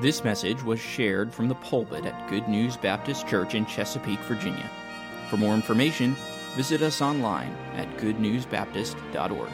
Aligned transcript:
This 0.00 0.24
message 0.24 0.60
was 0.64 0.80
shared 0.80 1.32
from 1.32 1.46
the 1.48 1.54
pulpit 1.54 2.04
at 2.04 2.28
Good 2.28 2.48
News 2.48 2.76
Baptist 2.76 3.28
Church 3.28 3.54
in 3.54 3.64
Chesapeake, 3.64 4.18
Virginia. 4.20 4.68
For 5.30 5.36
more 5.36 5.54
information, 5.54 6.16
visit 6.56 6.82
us 6.82 7.00
online 7.00 7.54
at 7.76 7.88
goodnewsbaptist.org. 7.98 9.50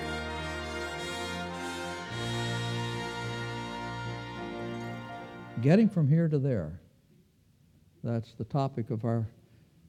Getting 5.61 5.91
from 5.91 6.09
here 6.09 6.27
to 6.27 6.39
there. 6.39 6.81
That's 8.03 8.33
the 8.33 8.45
topic 8.45 8.89
of 8.89 9.05
our 9.05 9.27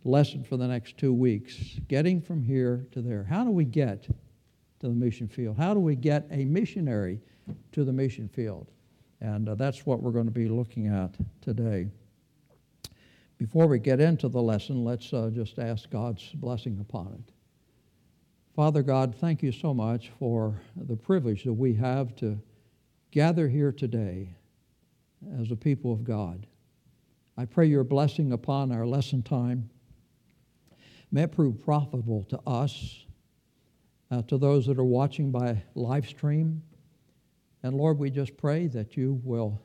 lesson 0.04 0.44
for 0.44 0.58
the 0.58 0.68
next 0.68 0.98
two 0.98 1.14
weeks. 1.14 1.80
Getting 1.88 2.20
from 2.20 2.44
here 2.44 2.86
to 2.92 3.02
there. 3.02 3.24
How 3.24 3.46
do 3.46 3.52
we 3.52 3.64
get 3.64 4.04
to 4.04 4.14
the 4.82 4.90
mission 4.90 5.30
field? 5.30 5.56
How 5.58 5.74
do 5.74 5.80
we 5.80 5.96
get 5.96 6.28
a 6.30 6.44
missionary 6.44 7.22
to 7.72 7.86
the 7.86 7.94
mission 7.94 8.28
field? 8.28 8.68
And 9.22 9.48
uh, 9.48 9.56
that's 9.56 9.86
what 9.86 10.02
we're 10.02 10.12
going 10.12 10.26
to 10.26 10.32
be 10.32 10.50
looking 10.50 10.88
at 10.88 11.16
today. 11.42 11.88
Before 13.38 13.68
we 13.68 13.80
get 13.80 14.00
into 14.00 14.28
the 14.28 14.42
lesson, 14.42 14.84
let's 14.84 15.14
uh, 15.14 15.30
just 15.34 15.60
ask 15.60 15.90
God's 15.90 16.28
blessing 16.34 16.80
upon 16.80 17.14
it. 17.14 17.34
Father 18.56 18.82
God, 18.84 19.16
thank 19.16 19.42
you 19.42 19.52
so 19.52 19.74
much 19.74 20.12
for 20.20 20.60
the 20.76 20.96
privilege 20.96 21.44
that 21.44 21.54
we 21.54 21.74
have 21.76 22.16
to 22.18 22.40
gather 23.12 23.48
here 23.48 23.72
today 23.72 24.36
as 25.40 25.52
a 25.52 25.56
people 25.56 25.94
of 25.94 26.04
God. 26.04 26.48
I 27.38 27.46
pray 27.46 27.68
your 27.68 27.84
blessing 27.84 28.34
upon 28.34 28.72
our 28.72 28.86
lesson 28.86 29.24
time. 29.24 29.70
May 31.12 31.24
it 31.24 31.32
prove 31.32 31.64
profitable 31.64 32.24
to 32.26 32.40
us, 32.46 33.06
uh, 34.10 34.22
to 34.24 34.38
those 34.38 34.66
that 34.68 34.78
are 34.78 34.84
watching 34.84 35.32
by 35.32 35.62
live 35.76 36.08
stream. 36.08 36.62
And 37.64 37.76
Lord, 37.76 38.00
we 38.00 38.10
just 38.10 38.38
pray 38.38 38.68
that 38.68 38.98
you 38.98 39.22
will 39.24 39.62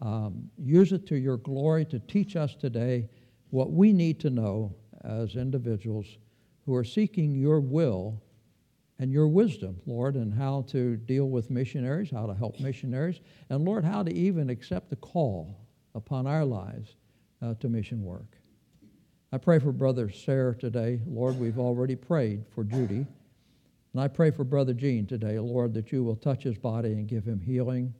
um, 0.00 0.50
use 0.58 0.92
it 0.92 1.06
to 1.08 1.16
your 1.16 1.36
glory 1.38 1.84
to 1.86 1.98
teach 1.98 2.36
us 2.36 2.54
today 2.54 3.08
what 3.50 3.72
we 3.72 3.92
need 3.92 4.20
to 4.20 4.30
know 4.30 4.74
as 5.04 5.36
individuals 5.36 6.18
who 6.64 6.74
are 6.74 6.84
seeking 6.84 7.34
your 7.34 7.60
will 7.60 8.20
and 8.98 9.12
your 9.12 9.28
wisdom, 9.28 9.76
Lord, 9.86 10.14
and 10.14 10.32
how 10.32 10.62
to 10.68 10.96
deal 10.96 11.28
with 11.28 11.50
missionaries, 11.50 12.10
how 12.10 12.26
to 12.26 12.34
help 12.34 12.58
missionaries, 12.60 13.20
and 13.50 13.64
Lord, 13.64 13.84
how 13.84 14.02
to 14.02 14.12
even 14.12 14.50
accept 14.50 14.90
the 14.90 14.96
call 14.96 15.60
upon 15.94 16.26
our 16.26 16.44
lives 16.44 16.96
uh, 17.42 17.54
to 17.60 17.68
mission 17.68 18.02
work. 18.02 18.38
I 19.32 19.38
pray 19.38 19.58
for 19.58 19.72
Brother 19.72 20.10
Sarah 20.10 20.54
today. 20.54 21.00
Lord, 21.06 21.38
we've 21.38 21.58
already 21.58 21.96
prayed 21.96 22.44
for 22.54 22.64
Judy. 22.64 23.06
And 23.96 24.04
I 24.04 24.08
pray 24.08 24.30
for 24.30 24.44
Brother 24.44 24.74
Gene 24.74 25.06
today, 25.06 25.38
Lord, 25.38 25.72
that 25.72 25.90
you 25.90 26.04
will 26.04 26.16
touch 26.16 26.42
his 26.42 26.58
body 26.58 26.92
and 26.92 27.08
give 27.08 27.24
him 27.24 27.40
healing. 27.40 27.94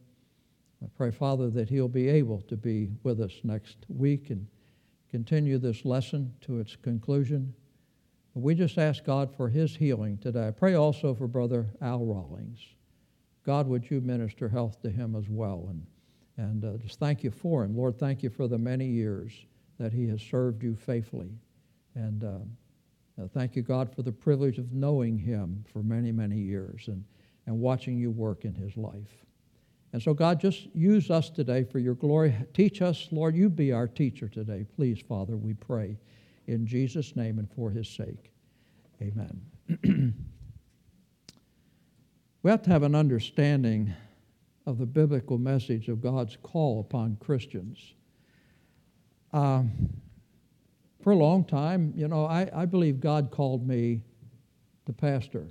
I 0.84 0.88
pray, 0.94 1.10
Father, 1.10 1.48
that 1.48 1.70
he'll 1.70 1.88
be 1.88 2.06
able 2.10 2.42
to 2.42 2.54
be 2.54 2.90
with 3.02 3.18
us 3.18 3.32
next 3.44 3.78
week 3.88 4.28
and 4.28 4.46
continue 5.10 5.56
this 5.56 5.86
lesson 5.86 6.34
to 6.42 6.60
its 6.60 6.76
conclusion. 6.76 7.54
We 8.34 8.54
just 8.54 8.76
ask 8.76 9.04
God 9.04 9.34
for 9.34 9.48
his 9.48 9.74
healing 9.74 10.18
today. 10.18 10.48
I 10.48 10.50
pray 10.50 10.74
also 10.74 11.14
for 11.14 11.26
Brother 11.26 11.66
Al 11.80 12.04
Rawlings. 12.04 12.60
God, 13.46 13.66
would 13.66 13.90
you 13.90 14.02
minister 14.02 14.50
health 14.50 14.82
to 14.82 14.90
him 14.90 15.16
as 15.16 15.30
well? 15.30 15.66
And, 15.70 15.86
and 16.36 16.62
uh, 16.62 16.76
just 16.76 17.00
thank 17.00 17.24
you 17.24 17.30
for 17.30 17.64
him. 17.64 17.74
Lord, 17.74 17.98
thank 17.98 18.22
you 18.22 18.28
for 18.28 18.48
the 18.48 18.58
many 18.58 18.84
years 18.84 19.32
that 19.78 19.94
he 19.94 20.06
has 20.08 20.20
served 20.20 20.62
you 20.62 20.76
faithfully. 20.76 21.30
And 21.94 22.22
uh, 22.22 22.40
uh, 23.20 23.26
thank 23.32 23.56
you, 23.56 23.62
God, 23.62 23.94
for 23.94 24.02
the 24.02 24.12
privilege 24.12 24.58
of 24.58 24.72
knowing 24.72 25.18
him 25.18 25.64
for 25.72 25.82
many, 25.82 26.12
many 26.12 26.36
years 26.36 26.88
and, 26.88 27.04
and 27.46 27.58
watching 27.58 27.96
you 27.96 28.10
work 28.10 28.44
in 28.44 28.54
his 28.54 28.76
life. 28.76 29.24
And 29.92 30.02
so, 30.02 30.12
God, 30.12 30.40
just 30.40 30.66
use 30.74 31.10
us 31.10 31.30
today 31.30 31.64
for 31.64 31.78
your 31.78 31.94
glory. 31.94 32.34
Teach 32.52 32.82
us, 32.82 33.08
Lord, 33.10 33.34
you 33.34 33.48
be 33.48 33.72
our 33.72 33.88
teacher 33.88 34.28
today. 34.28 34.66
Please, 34.76 35.00
Father, 35.00 35.36
we 35.36 35.54
pray 35.54 35.96
in 36.46 36.66
Jesus' 36.66 37.16
name 37.16 37.38
and 37.38 37.50
for 37.50 37.70
his 37.70 37.88
sake. 37.88 38.30
Amen. 39.00 39.40
we 42.42 42.50
have 42.50 42.62
to 42.62 42.70
have 42.70 42.82
an 42.82 42.94
understanding 42.94 43.94
of 44.66 44.78
the 44.78 44.86
biblical 44.86 45.38
message 45.38 45.88
of 45.88 46.02
God's 46.02 46.36
call 46.42 46.80
upon 46.80 47.16
Christians. 47.16 47.94
Um, 49.32 49.70
for 51.06 51.12
a 51.12 51.16
long 51.16 51.44
time, 51.44 51.92
you 51.94 52.08
know, 52.08 52.24
I, 52.24 52.50
I 52.52 52.66
believe 52.66 52.98
God 52.98 53.30
called 53.30 53.64
me 53.64 54.00
to 54.86 54.92
pastor. 54.92 55.46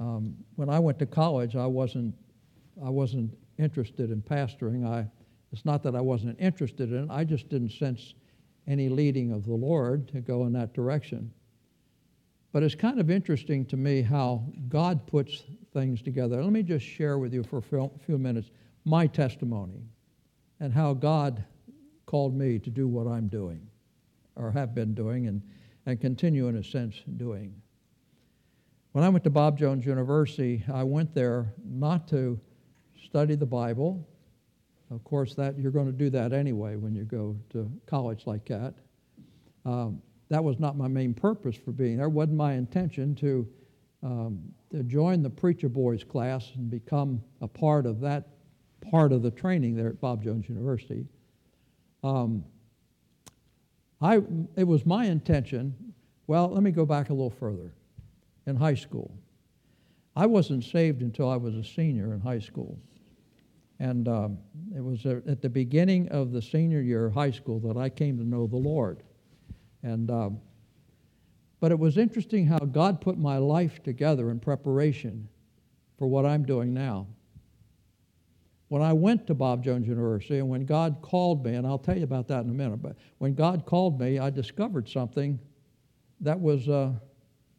Um, 0.00 0.34
when 0.56 0.68
I 0.68 0.80
went 0.80 0.98
to 0.98 1.06
college, 1.06 1.54
I 1.54 1.66
wasn't, 1.66 2.16
I 2.84 2.88
wasn't 2.88 3.30
interested 3.60 4.10
in 4.10 4.20
pastoring. 4.20 4.84
I, 4.84 5.06
it's 5.52 5.64
not 5.64 5.84
that 5.84 5.94
I 5.94 6.00
wasn't 6.00 6.36
interested 6.40 6.90
in 6.90 7.04
it, 7.04 7.10
I 7.12 7.22
just 7.22 7.48
didn't 7.48 7.70
sense 7.70 8.14
any 8.66 8.88
leading 8.88 9.30
of 9.30 9.46
the 9.46 9.54
Lord 9.54 10.08
to 10.08 10.20
go 10.20 10.46
in 10.46 10.52
that 10.54 10.74
direction. 10.74 11.30
But 12.50 12.64
it's 12.64 12.74
kind 12.74 12.98
of 12.98 13.08
interesting 13.08 13.64
to 13.66 13.76
me 13.76 14.02
how 14.02 14.44
God 14.68 15.06
puts 15.06 15.44
things 15.72 16.02
together. 16.02 16.42
Let 16.42 16.52
me 16.52 16.64
just 16.64 16.84
share 16.84 17.18
with 17.18 17.32
you 17.32 17.44
for 17.44 17.58
a 17.58 17.88
few 18.04 18.18
minutes 18.18 18.50
my 18.84 19.06
testimony 19.06 19.84
and 20.58 20.72
how 20.72 20.92
God 20.92 21.44
called 22.04 22.34
me 22.34 22.58
to 22.58 22.68
do 22.68 22.88
what 22.88 23.06
I'm 23.06 23.28
doing 23.28 23.69
or 24.40 24.50
have 24.50 24.74
been 24.74 24.94
doing 24.94 25.26
and, 25.26 25.42
and 25.86 26.00
continue 26.00 26.48
in 26.48 26.56
a 26.56 26.64
sense 26.64 26.96
doing. 27.16 27.54
When 28.92 29.04
I 29.04 29.08
went 29.08 29.22
to 29.24 29.30
Bob 29.30 29.58
Jones 29.58 29.86
University, 29.86 30.64
I 30.72 30.82
went 30.82 31.14
there 31.14 31.52
not 31.64 32.08
to 32.08 32.40
study 33.04 33.36
the 33.36 33.46
Bible. 33.46 34.08
Of 34.90 35.04
course, 35.04 35.34
that 35.34 35.58
you're 35.58 35.70
going 35.70 35.86
to 35.86 35.92
do 35.92 36.10
that 36.10 36.32
anyway 36.32 36.74
when 36.76 36.94
you 36.94 37.04
go 37.04 37.36
to 37.50 37.70
college 37.86 38.26
like 38.26 38.46
that. 38.46 38.74
Um, 39.64 40.02
that 40.30 40.42
was 40.42 40.58
not 40.58 40.76
my 40.76 40.88
main 40.88 41.14
purpose 41.14 41.56
for 41.56 41.70
being 41.70 41.98
there. 41.98 42.06
It 42.06 42.10
wasn't 42.10 42.36
my 42.36 42.54
intention 42.54 43.14
to, 43.16 43.48
um, 44.02 44.40
to 44.72 44.82
join 44.82 45.22
the 45.22 45.30
preacher 45.30 45.68
boys 45.68 46.02
class 46.02 46.50
and 46.56 46.70
become 46.70 47.22
a 47.40 47.48
part 47.48 47.86
of 47.86 48.00
that 48.00 48.28
part 48.90 49.12
of 49.12 49.22
the 49.22 49.30
training 49.30 49.76
there 49.76 49.88
at 49.88 50.00
Bob 50.00 50.24
Jones 50.24 50.48
University. 50.48 51.06
Um, 52.02 52.44
I, 54.00 54.22
it 54.56 54.64
was 54.64 54.86
my 54.86 55.04
intention, 55.06 55.74
well, 56.26 56.48
let 56.48 56.62
me 56.62 56.70
go 56.70 56.86
back 56.86 57.10
a 57.10 57.12
little 57.12 57.30
further. 57.30 57.72
In 58.46 58.56
high 58.56 58.74
school, 58.74 59.12
I 60.16 60.26
wasn't 60.26 60.64
saved 60.64 61.02
until 61.02 61.28
I 61.28 61.36
was 61.36 61.54
a 61.54 61.62
senior 61.62 62.14
in 62.14 62.20
high 62.20 62.38
school. 62.38 62.78
And 63.78 64.08
um, 64.08 64.38
it 64.74 64.82
was 64.82 65.06
at 65.06 65.40
the 65.40 65.48
beginning 65.48 66.08
of 66.08 66.32
the 66.32 66.42
senior 66.42 66.80
year 66.80 67.06
of 67.06 67.14
high 67.14 67.30
school 67.30 67.60
that 67.60 67.76
I 67.76 67.88
came 67.88 68.18
to 68.18 68.24
know 68.24 68.46
the 68.46 68.56
Lord. 68.56 69.02
And, 69.82 70.10
um, 70.10 70.40
but 71.60 71.70
it 71.70 71.78
was 71.78 71.96
interesting 71.96 72.46
how 72.46 72.58
God 72.58 73.00
put 73.00 73.18
my 73.18 73.38
life 73.38 73.82
together 73.82 74.30
in 74.30 74.40
preparation 74.40 75.28
for 75.98 76.06
what 76.06 76.26
I'm 76.26 76.44
doing 76.44 76.74
now 76.74 77.06
when 78.70 78.82
I 78.82 78.92
went 78.92 79.26
to 79.26 79.34
Bob 79.34 79.64
Jones 79.64 79.88
University 79.88 80.38
and 80.38 80.48
when 80.48 80.64
God 80.64 80.98
called 81.02 81.44
me, 81.44 81.56
and 81.56 81.66
I'll 81.66 81.76
tell 81.76 81.98
you 81.98 82.04
about 82.04 82.28
that 82.28 82.44
in 82.44 82.50
a 82.50 82.54
minute, 82.54 82.80
but 82.80 82.96
when 83.18 83.34
God 83.34 83.66
called 83.66 83.98
me, 83.98 84.20
I 84.20 84.30
discovered 84.30 84.88
something 84.88 85.40
that 86.20 86.38
was 86.38 86.68
uh, 86.68 86.92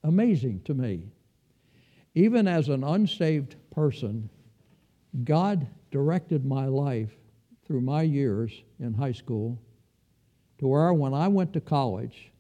amazing 0.06 0.62
to 0.64 0.74
me. 0.74 1.12
Even 2.16 2.48
as 2.48 2.70
an 2.70 2.86
unsaved 2.86 3.58
person, 3.72 4.30
God 5.26 5.68
directed 5.92 6.46
my 6.46 6.68
life 6.68 7.12
through 7.66 7.82
my 7.82 8.04
years 8.04 8.64
in 8.80 8.94
high 8.94 9.12
school 9.12 9.62
to 10.60 10.68
where 10.68 10.94
when 10.94 11.14
I 11.14 11.28
went 11.28 11.52
to 11.54 11.60
college, 11.60 12.32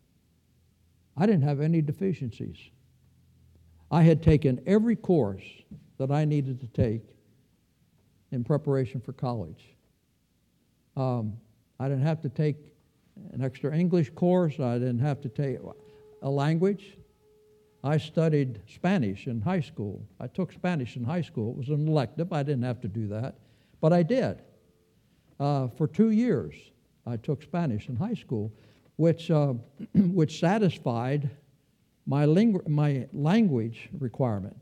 I 1.17 1.25
didn't 1.25 1.43
have 1.43 1.59
any 1.59 1.81
deficiencies. 1.81 2.57
I 3.91 4.03
had 4.03 4.23
taken 4.23 4.61
every 4.65 4.95
course 4.95 5.43
that 5.97 6.09
I 6.09 6.23
needed 6.23 6.61
to 6.61 6.67
take 6.67 7.03
in 8.31 8.43
preparation 8.43 9.01
for 9.01 9.13
college. 9.13 9.75
Um, 10.95 11.33
I 11.79 11.87
didn't 11.87 12.03
have 12.03 12.21
to 12.21 12.29
take 12.29 12.57
an 13.33 13.43
extra 13.43 13.75
English 13.75 14.11
course. 14.11 14.59
I 14.59 14.73
didn't 14.77 14.99
have 14.99 15.21
to 15.21 15.29
take 15.29 15.57
a 16.21 16.29
language. 16.29 16.97
I 17.83 17.97
studied 17.97 18.61
Spanish 18.67 19.27
in 19.27 19.41
high 19.41 19.61
school. 19.61 20.05
I 20.19 20.27
took 20.27 20.51
Spanish 20.53 20.95
in 20.95 21.03
high 21.03 21.21
school. 21.21 21.51
It 21.51 21.57
was 21.57 21.69
an 21.69 21.87
elective. 21.87 22.31
I 22.31 22.43
didn't 22.43 22.63
have 22.63 22.79
to 22.81 22.87
do 22.87 23.07
that, 23.07 23.35
but 23.79 23.91
I 23.91 24.03
did. 24.03 24.41
Uh, 25.39 25.67
for 25.69 25.87
two 25.87 26.11
years, 26.11 26.53
I 27.07 27.17
took 27.17 27.41
Spanish 27.41 27.89
in 27.89 27.95
high 27.95 28.13
school, 28.13 28.51
which, 28.97 29.31
uh, 29.31 29.53
which 29.95 30.39
satisfied 30.39 31.29
my, 32.05 32.25
ling- 32.25 32.61
my 32.67 33.07
language 33.11 33.89
requirement 33.99 34.57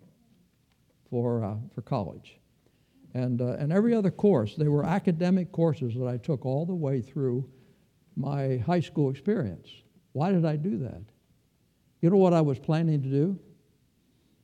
for, 1.09 1.43
uh, 1.43 1.55
for 1.75 1.81
college 1.81 2.39
and, 3.13 3.41
uh, 3.41 3.55
and 3.59 3.71
every 3.71 3.93
other 3.93 4.11
course. 4.11 4.55
They 4.55 4.67
were 4.67 4.85
academic 4.85 5.51
courses 5.51 5.93
that 5.95 6.07
I 6.07 6.17
took 6.17 6.45
all 6.45 6.65
the 6.65 6.75
way 6.75 7.01
through 7.01 7.49
my 8.15 8.57
high 8.57 8.79
school 8.79 9.09
experience. 9.09 9.67
Why 10.13 10.31
did 10.31 10.45
I 10.45 10.55
do 10.55 10.77
that? 10.79 11.01
You 12.01 12.09
know 12.09 12.17
what 12.17 12.33
I 12.33 12.41
was 12.41 12.59
planning 12.59 13.01
to 13.01 13.09
do? 13.09 13.39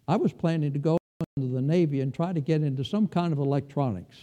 I 0.07 0.17
was 0.17 0.33
planning 0.33 0.73
to 0.73 0.79
go 0.79 0.97
into 1.38 1.50
the 1.50 1.62
Navy 1.62 2.01
and 2.01 2.13
try 2.13 2.33
to 2.33 2.41
get 2.41 2.62
into 2.62 2.83
some 2.83 3.07
kind 3.07 3.33
of 3.33 3.39
electronics. 3.39 4.17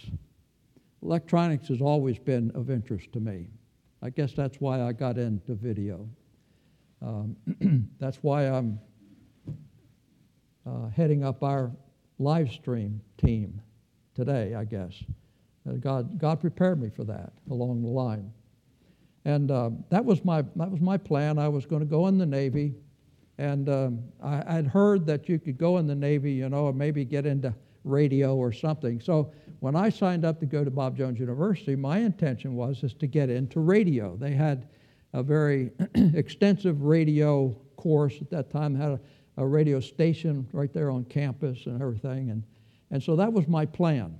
electronics 1.01 1.67
has 1.67 1.81
always 1.81 2.17
been 2.19 2.51
of 2.51 2.69
interest 2.69 3.11
to 3.13 3.19
me. 3.19 3.47
I 4.01 4.09
guess 4.09 4.33
that's 4.33 4.59
why 4.59 4.81
I 4.81 4.93
got 4.93 5.17
into 5.17 5.53
video. 5.55 6.07
Um, 7.01 7.35
that's 7.99 8.17
why 8.17 8.43
I'm 8.43 8.79
uh, 10.65 10.89
heading 10.89 11.23
up 11.23 11.43
our 11.43 11.71
live 12.19 12.51
stream 12.51 13.01
team 13.17 13.61
today, 14.15 14.55
I 14.55 14.63
guess. 14.63 14.93
Uh, 15.67 15.73
God, 15.73 16.19
God 16.19 16.39
prepared 16.39 16.81
me 16.81 16.89
for 16.89 17.03
that 17.05 17.33
along 17.49 17.81
the 17.81 17.89
line. 17.89 18.31
And 19.25 19.51
uh, 19.51 19.71
that, 19.89 20.03
was 20.03 20.23
my, 20.25 20.41
that 20.55 20.69
was 20.69 20.81
my 20.81 20.97
plan. 20.97 21.39
I 21.39 21.47
was 21.47 21.65
going 21.65 21.81
to 21.81 21.85
go 21.85 22.07
in 22.07 22.17
the 22.17 22.25
Navy. 22.25 22.75
And 23.37 23.69
um, 23.69 23.99
I, 24.21 24.57
I'd 24.57 24.67
heard 24.67 25.05
that 25.07 25.29
you 25.29 25.39
could 25.39 25.57
go 25.57 25.77
in 25.77 25.87
the 25.87 25.95
Navy, 25.95 26.33
you 26.33 26.49
know, 26.49 26.67
and 26.67 26.77
maybe 26.77 27.05
get 27.05 27.25
into 27.25 27.53
radio 27.83 28.35
or 28.35 28.51
something. 28.51 28.99
So 28.99 29.31
when 29.59 29.75
I 29.75 29.89
signed 29.89 30.25
up 30.25 30.39
to 30.41 30.45
go 30.45 30.63
to 30.63 30.71
Bob 30.71 30.97
Jones 30.97 31.19
University, 31.19 31.75
my 31.75 31.99
intention 31.99 32.55
was 32.55 32.83
is 32.83 32.93
to 32.95 33.07
get 33.07 33.29
into 33.29 33.59
radio. 33.59 34.15
They 34.17 34.31
had 34.31 34.67
a 35.13 35.23
very 35.23 35.71
extensive 35.95 36.81
radio 36.81 37.55
course 37.75 38.17
at 38.21 38.29
that 38.31 38.51
time, 38.51 38.75
had 38.75 38.91
a, 38.91 38.99
a, 39.37 39.45
radio 39.45 39.79
station 39.79 40.47
right 40.51 40.73
there 40.73 40.89
on 40.89 41.05
campus 41.05 41.65
and 41.65 41.81
everything. 41.81 42.29
And, 42.29 42.43
and 42.93 43.01
so 43.01 43.15
that 43.15 43.33
was 43.33 43.47
my 43.47 43.65
plan. 43.65 44.15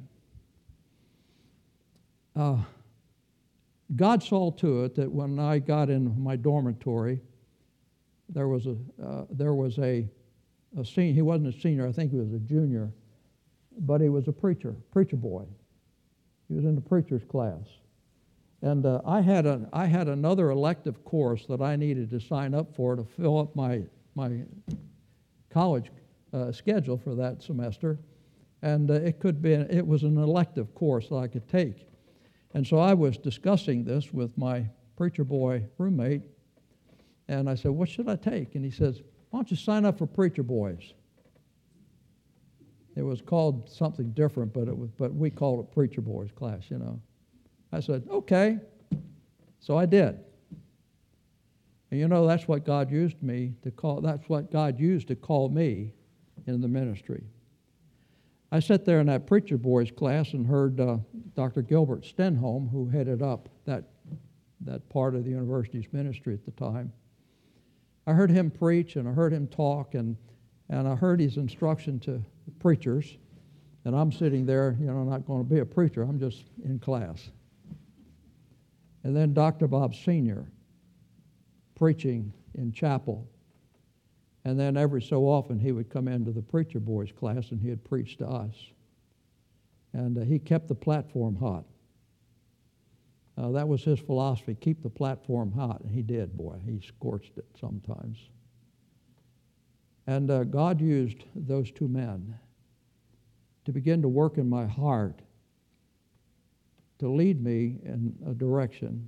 Uh, 2.36 2.58
God 3.96 4.24
saw 4.24 4.50
to 4.50 4.86
it 4.86 4.96
that 4.96 5.12
when 5.12 5.38
I 5.38 5.60
got 5.60 5.92
in 5.92 6.20
my 6.20 6.36
dormitory, 6.36 7.22
there 8.30 8.48
was 8.48 8.66
a, 8.66 8.76
uh, 9.00 9.26
there 9.30 9.54
was 9.54 9.78
a, 9.78 10.10
a 10.76 10.84
senior, 10.84 11.14
he 11.14 11.22
wasn't 11.22 11.56
a 11.56 11.62
senior, 11.62 11.88
I 11.88 11.92
think 11.92 12.10
he 12.10 12.18
was 12.18 12.34
a 12.34 12.40
junior, 12.40 12.92
but 13.78 14.02
he 14.02 14.10
was 14.10 14.28
a 14.28 14.34
preacher, 14.34 14.76
preacher 14.92 15.18
boy. 15.18 15.46
He 16.48 16.56
was 16.56 16.66
in 16.66 16.74
the 16.74 16.82
preacher's 16.82 17.24
class. 17.26 17.68
And 18.64 18.88
uh, 18.88 19.02
I, 19.06 19.22
had 19.22 19.46
a, 19.46 19.70
I 19.72 19.86
had 19.86 20.08
another 20.08 20.50
elective 20.50 21.06
course 21.06 21.46
that 21.46 21.62
I 21.62 21.76
needed 21.76 22.10
to 22.10 22.20
sign 22.20 22.56
up 22.56 22.76
for 22.76 22.96
to 22.96 23.04
fill 23.04 23.38
up 23.38 23.56
my, 23.56 23.84
my 24.16 24.40
college 25.52 25.92
uh, 26.34 26.52
schedule 26.52 26.98
for 26.98 27.14
that 27.14 27.44
semester. 27.44 28.00
And 28.64 28.90
uh, 28.90 28.94
it 28.94 29.20
could 29.20 29.42
be, 29.42 29.52
it 29.52 29.86
was 29.86 30.04
an 30.04 30.18
elective 30.18 30.74
course 30.74 31.10
that 31.10 31.18
I 31.18 31.28
could 31.28 31.48
take. 31.50 31.86
And 32.54 32.66
so 32.66 32.78
I 32.78 32.94
was 32.94 33.18
discussing 33.18 33.84
this 33.84 34.14
with 34.14 34.38
my 34.38 34.66
preacher 34.96 35.26
boy 35.26 35.66
roommate, 35.78 36.22
and 37.28 37.50
I 37.50 37.56
said, 37.56 37.72
What 37.72 37.90
should 37.90 38.08
I 38.08 38.16
take? 38.16 38.56
And 38.56 38.64
he 38.64 38.72
says, 38.72 39.02
Why 39.30 39.40
don't 39.40 39.52
you 39.52 39.58
sign 39.58 39.84
up 39.86 39.98
for 39.98 40.08
Preacher 40.08 40.44
Boys? 40.44 40.94
It 42.96 43.02
was 43.02 43.22
called 43.22 43.70
something 43.70 44.12
different, 44.12 44.54
but, 44.54 44.68
it 44.70 44.78
was, 44.78 44.92
but 44.98 45.14
we 45.14 45.30
called 45.30 45.60
it 45.60 45.72
Preacher 45.74 46.02
Boys 46.02 46.32
class, 46.32 46.70
you 46.70 46.78
know. 46.78 47.02
I 47.74 47.82
said, 47.82 48.08
Okay. 48.10 48.60
So 49.60 49.78
I 49.78 49.86
did. 49.86 50.20
And 51.92 52.00
you 52.00 52.08
know, 52.08 52.26
that's 52.28 52.48
what 52.48 52.66
God 52.66 52.92
used 52.92 53.22
me 53.22 53.56
to 53.64 53.72
call, 53.72 54.00
that's 54.00 54.30
what 54.30 54.52
God 54.52 54.80
used 54.80 55.10
to 55.10 55.16
call 55.16 55.50
me 55.50 55.92
in 56.48 56.62
the 56.62 56.68
ministry. 56.70 57.24
I 58.54 58.60
sat 58.60 58.86
there 58.86 59.00
in 59.00 59.08
that 59.08 59.26
preacher 59.26 59.58
boys 59.58 59.90
class 59.90 60.34
and 60.34 60.46
heard 60.46 60.80
uh, 60.80 60.98
Dr. 61.36 61.64
Gilbert 61.64 62.04
Stenholm, 62.04 62.70
who 62.70 62.88
headed 62.88 63.24
up 63.24 63.50
that, 63.66 63.86
that 64.62 64.88
part 64.90 65.16
of 65.16 65.24
the 65.24 65.32
university's 65.32 65.88
ministry 65.92 66.36
at 66.36 66.46
the 66.46 66.52
time. 66.52 66.94
I 68.06 68.14
heard 68.14 68.30
him 68.30 68.52
preach 68.52 68.96
and 68.96 69.10
I 69.10 69.12
heard 69.12 69.34
him 69.34 69.48
talk 69.48 69.96
and, 69.96 70.16
and 70.70 70.88
I 70.88 70.94
heard 70.94 71.20
his 71.20 71.38
instruction 71.38 72.00
to 72.02 72.22
preachers. 72.60 73.18
And 73.86 73.96
I'm 73.96 74.12
sitting 74.12 74.46
there, 74.46 74.78
you 74.80 74.86
know, 74.86 75.04
not 75.04 75.26
going 75.26 75.44
to 75.44 75.50
be 75.50 75.62
a 75.62 75.66
preacher, 75.66 76.04
I'm 76.04 76.20
just 76.20 76.44
in 76.64 76.78
class. 76.78 77.32
And 79.04 79.16
then 79.16 79.34
Dr. 79.34 79.68
Bob 79.68 79.96
Sr. 79.96 80.46
preaching 81.74 82.32
in 82.54 82.72
chapel 82.72 83.28
and 84.46 84.60
then 84.60 84.76
every 84.76 85.02
so 85.02 85.24
often 85.24 85.58
he 85.58 85.72
would 85.72 85.90
come 85.90 86.08
into 86.08 86.32
the 86.32 86.42
preacher 86.42 86.80
boys 86.80 87.12
class 87.12 87.52
and 87.52 87.62
he'd 87.62 87.84
preach 87.84 88.18
to 88.18 88.28
us. 88.28 88.56
And 89.94 90.18
uh, 90.18 90.22
he 90.22 90.40
kept 90.40 90.68
the 90.68 90.76
platform 90.76 91.36
hot. 91.36 91.66
Uh, 93.38 93.52
that 93.52 93.68
was 93.68 93.84
his 93.84 94.00
philosophy 94.00 94.56
keep 94.56 94.84
the 94.84 94.90
platform 94.90 95.52
hot. 95.52 95.82
And 95.82 95.92
he 95.92 96.02
did, 96.02 96.36
boy. 96.36 96.60
He 96.66 96.82
scorched 96.86 97.38
it 97.38 97.46
sometimes. 97.60 98.18
And 100.08 100.30
uh, 100.30 100.44
God 100.44 100.82
used 100.82 101.24
those 101.36 101.72
two 101.72 101.88
men 101.88 102.38
to 103.64 103.72
begin 103.72 104.02
to 104.02 104.10
work 104.10 104.38
in 104.38 104.50
my 104.50 104.66
heart 104.66 105.22
to 107.00 107.08
lead 107.08 107.42
me 107.42 107.80
in 107.84 108.14
a 108.28 108.34
direction 108.34 109.08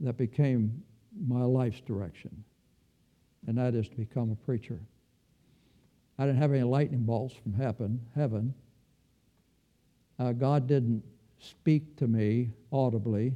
that 0.00 0.16
became 0.16 0.82
my 1.26 1.42
life's 1.42 1.80
direction 1.80 2.44
and 3.46 3.56
that 3.58 3.74
is 3.74 3.88
to 3.88 3.96
become 3.96 4.30
a 4.30 4.44
preacher. 4.44 4.80
I 6.18 6.26
didn't 6.26 6.40
have 6.40 6.52
any 6.52 6.62
lightning 6.62 7.02
bolts 7.02 7.34
from 7.34 7.52
heaven. 7.54 8.00
Heaven. 8.14 8.54
Uh, 10.18 10.32
God 10.32 10.66
didn't 10.66 11.02
speak 11.38 11.96
to 11.96 12.06
me 12.06 12.50
audibly, 12.72 13.34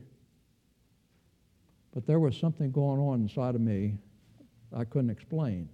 but 1.93 2.07
there 2.07 2.19
was 2.19 2.37
something 2.37 2.71
going 2.71 2.99
on 2.99 3.21
inside 3.21 3.55
of 3.55 3.61
me 3.61 3.99
I 4.75 4.85
couldn't 4.85 5.11
explain. 5.11 5.69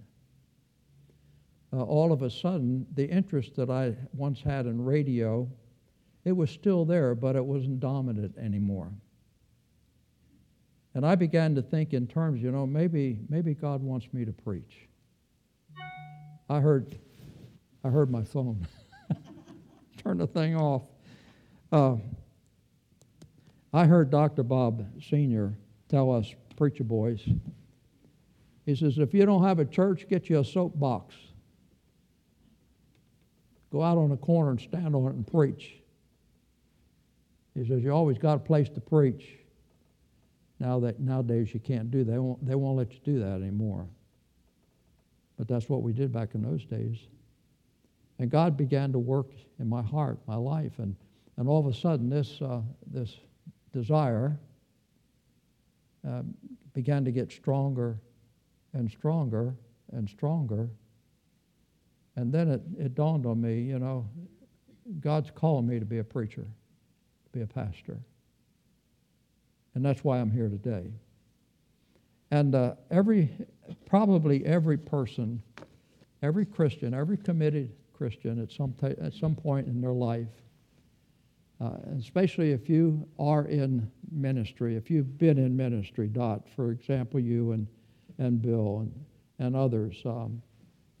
Uh, 1.71 1.83
all 1.83 2.11
of 2.11 2.21
a 2.21 2.29
sudden, 2.29 2.85
the 2.95 3.05
interest 3.05 3.55
that 3.55 3.69
I 3.69 3.95
once 4.13 4.41
had 4.41 4.65
in 4.65 4.83
radio, 4.83 5.49
it 6.25 6.31
was 6.31 6.49
still 6.49 6.85
there, 6.85 7.13
but 7.13 7.35
it 7.35 7.45
wasn't 7.45 7.79
dominant 7.79 8.37
anymore. 8.37 8.91
And 10.97 11.05
I 11.05 11.13
began 11.13 11.53
to 11.53 11.61
think 11.61 11.93
in 11.93 12.07
terms, 12.07 12.41
you 12.41 12.49
know, 12.49 12.65
maybe, 12.65 13.19
maybe 13.29 13.53
God 13.53 13.83
wants 13.83 14.07
me 14.13 14.25
to 14.25 14.31
preach. 14.31 14.87
I 16.49 16.59
heard, 16.59 16.97
I 17.83 17.89
heard 17.89 18.09
my 18.09 18.23
phone. 18.23 18.67
Turn 20.03 20.17
the 20.17 20.25
thing 20.25 20.55
off. 20.55 20.81
Uh, 21.71 21.97
I 23.71 23.85
heard 23.85 24.09
Dr. 24.09 24.41
Bob 24.41 24.87
Sr. 25.07 25.53
tell 25.87 26.11
us 26.11 26.33
preacher 26.55 26.83
boys, 26.83 27.21
he 28.65 28.75
says, 28.75 28.97
if 28.97 29.13
you 29.13 29.23
don't 29.27 29.43
have 29.43 29.59
a 29.59 29.65
church, 29.65 30.07
get 30.09 30.31
you 30.31 30.39
a 30.39 30.43
soapbox. 30.43 31.13
Go 33.71 33.83
out 33.83 33.99
on 33.99 34.11
a 34.13 34.17
corner 34.17 34.49
and 34.49 34.59
stand 34.59 34.95
on 34.95 35.05
it 35.09 35.13
and 35.13 35.27
preach. 35.27 35.75
He 37.53 37.67
says, 37.67 37.83
you 37.83 37.91
always 37.91 38.17
got 38.17 38.33
a 38.37 38.39
place 38.39 38.69
to 38.69 38.81
preach. 38.81 39.37
Now 40.59 40.79
that 40.79 40.99
nowadays 40.99 41.53
you 41.53 41.59
can't 41.59 41.91
do 41.91 42.03
that. 42.03 42.11
They 42.11 42.19
won't, 42.19 42.45
they 42.45 42.55
won't 42.55 42.77
let 42.77 42.91
you 42.93 42.99
do 43.03 43.19
that 43.19 43.41
anymore. 43.41 43.87
But 45.37 45.47
that's 45.47 45.69
what 45.69 45.83
we 45.83 45.93
did 45.93 46.11
back 46.11 46.33
in 46.33 46.41
those 46.41 46.65
days. 46.65 46.97
And 48.19 48.31
God 48.31 48.57
began 48.57 48.91
to 48.93 48.99
work 48.99 49.31
in 49.59 49.69
my 49.69 49.83
heart, 49.83 50.17
my 50.27 50.35
life, 50.35 50.79
and, 50.79 50.95
and 51.37 51.47
all 51.47 51.59
of 51.59 51.67
a 51.67 51.77
sudden 51.77 52.09
this, 52.09 52.41
uh, 52.41 52.61
this 52.91 53.15
desire 53.71 54.39
uh, 56.07 56.23
began 56.73 57.05
to 57.05 57.11
get 57.11 57.31
stronger 57.31 57.99
and 58.73 58.89
stronger 58.89 59.55
and 59.91 60.09
stronger. 60.09 60.69
And 62.15 62.33
then 62.33 62.49
it, 62.49 62.61
it 62.79 62.95
dawned 62.95 63.27
on 63.27 63.39
me, 63.39 63.61
you 63.61 63.77
know, 63.77 64.09
God's 64.99 65.29
calling 65.35 65.67
me 65.67 65.79
to 65.79 65.85
be 65.85 65.99
a 65.99 66.03
preacher, 66.03 66.41
to 67.25 67.31
be 67.31 67.41
a 67.41 67.47
pastor. 67.47 67.99
And 69.77 69.85
that's 69.85 70.03
why 70.03 70.17
I'm 70.17 70.31
here 70.31 70.49
today. 70.49 70.89
And 72.31 72.55
uh, 72.55 72.73
every, 72.89 73.29
probably 73.85 74.43
every 74.43 74.75
person, 74.75 75.39
every 76.23 76.47
Christian, 76.47 76.95
every 76.95 77.15
committed 77.15 77.71
Christian 77.93 78.41
at 78.41 78.51
some, 78.51 78.73
t- 78.81 78.95
at 78.99 79.13
some 79.13 79.35
point 79.35 79.67
in 79.67 79.79
their 79.79 79.93
life, 79.93 80.29
uh, 81.61 81.75
especially 81.95 82.53
if 82.53 82.67
you 82.67 83.07
are 83.19 83.45
in 83.45 83.87
ministry, 84.11 84.75
if 84.75 84.89
you've 84.89 85.19
been 85.19 85.37
in 85.37 85.55
ministry, 85.55 86.07
Dot, 86.07 86.47
for 86.55 86.71
example, 86.71 87.19
you 87.19 87.51
and, 87.51 87.67
and 88.17 88.41
Bill 88.41 88.79
and, 88.79 89.05
and 89.37 89.55
others, 89.55 90.01
um, 90.07 90.41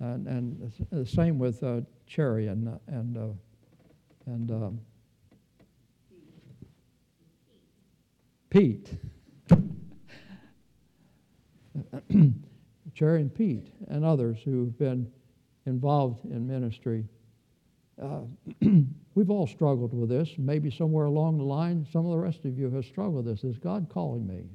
and, 0.01 0.27
and 0.27 0.71
the 0.91 1.03
same 1.03 1.39
with 1.39 1.63
uh, 1.63 1.81
Cherry 2.05 2.45
and, 2.45 2.79
and, 2.85 3.17
uh, 3.17 3.33
and 4.27 4.51
um, 4.51 4.79
Pete. 8.49 8.89
Jerry 12.93 13.21
and 13.21 13.33
Pete 13.33 13.67
and 13.89 14.03
others 14.03 14.39
who've 14.43 14.77
been 14.77 15.11
involved 15.65 16.25
in 16.25 16.47
ministry. 16.47 17.05
Uh, 18.01 18.21
we've 19.15 19.29
all 19.29 19.45
struggled 19.45 19.93
with 19.93 20.09
this. 20.09 20.29
Maybe 20.37 20.71
somewhere 20.71 21.05
along 21.05 21.37
the 21.37 21.43
line, 21.43 21.85
some 21.91 22.05
of 22.05 22.11
the 22.11 22.17
rest 22.17 22.45
of 22.45 22.57
you 22.57 22.71
have 22.71 22.85
struggled 22.85 23.25
with 23.25 23.25
this. 23.25 23.43
Is 23.43 23.59
God 23.59 23.87
calling 23.89 24.25
me? 24.25 24.45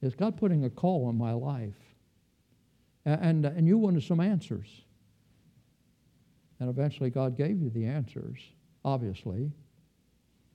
Is 0.00 0.14
God 0.14 0.36
putting 0.36 0.64
a 0.64 0.70
call 0.70 1.06
on 1.06 1.16
my 1.16 1.32
life? 1.32 1.78
And, 3.04 3.44
and, 3.44 3.56
and 3.58 3.66
you 3.68 3.78
wanted 3.78 4.02
some 4.02 4.20
answers. 4.20 4.68
And 6.58 6.68
eventually 6.70 7.10
God 7.10 7.36
gave 7.36 7.60
you 7.60 7.70
the 7.70 7.86
answers, 7.86 8.38
obviously. 8.84 9.50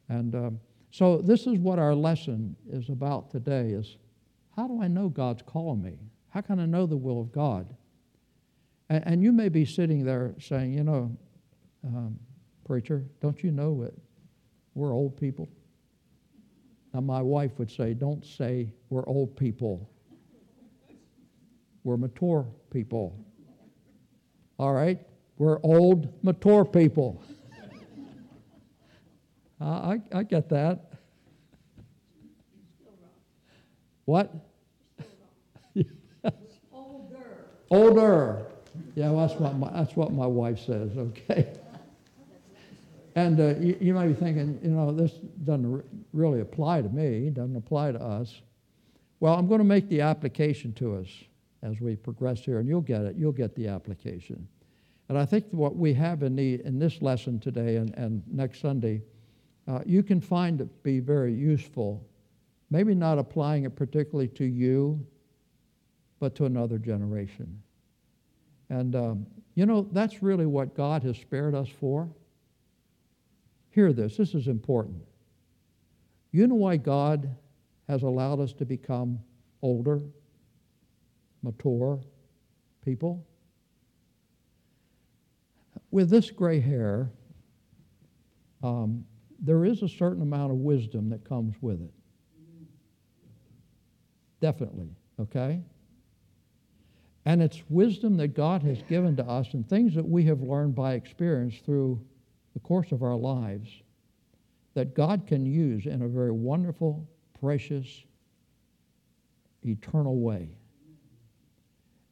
And 0.09 0.35
um, 0.35 0.59
so 0.91 1.17
this 1.17 1.47
is 1.47 1.57
what 1.59 1.79
our 1.79 1.93
lesson 1.93 2.55
is 2.69 2.89
about 2.89 3.31
today 3.31 3.69
is 3.69 3.97
how 4.55 4.67
do 4.67 4.81
I 4.81 4.87
know 4.87 5.09
God's 5.09 5.43
calling 5.45 5.81
me? 5.81 5.99
How 6.29 6.41
can 6.41 6.59
I 6.59 6.65
know 6.65 6.85
the 6.85 6.97
will 6.97 7.21
of 7.21 7.31
God? 7.31 7.75
And, 8.89 9.03
and 9.05 9.23
you 9.23 9.31
may 9.31 9.49
be 9.49 9.65
sitting 9.65 10.03
there 10.03 10.33
saying, 10.39 10.73
you 10.73 10.83
know, 10.83 11.15
um, 11.85 12.19
preacher, 12.65 13.05
don't 13.21 13.43
you 13.43 13.51
know 13.51 13.83
it? 13.83 13.97
We're 14.73 14.93
old 14.93 15.17
people. 15.17 15.49
Now, 16.93 17.01
my 17.01 17.21
wife 17.21 17.51
would 17.57 17.69
say, 17.69 17.93
don't 17.93 18.25
say 18.25 18.71
we're 18.89 19.07
old 19.07 19.35
people. 19.35 19.89
We're 21.83 21.97
mature 21.97 22.47
people. 22.71 23.23
All 24.57 24.73
right? 24.73 24.99
We're 25.37 25.59
old, 25.61 26.11
mature 26.23 26.65
people. 26.65 27.21
Uh, 29.59 29.65
I, 29.65 30.01
I 30.13 30.23
get 30.23 30.49
that. 30.49 30.93
What? 34.05 34.33
Older. 36.73 37.45
Older. 37.69 38.43
Yeah, 38.93 39.09
well, 39.09 39.27
that's 39.27 39.39
what 39.39 39.55
my, 39.55 39.71
that's 39.71 39.95
what 39.95 40.13
my 40.13 40.27
wife 40.27 40.59
says, 40.59 40.95
okay? 40.97 41.51
And 43.15 43.39
uh, 43.39 43.55
you, 43.59 43.75
you, 43.81 43.93
might 43.95 44.07
be 44.07 44.13
thinking, 44.13 44.59
you 44.61 44.69
know, 44.69 44.91
this 44.91 45.13
doesn't 45.43 45.83
really 46.13 46.41
apply 46.41 46.83
to 46.83 46.89
me, 46.89 47.31
doesn't 47.31 47.55
apply 47.55 47.93
to 47.93 47.99
us. 47.99 48.41
Well, 49.19 49.33
I'm 49.33 49.47
going 49.47 49.57
to 49.57 49.65
make 49.65 49.89
the 49.89 50.01
application 50.01 50.73
to 50.73 50.97
us 50.97 51.07
as 51.63 51.81
we 51.81 51.95
progress 51.95 52.41
here, 52.41 52.59
and 52.59 52.67
you'll 52.67 52.81
get 52.81 53.01
it. 53.01 53.15
You'll 53.15 53.31
get 53.31 53.55
the 53.55 53.67
application. 53.67 54.47
And 55.09 55.17
I 55.17 55.25
think 55.25 55.45
what 55.49 55.75
we 55.75 55.93
have 55.95 56.21
in, 56.21 56.35
the, 56.35 56.61
in 56.63 56.77
this 56.77 57.01
lesson 57.01 57.39
today 57.39 57.77
and, 57.77 57.93
and 57.95 58.21
next 58.31 58.61
Sunday, 58.61 59.01
uh, 59.67 59.81
you 59.85 60.01
can 60.01 60.21
find 60.21 60.61
it 60.61 60.83
be 60.83 60.99
very 60.99 61.33
useful. 61.33 62.05
Maybe 62.69 62.95
not 62.95 63.17
applying 63.17 63.63
it 63.63 63.75
particularly 63.75 64.27
to 64.29 64.45
you, 64.45 65.05
but 66.19 66.35
to 66.35 66.45
another 66.45 66.77
generation. 66.77 67.61
And, 68.69 68.95
um, 68.95 69.27
you 69.55 69.65
know, 69.65 69.87
that's 69.91 70.21
really 70.21 70.45
what 70.45 70.75
God 70.75 71.03
has 71.03 71.17
spared 71.17 71.55
us 71.55 71.69
for. 71.69 72.09
Hear 73.69 73.93
this, 73.93 74.17
this 74.17 74.33
is 74.33 74.47
important. 74.47 75.01
You 76.31 76.47
know 76.47 76.55
why 76.55 76.77
God 76.77 77.35
has 77.87 78.03
allowed 78.03 78.39
us 78.39 78.53
to 78.53 78.65
become 78.65 79.19
older, 79.61 80.01
mature 81.41 81.99
people? 82.83 83.25
With 85.91 86.09
this 86.09 86.31
gray 86.31 86.59
hair, 86.59 87.09
um, 88.61 89.05
there 89.39 89.65
is 89.65 89.83
a 89.83 89.89
certain 89.89 90.21
amount 90.21 90.51
of 90.51 90.57
wisdom 90.57 91.09
that 91.09 91.27
comes 91.27 91.55
with 91.61 91.81
it. 91.81 91.93
Definitely, 94.39 94.89
okay? 95.19 95.61
And 97.25 97.41
it's 97.41 97.61
wisdom 97.69 98.17
that 98.17 98.29
God 98.29 98.63
has 98.63 98.81
given 98.83 99.15
to 99.17 99.25
us 99.25 99.53
and 99.53 99.67
things 99.67 99.93
that 99.95 100.07
we 100.07 100.23
have 100.25 100.41
learned 100.41 100.75
by 100.75 100.93
experience 100.93 101.55
through 101.65 101.99
the 102.53 102.59
course 102.59 102.91
of 102.91 103.03
our 103.03 103.15
lives 103.15 103.69
that 104.73 104.93
God 104.93 105.25
can 105.27 105.45
use 105.45 105.87
in 105.87 106.03
a 106.03 106.07
very 106.07 106.31
wonderful, 106.31 107.07
precious, 107.39 107.85
eternal 109.65 110.19
way. 110.19 110.49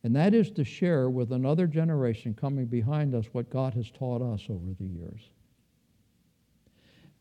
And 0.03 0.15
that 0.15 0.33
is 0.33 0.51
to 0.51 0.63
share 0.63 1.09
with 1.09 1.31
another 1.31 1.65
generation 1.65 2.33
coming 2.33 2.65
behind 2.65 3.15
us 3.15 3.25
what 3.31 3.49
God 3.49 3.73
has 3.73 3.89
taught 3.89 4.21
us 4.21 4.41
over 4.49 4.73
the 4.79 4.85
years. 4.85 5.21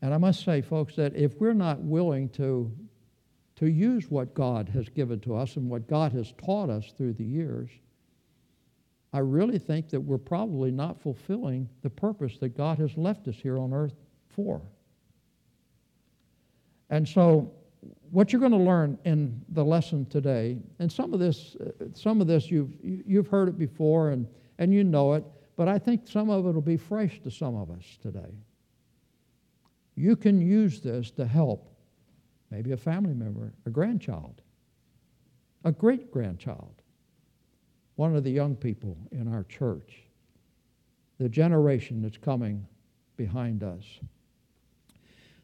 And 0.01 0.13
I 0.13 0.17
must 0.17 0.43
say, 0.43 0.61
folks, 0.61 0.95
that 0.95 1.15
if 1.15 1.39
we're 1.39 1.53
not 1.53 1.79
willing 1.79 2.29
to, 2.29 2.71
to 3.55 3.67
use 3.67 4.09
what 4.11 4.33
God 4.33 4.69
has 4.69 4.89
given 4.89 5.19
to 5.21 5.35
us 5.35 5.55
and 5.55 5.69
what 5.69 5.87
God 5.87 6.11
has 6.11 6.33
taught 6.33 6.69
us 6.69 6.93
through 6.97 7.13
the 7.13 7.23
years, 7.23 7.69
I 9.13 9.19
really 9.19 9.59
think 9.59 9.89
that 9.89 10.01
we're 10.01 10.17
probably 10.17 10.71
not 10.71 11.01
fulfilling 11.01 11.69
the 11.81 11.89
purpose 11.89 12.37
that 12.39 12.57
God 12.57 12.77
has 12.79 12.97
left 12.97 13.27
us 13.27 13.35
here 13.35 13.57
on 13.57 13.73
earth 13.73 13.95
for. 14.27 14.61
And 16.89 17.07
so 17.07 17.53
what 18.11 18.31
you're 18.31 18.39
going 18.39 18.51
to 18.51 18.57
learn 18.57 18.97
in 19.05 19.41
the 19.49 19.63
lesson 19.63 20.05
today, 20.07 20.57
and 20.79 20.91
some 20.91 21.13
of 21.13 21.19
this, 21.19 21.55
some 21.93 22.21
of 22.21 22.27
this 22.27 22.51
you've, 22.51 22.73
you've 22.83 23.27
heard 23.27 23.49
it 23.49 23.57
before 23.57 24.09
and, 24.09 24.27
and 24.59 24.73
you 24.73 24.83
know 24.83 25.13
it, 25.13 25.23
but 25.55 25.67
I 25.67 25.79
think 25.79 26.07
some 26.07 26.29
of 26.29 26.45
it 26.45 26.53
will 26.53 26.61
be 26.61 26.77
fresh 26.77 27.21
to 27.23 27.31
some 27.31 27.55
of 27.55 27.71
us 27.71 27.97
today. 28.01 28.33
You 29.95 30.15
can 30.15 30.41
use 30.41 30.81
this 30.81 31.11
to 31.11 31.25
help 31.25 31.69
maybe 32.51 32.73
a 32.73 32.77
family 32.77 33.13
member, 33.13 33.53
a 33.65 33.69
grandchild, 33.69 34.41
a 35.63 35.71
great 35.71 36.11
grandchild, 36.11 36.81
one 37.95 38.15
of 38.15 38.23
the 38.23 38.31
young 38.31 38.55
people 38.55 38.97
in 39.11 39.27
our 39.27 39.43
church, 39.43 40.03
the 41.17 41.29
generation 41.29 42.01
that's 42.01 42.17
coming 42.17 42.67
behind 43.15 43.63
us. 43.63 43.83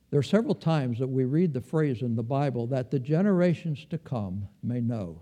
There 0.10 0.20
are 0.20 0.24
several 0.24 0.56
times 0.56 1.00
that 1.00 1.08
we 1.08 1.24
read 1.24 1.54
the 1.54 1.62
phrase 1.62 2.02
in 2.02 2.16
the 2.16 2.24
Bible 2.24 2.68
that 2.68 2.92
the 2.92 3.00
generations 3.00 3.86
to 3.90 3.98
come 3.98 4.48
may 4.62 4.82
know. 4.82 5.22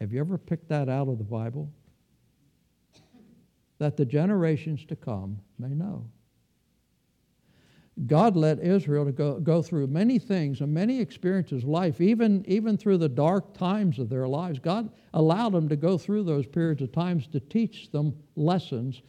Have 0.00 0.12
you 0.12 0.20
ever 0.20 0.38
picked 0.38 0.68
that 0.68 0.88
out 0.88 1.08
of 1.08 1.18
the 1.18 1.24
Bible? 1.24 1.72
That 3.78 3.96
the 3.96 4.04
generations 4.04 4.84
to 4.86 4.96
come 4.96 5.40
may 5.58 5.74
know. 5.74 6.08
God 8.06 8.36
let 8.36 8.58
Israel 8.58 9.04
to 9.04 9.12
go, 9.12 9.38
go 9.38 9.62
through 9.62 9.86
many 9.86 10.18
things 10.18 10.60
and 10.60 10.74
many 10.74 11.00
experiences 11.00 11.62
of 11.62 11.68
life, 11.68 12.00
even, 12.00 12.44
even 12.48 12.76
through 12.76 12.98
the 12.98 13.08
dark 13.08 13.54
times 13.54 14.00
of 14.00 14.08
their 14.08 14.26
lives. 14.26 14.58
God 14.58 14.90
allowed 15.12 15.52
them 15.52 15.68
to 15.68 15.76
go 15.76 15.96
through 15.96 16.24
those 16.24 16.44
periods 16.46 16.82
of 16.82 16.90
times 16.90 17.28
to 17.28 17.38
teach 17.38 17.92
them 17.92 18.14
lessons 18.34 19.02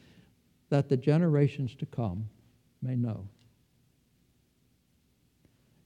that 0.69 0.87
the 0.87 0.97
generations 0.97 1.73
to 1.75 1.85
come 1.87 2.29
may 2.83 2.95
know. 2.95 3.27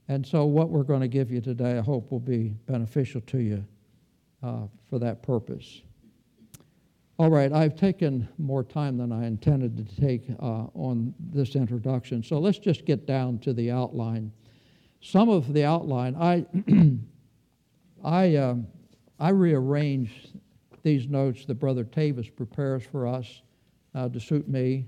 And 0.10 0.26
so, 0.26 0.46
what 0.46 0.70
we're 0.70 0.84
going 0.84 1.02
to 1.02 1.08
give 1.08 1.32
you 1.32 1.40
today, 1.40 1.78
I 1.78 1.82
hope, 1.82 2.12
will 2.12 2.20
be 2.20 2.56
beneficial 2.66 3.22
to 3.22 3.38
you 3.38 3.66
uh, 4.42 4.64
for 4.90 5.00
that 5.00 5.22
purpose. 5.22 5.82
All 7.20 7.30
right, 7.30 7.52
I've 7.52 7.76
taken 7.76 8.30
more 8.38 8.64
time 8.64 8.96
than 8.96 9.12
I 9.12 9.28
intended 9.28 9.76
to 9.76 10.02
take 10.02 10.30
uh, 10.40 10.68
on 10.74 11.14
this 11.20 11.58
introduction, 11.58 12.24
so 12.24 12.40
let's 12.40 12.60
just 12.60 12.86
get 12.86 13.06
down 13.06 13.40
to 13.40 13.52
the 13.52 13.72
outline. 13.72 14.32
Some 15.02 15.28
of 15.28 15.52
the 15.52 15.66
outline, 15.66 16.16
I, 16.16 16.46
I, 18.06 18.36
uh, 18.38 18.56
I 19.20 19.32
rearranged 19.32 20.40
these 20.82 21.10
notes 21.10 21.44
that 21.44 21.56
Brother 21.56 21.84
Tavis 21.84 22.34
prepares 22.34 22.84
for 22.84 23.06
us 23.06 23.42
uh, 23.96 24.08
to 24.08 24.20
suit 24.22 24.48
me, 24.48 24.88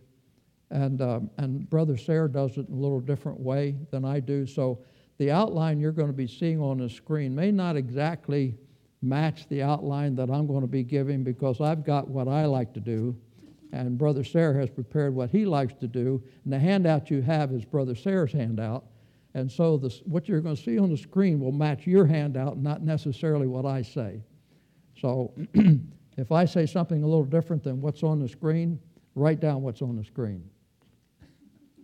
and, 0.69 1.01
um, 1.01 1.29
and 1.37 1.69
Brother 1.69 1.97
Sarah 1.97 2.31
does 2.31 2.51
it 2.51 2.69
in 2.69 2.75
a 2.75 2.79
little 2.79 3.01
different 3.01 3.41
way 3.41 3.75
than 3.91 4.05
I 4.05 4.21
do, 4.21 4.45
so 4.45 4.79
the 5.17 5.31
outline 5.31 5.81
you're 5.81 5.91
going 5.91 6.07
to 6.07 6.13
be 6.13 6.27
seeing 6.27 6.61
on 6.61 6.77
the 6.77 6.89
screen 6.89 7.35
may 7.35 7.51
not 7.51 7.75
exactly 7.75 8.55
match 9.01 9.47
the 9.49 9.61
outline 9.63 10.15
that 10.15 10.29
I'm 10.29 10.47
going 10.47 10.61
to 10.61 10.67
be 10.67 10.83
giving 10.83 11.23
because 11.23 11.59
I've 11.59 11.83
got 11.83 12.07
what 12.07 12.27
I 12.27 12.45
like 12.45 12.73
to 12.73 12.79
do, 12.79 13.15
and 13.71 13.97
Brother 13.97 14.23
Sarah 14.23 14.59
has 14.59 14.69
prepared 14.69 15.15
what 15.15 15.29
he 15.29 15.45
likes 15.45 15.73
to 15.75 15.87
do, 15.87 16.21
and 16.43 16.53
the 16.53 16.59
handout 16.59 17.09
you 17.09 17.21
have 17.21 17.51
is 17.51 17.65
Brother 17.65 17.95
Sarah's 17.95 18.33
handout. 18.33 18.85
And 19.33 19.49
so 19.49 19.77
this, 19.77 20.01
what 20.05 20.27
you're 20.27 20.41
going 20.41 20.57
to 20.57 20.61
see 20.61 20.77
on 20.77 20.89
the 20.89 20.97
screen 20.97 21.39
will 21.39 21.53
match 21.53 21.87
your 21.87 22.05
handout, 22.05 22.57
not 22.57 22.81
necessarily 22.81 23.47
what 23.47 23.65
I 23.65 23.81
say. 23.81 24.21
So 24.99 25.33
if 26.17 26.31
I 26.31 26.45
say 26.45 26.65
something 26.65 27.01
a 27.01 27.07
little 27.07 27.23
different 27.23 27.63
than 27.63 27.79
what's 27.79 28.03
on 28.03 28.19
the 28.19 28.27
screen, 28.27 28.77
write 29.15 29.39
down 29.39 29.61
what's 29.61 29.81
on 29.81 29.95
the 29.95 30.03
screen. 30.03 30.43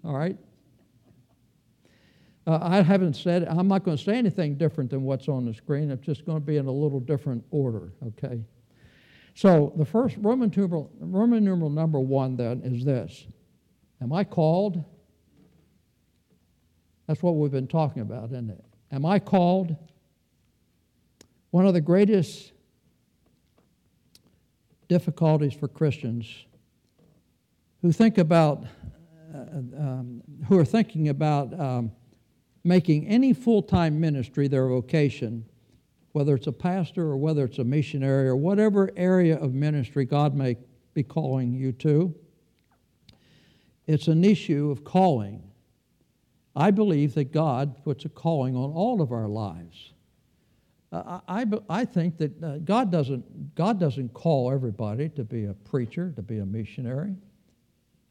All 0.03 0.15
right? 0.15 0.37
Uh, 2.47 2.59
I 2.61 2.81
haven't 2.81 3.17
said, 3.17 3.45
I'm 3.49 3.67
not 3.67 3.83
going 3.83 3.97
to 3.97 4.01
say 4.01 4.15
anything 4.15 4.55
different 4.55 4.89
than 4.89 5.03
what's 5.03 5.27
on 5.27 5.43
the 5.43 5.53
screen. 5.53 5.91
It's 5.91 6.05
just 6.05 6.25
going 6.25 6.37
to 6.37 6.45
be 6.45 6.55
in 6.55 6.65
a 6.65 6.71
little 6.71 7.01
different 7.01 7.43
order, 7.51 7.91
okay? 8.07 8.41
So 9.35 9.73
the 9.75 9.83
first 9.83 10.15
Roman 10.17 10.49
numeral, 10.55 10.89
Roman 10.97 11.43
numeral 11.43 11.69
number 11.69 11.99
one 11.99 12.37
then 12.37 12.61
is 12.63 12.85
this 12.85 13.27
Am 14.01 14.13
I 14.13 14.23
called? 14.23 14.81
That's 17.05 17.21
what 17.21 17.35
we've 17.35 17.51
been 17.51 17.67
talking 17.67 18.01
about, 18.01 18.31
isn't 18.31 18.49
it? 18.49 18.63
Am 18.91 19.05
I 19.05 19.19
called? 19.19 19.75
One 21.51 21.65
of 21.65 21.73
the 21.73 21.81
greatest 21.81 22.53
difficulties 24.87 25.53
for 25.53 25.67
Christians 25.67 26.45
who 27.81 27.91
think 27.91 28.17
about, 28.17 28.65
uh, 29.33 29.39
um, 29.77 30.21
who 30.47 30.57
are 30.57 30.65
thinking 30.65 31.09
about 31.09 31.57
um, 31.59 31.91
making 32.67 33.07
any 33.07 33.31
full 33.33 33.61
time 33.61 33.99
ministry 33.99 34.47
their 34.47 34.67
vocation, 34.67 35.45
whether 36.11 36.35
it's 36.35 36.47
a 36.47 36.51
pastor 36.51 37.03
or 37.03 37.17
whether 37.17 37.45
it's 37.45 37.59
a 37.59 37.63
missionary 37.63 38.27
or 38.27 38.35
whatever 38.35 38.91
area 38.97 39.37
of 39.37 39.53
ministry 39.53 40.03
God 40.03 40.35
may 40.35 40.57
be 40.93 41.01
calling 41.01 41.53
you 41.53 41.71
to. 41.73 42.13
It's 43.87 44.09
an 44.09 44.25
issue 44.25 44.69
of 44.69 44.83
calling. 44.83 45.43
I 46.55 46.71
believe 46.71 47.13
that 47.15 47.31
God 47.31 47.81
puts 47.83 48.03
a 48.03 48.09
calling 48.09 48.55
on 48.55 48.71
all 48.71 49.01
of 49.01 49.13
our 49.13 49.29
lives. 49.29 49.93
Uh, 50.91 51.19
I, 51.27 51.45
I, 51.69 51.85
think 51.85 52.17
that 52.17 52.43
uh, 52.43 52.57
God, 52.59 52.91
doesn't, 52.91 53.55
God 53.55 53.79
doesn't 53.79 54.13
call 54.13 54.51
everybody 54.51 55.09
to 55.09 55.23
be 55.23 55.45
a 55.45 55.53
preacher, 55.53 56.11
to 56.15 56.21
be 56.21 56.39
a 56.39 56.45
missionary. 56.45 57.15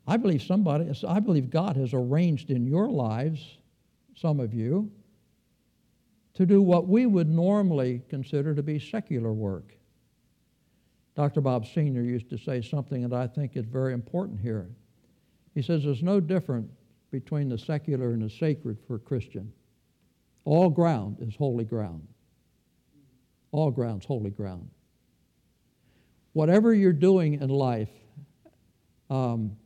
I 0.06 0.16
believe 0.16 0.42
somebody, 0.42 0.90
I 1.06 1.20
believe 1.20 1.50
God 1.50 1.76
has 1.76 1.92
arranged 1.92 2.50
in 2.50 2.66
your 2.66 2.88
lives, 2.88 3.58
some 4.16 4.40
of 4.40 4.52
you, 4.52 4.90
to 6.34 6.44
do 6.44 6.60
what 6.60 6.88
we 6.88 7.06
would 7.06 7.28
normally 7.28 8.02
consider 8.08 8.54
to 8.54 8.62
be 8.62 8.78
secular 8.78 9.32
work. 9.32 9.74
Dr. 11.14 11.40
Bob 11.40 11.64
Sr. 11.66 12.02
used 12.02 12.28
to 12.30 12.36
say 12.36 12.60
something 12.60 13.08
that 13.08 13.12
I 13.12 13.26
think 13.26 13.56
is 13.56 13.64
very 13.64 13.94
important 13.94 14.40
here. 14.40 14.68
He 15.54 15.62
says 15.62 15.84
there's 15.84 16.02
no 16.02 16.20
difference 16.20 16.70
between 17.10 17.48
the 17.48 17.56
secular 17.56 18.10
and 18.10 18.22
the 18.22 18.28
sacred 18.28 18.78
for 18.86 18.96
a 18.96 18.98
Christian. 18.98 19.50
All 20.44 20.68
ground 20.68 21.16
is 21.20 21.34
holy 21.34 21.64
ground. 21.64 22.06
All 23.52 23.70
ground's 23.70 24.04
holy 24.04 24.30
ground. 24.30 24.68
Whatever 26.34 26.74
you're 26.74 26.92
doing 26.92 27.40
in 27.40 27.48
life, 27.48 27.88
um, 29.08 29.56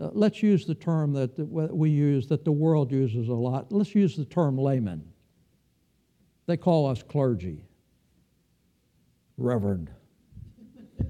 uh, 0.00 0.10
let's 0.12 0.42
use 0.42 0.66
the 0.66 0.74
term 0.74 1.12
that, 1.12 1.38
we 1.38 1.90
use, 1.90 2.26
that 2.26 2.44
the 2.44 2.52
world 2.52 2.90
uses 2.90 3.28
a 3.28 3.34
lot. 3.34 3.70
Let's 3.72 3.94
use 3.94 4.16
the 4.16 4.24
term 4.24 4.58
layman. 4.58 5.04
They 6.46 6.56
call 6.56 6.88
us 6.88 7.02
clergy, 7.02 7.64
reverend. 9.38 9.90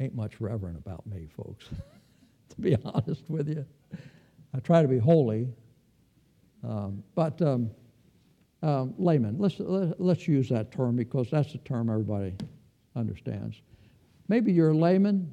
Ain't 0.00 0.14
much 0.14 0.40
reverend 0.40 0.78
about 0.78 1.06
me, 1.06 1.28
folks, 1.36 1.66
to 2.48 2.60
be 2.60 2.76
honest 2.84 3.28
with 3.28 3.48
you. 3.48 3.64
I 4.54 4.60
try 4.60 4.80
to 4.80 4.88
be 4.88 4.98
holy, 4.98 5.48
um, 6.64 7.04
but 7.14 7.40
um, 7.42 7.70
um, 8.62 8.94
layman, 8.98 9.36
let's, 9.38 9.56
let's 9.58 10.26
use 10.26 10.48
that 10.48 10.72
term 10.72 10.96
because 10.96 11.30
that's 11.30 11.52
the 11.52 11.58
term 11.58 11.90
everybody 11.90 12.34
understands. 12.96 13.60
Maybe 14.28 14.52
you're 14.52 14.70
a 14.70 14.76
layman, 14.76 15.32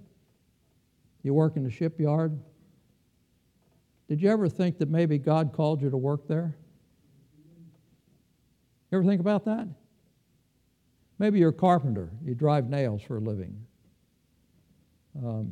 you 1.25 1.33
work 1.33 1.57
in 1.57 1.63
the 1.63 1.71
shipyard. 1.71 2.39
Did 4.07 4.21
you 4.21 4.29
ever 4.29 4.47
think 4.47 4.77
that 4.77 4.89
maybe 4.89 5.17
God 5.17 5.53
called 5.53 5.81
you 5.81 5.89
to 5.89 5.97
work 5.97 6.27
there? 6.27 6.55
You 8.91 8.99
ever 8.99 9.03
think 9.03 9.19
about 9.19 9.43
that? 9.45 9.67
Maybe 11.17 11.39
you're 11.39 11.49
a 11.49 11.53
carpenter, 11.53 12.11
you 12.23 12.35
drive 12.35 12.69
nails 12.69 13.01
for 13.01 13.17
a 13.17 13.19
living. 13.19 13.57
Um, 15.17 15.51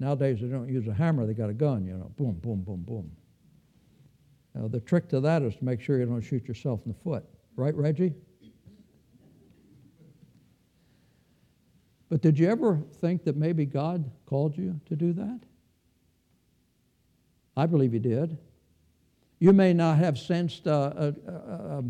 nowadays, 0.00 0.40
they 0.42 0.48
don't 0.48 0.68
use 0.68 0.86
a 0.86 0.92
hammer, 0.92 1.24
they 1.26 1.32
got 1.32 1.48
a 1.48 1.54
gun, 1.54 1.86
you 1.86 1.94
know, 1.94 2.12
boom, 2.18 2.34
boom, 2.34 2.60
boom, 2.60 2.82
boom. 2.82 3.10
Now, 4.54 4.68
the 4.68 4.80
trick 4.80 5.08
to 5.10 5.20
that 5.20 5.40
is 5.40 5.56
to 5.56 5.64
make 5.64 5.80
sure 5.80 5.98
you 5.98 6.04
don't 6.04 6.20
shoot 6.20 6.46
yourself 6.46 6.80
in 6.84 6.92
the 6.92 6.98
foot. 6.98 7.24
Right, 7.56 7.74
Reggie? 7.74 8.12
But 12.08 12.22
did 12.22 12.38
you 12.38 12.48
ever 12.48 12.82
think 13.00 13.24
that 13.24 13.36
maybe 13.36 13.66
God 13.66 14.10
called 14.26 14.56
you 14.56 14.80
to 14.86 14.96
do 14.96 15.12
that? 15.12 15.40
I 17.56 17.66
believe 17.66 17.92
He 17.92 17.98
did. 17.98 18.38
You 19.40 19.52
may 19.52 19.72
not 19.72 19.98
have 19.98 20.18
sensed 20.18 20.66
uh, 20.66 20.92
a, 20.96 21.14
a, 21.26 21.32
a, 21.32 21.84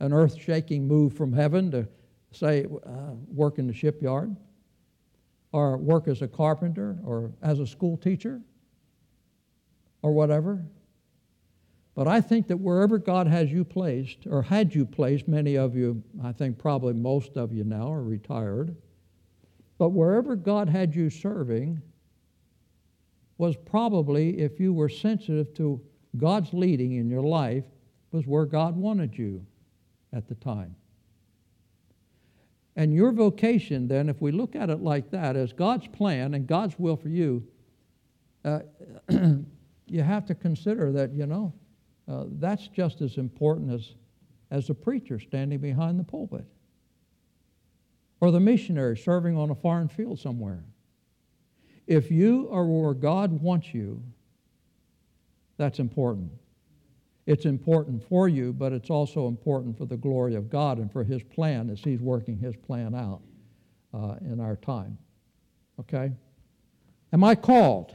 an 0.00 0.12
earth 0.12 0.40
shaking 0.40 0.86
move 0.86 1.14
from 1.14 1.32
heaven 1.32 1.70
to 1.70 1.88
say, 2.32 2.66
uh, 2.86 3.14
work 3.28 3.58
in 3.58 3.66
the 3.66 3.72
shipyard, 3.72 4.34
or 5.52 5.76
work 5.76 6.08
as 6.08 6.22
a 6.22 6.28
carpenter, 6.28 6.98
or 7.04 7.32
as 7.42 7.58
a 7.58 7.66
school 7.66 7.96
teacher, 7.96 8.40
or 10.02 10.12
whatever. 10.12 10.64
But 11.94 12.08
I 12.08 12.22
think 12.22 12.48
that 12.48 12.56
wherever 12.56 12.98
God 12.98 13.26
has 13.26 13.52
you 13.52 13.64
placed, 13.64 14.26
or 14.26 14.42
had 14.42 14.74
you 14.74 14.86
placed, 14.86 15.28
many 15.28 15.56
of 15.56 15.76
you, 15.76 16.02
I 16.22 16.32
think 16.32 16.58
probably 16.58 16.94
most 16.94 17.36
of 17.36 17.52
you 17.52 17.64
now 17.64 17.92
are 17.92 18.02
retired 18.02 18.74
but 19.82 19.88
wherever 19.88 20.36
God 20.36 20.68
had 20.68 20.94
you 20.94 21.10
serving 21.10 21.82
was 23.36 23.56
probably, 23.56 24.38
if 24.38 24.60
you 24.60 24.72
were 24.72 24.88
sensitive 24.88 25.52
to 25.54 25.80
God's 26.16 26.52
leading 26.52 26.92
in 26.92 27.10
your 27.10 27.24
life, 27.24 27.64
was 28.12 28.24
where 28.24 28.44
God 28.46 28.76
wanted 28.76 29.18
you 29.18 29.44
at 30.12 30.28
the 30.28 30.36
time. 30.36 30.76
And 32.76 32.94
your 32.94 33.10
vocation, 33.10 33.88
then, 33.88 34.08
if 34.08 34.22
we 34.22 34.30
look 34.30 34.54
at 34.54 34.70
it 34.70 34.82
like 34.82 35.10
that, 35.10 35.34
as 35.34 35.52
God's 35.52 35.88
plan 35.88 36.34
and 36.34 36.46
God's 36.46 36.78
will 36.78 36.96
for 36.96 37.08
you, 37.08 37.44
uh, 38.44 38.60
you 39.88 40.00
have 40.00 40.26
to 40.26 40.34
consider 40.36 40.92
that, 40.92 41.12
you 41.12 41.26
know, 41.26 41.52
uh, 42.06 42.26
that's 42.38 42.68
just 42.68 43.00
as 43.00 43.16
important 43.16 43.72
as, 43.72 43.96
as 44.52 44.70
a 44.70 44.74
preacher 44.74 45.18
standing 45.18 45.58
behind 45.58 45.98
the 45.98 46.04
pulpit 46.04 46.46
or 48.22 48.30
the 48.30 48.38
missionary 48.38 48.96
serving 48.96 49.36
on 49.36 49.50
a 49.50 49.54
foreign 49.54 49.88
field 49.88 50.16
somewhere. 50.16 50.62
If 51.88 52.08
you 52.08 52.48
are 52.52 52.64
where 52.64 52.94
God 52.94 53.42
wants 53.42 53.74
you, 53.74 54.00
that's 55.56 55.80
important. 55.80 56.30
It's 57.26 57.46
important 57.46 58.00
for 58.08 58.28
you, 58.28 58.52
but 58.52 58.72
it's 58.72 58.90
also 58.90 59.26
important 59.26 59.76
for 59.76 59.86
the 59.86 59.96
glory 59.96 60.36
of 60.36 60.48
God 60.48 60.78
and 60.78 60.90
for 60.90 61.02
His 61.02 61.20
plan 61.24 61.68
as 61.68 61.80
He's 61.80 62.00
working 62.00 62.38
His 62.38 62.54
plan 62.54 62.94
out 62.94 63.22
uh, 63.92 64.14
in 64.20 64.38
our 64.38 64.54
time. 64.54 64.96
Okay? 65.80 66.12
Am 67.12 67.24
I 67.24 67.34
called? 67.34 67.92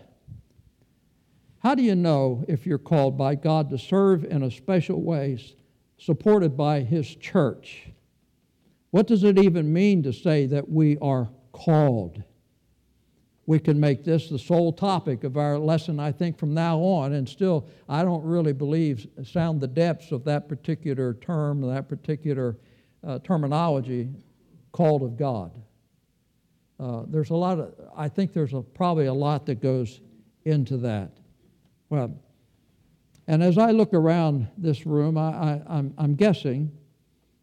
How 1.60 1.74
do 1.74 1.84
you 1.84 1.96
know 1.96 2.44
if 2.50 2.66
you're 2.66 2.78
called 2.78 3.18
by 3.18 3.36
God 3.36 3.70
to 3.70 3.78
serve 3.78 4.26
in 4.26 4.44
a 4.44 4.52
special 4.52 5.02
way, 5.02 5.40
supported 5.98 6.58
by 6.58 6.82
His 6.82 7.16
church? 7.16 7.88
What 8.98 9.06
does 9.06 9.24
it 9.24 9.38
even 9.38 9.72
mean 9.72 10.02
to 10.02 10.12
say 10.12 10.48
that 10.48 10.68
we 10.68 10.98
are 11.04 11.30
called? 11.52 12.24
We 13.46 13.60
can 13.60 13.80
make 13.80 14.04
this 14.04 14.28
the 14.28 14.40
sole 14.40 14.74
topic 14.74 15.24
of 15.24 15.38
our 15.38 15.60
lesson, 15.60 16.00
I 16.00 16.12
think, 16.12 16.40
from 16.40 16.56
now 16.56 16.80
on, 16.80 17.14
and 17.14 17.30
still, 17.30 17.70
I 17.88 18.04
don't 18.04 18.24
really 18.24 18.54
believe, 18.54 19.08
sound 19.24 19.62
the 19.62 19.68
depths 19.68 20.12
of 20.12 20.24
that 20.24 20.50
particular 20.50 21.14
term, 21.14 21.62
that 21.62 21.88
particular 21.88 22.58
uh, 23.06 23.20
terminology, 23.20 24.10
called 24.72 25.04
of 25.04 25.16
God. 25.16 25.52
Uh, 26.80 27.04
there's 27.06 27.30
a 27.30 27.36
lot 27.36 27.60
of, 27.60 27.76
I 27.96 28.10
think 28.10 28.34
there's 28.34 28.56
a, 28.56 28.62
probably 28.62 29.06
a 29.06 29.14
lot 29.14 29.46
that 29.46 29.62
goes 29.62 30.02
into 30.44 30.76
that. 30.78 31.12
Well, 31.92 32.20
and 33.28 33.44
as 33.44 33.60
I 33.60 33.70
look 33.70 33.94
around 33.94 34.48
this 34.58 34.88
room, 34.88 35.20
I, 35.20 35.30
I, 35.30 35.62
I'm, 35.68 35.94
I'm 36.00 36.16
guessing 36.16 36.72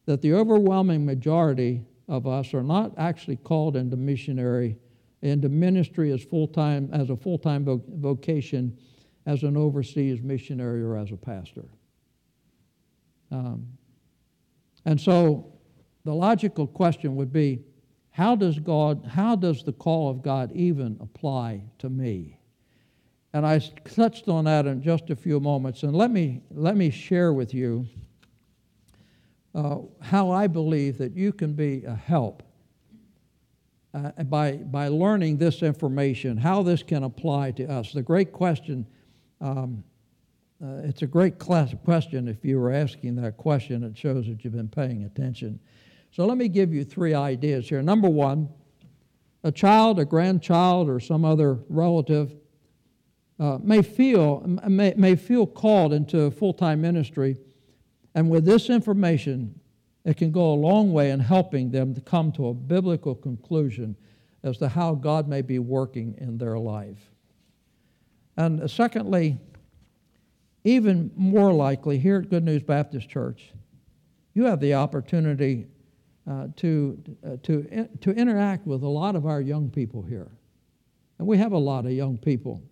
that 0.06 0.20
the 0.22 0.34
overwhelming 0.34 1.04
majority 1.04 1.82
of 2.08 2.26
us 2.26 2.52
are 2.52 2.62
not 2.62 2.92
actually 2.98 3.36
called 3.36 3.76
into 3.76 3.96
missionary, 3.96 4.76
into 5.22 5.48
ministry 5.48 6.12
as 6.12 6.22
full-time, 6.22 6.90
as 6.92 7.10
a 7.10 7.16
full-time 7.16 7.64
vocation, 7.96 8.76
as 9.26 9.42
an 9.42 9.56
overseas 9.56 10.22
missionary 10.22 10.82
or 10.82 10.96
as 10.96 11.10
a 11.10 11.16
pastor. 11.16 11.64
Um, 13.30 13.66
and 14.84 15.00
so 15.00 15.54
the 16.04 16.14
logical 16.14 16.66
question 16.66 17.16
would 17.16 17.32
be, 17.32 17.64
how 18.10 18.36
does 18.36 18.58
God, 18.58 19.04
how 19.10 19.34
does 19.34 19.64
the 19.64 19.72
call 19.72 20.10
of 20.10 20.22
God 20.22 20.52
even 20.52 20.98
apply 21.00 21.64
to 21.78 21.88
me? 21.88 22.38
And 23.32 23.44
I 23.44 23.58
touched 23.58 24.28
on 24.28 24.44
that 24.44 24.66
in 24.66 24.82
just 24.82 25.10
a 25.10 25.16
few 25.16 25.40
moments. 25.40 25.82
And 25.82 25.96
let 25.96 26.10
me, 26.10 26.42
let 26.52 26.76
me 26.76 26.90
share 26.90 27.32
with 27.32 27.52
you 27.52 27.88
uh, 29.54 29.78
how 30.00 30.30
I 30.30 30.46
believe 30.46 30.98
that 30.98 31.16
you 31.16 31.32
can 31.32 31.54
be 31.54 31.84
a 31.84 31.94
help 31.94 32.42
uh, 33.94 34.10
by, 34.24 34.52
by 34.52 34.88
learning 34.88 35.38
this 35.38 35.62
information, 35.62 36.36
how 36.36 36.62
this 36.62 36.82
can 36.82 37.04
apply 37.04 37.52
to 37.52 37.66
us. 37.66 37.92
The 37.92 38.02
great 38.02 38.32
question, 38.32 38.86
um, 39.40 39.84
uh, 40.62 40.78
it's 40.82 41.02
a 41.02 41.06
great 41.06 41.38
question 41.38 42.26
if 42.26 42.44
you 42.44 42.58
were 42.58 42.72
asking 42.72 43.16
that 43.16 43.36
question. 43.36 43.84
It 43.84 43.96
shows 43.96 44.26
that 44.26 44.42
you've 44.42 44.54
been 44.54 44.68
paying 44.68 45.04
attention. 45.04 45.60
So 46.10 46.26
let 46.26 46.36
me 46.36 46.48
give 46.48 46.72
you 46.72 46.84
three 46.84 47.14
ideas 47.14 47.68
here. 47.68 47.82
Number 47.82 48.08
one, 48.08 48.48
a 49.44 49.52
child, 49.52 50.00
a 50.00 50.04
grandchild, 50.04 50.88
or 50.88 50.98
some 50.98 51.24
other 51.24 51.58
relative 51.68 52.34
uh, 53.38 53.58
may, 53.62 53.82
feel, 53.82 54.40
may, 54.68 54.94
may 54.96 55.16
feel 55.16 55.46
called 55.46 55.92
into 55.92 56.30
full 56.30 56.54
time 56.54 56.80
ministry 56.80 57.36
and 58.14 58.31
with 58.31 58.44
this 58.44 58.70
information, 58.70 59.59
it 60.05 60.16
can 60.16 60.31
go 60.31 60.53
a 60.53 60.55
long 60.55 60.92
way 60.92 61.11
in 61.11 61.20
helping 61.20 61.70
them 61.70 61.94
to 61.94 62.00
come 62.00 62.31
to 62.33 62.48
a 62.48 62.55
biblical 62.55 63.14
conclusion 63.14 63.96
as 64.42 64.59
to 64.59 64.68
how 64.68 64.94
God 64.94 65.27
may 65.27 65.42
be 65.42 65.59
working 65.59 66.14
in 66.18 66.38
their 66.38 66.59
life. 66.59 67.11
And 68.37 68.70
secondly, 68.70 69.38
even 70.64 71.11
more 71.16 71.53
likely, 71.53 71.98
here 71.98 72.18
at 72.18 72.31
Good 72.31 72.44
News 72.44 72.62
Baptist 72.62 73.09
Church, 73.09 73.53
you 74.35 74.44
have 74.44 74.61
the 74.61 74.74
opportunity 74.74 75.66
uh, 76.29 76.48
to, 76.57 77.03
uh, 77.24 77.37
to, 77.42 77.88
to 78.00 78.11
interact 78.12 78.66
with 78.66 78.83
a 78.83 78.88
lot 78.88 79.14
of 79.14 79.27
our 79.27 79.40
young 79.40 79.70
people 79.70 80.03
here. 80.03 80.31
And 81.18 81.27
we 81.29 81.38
have 81.38 81.53
a 81.53 81.59
lot 81.59 81.87
of 81.87 81.92
young 81.92 82.18
people. 82.18 82.62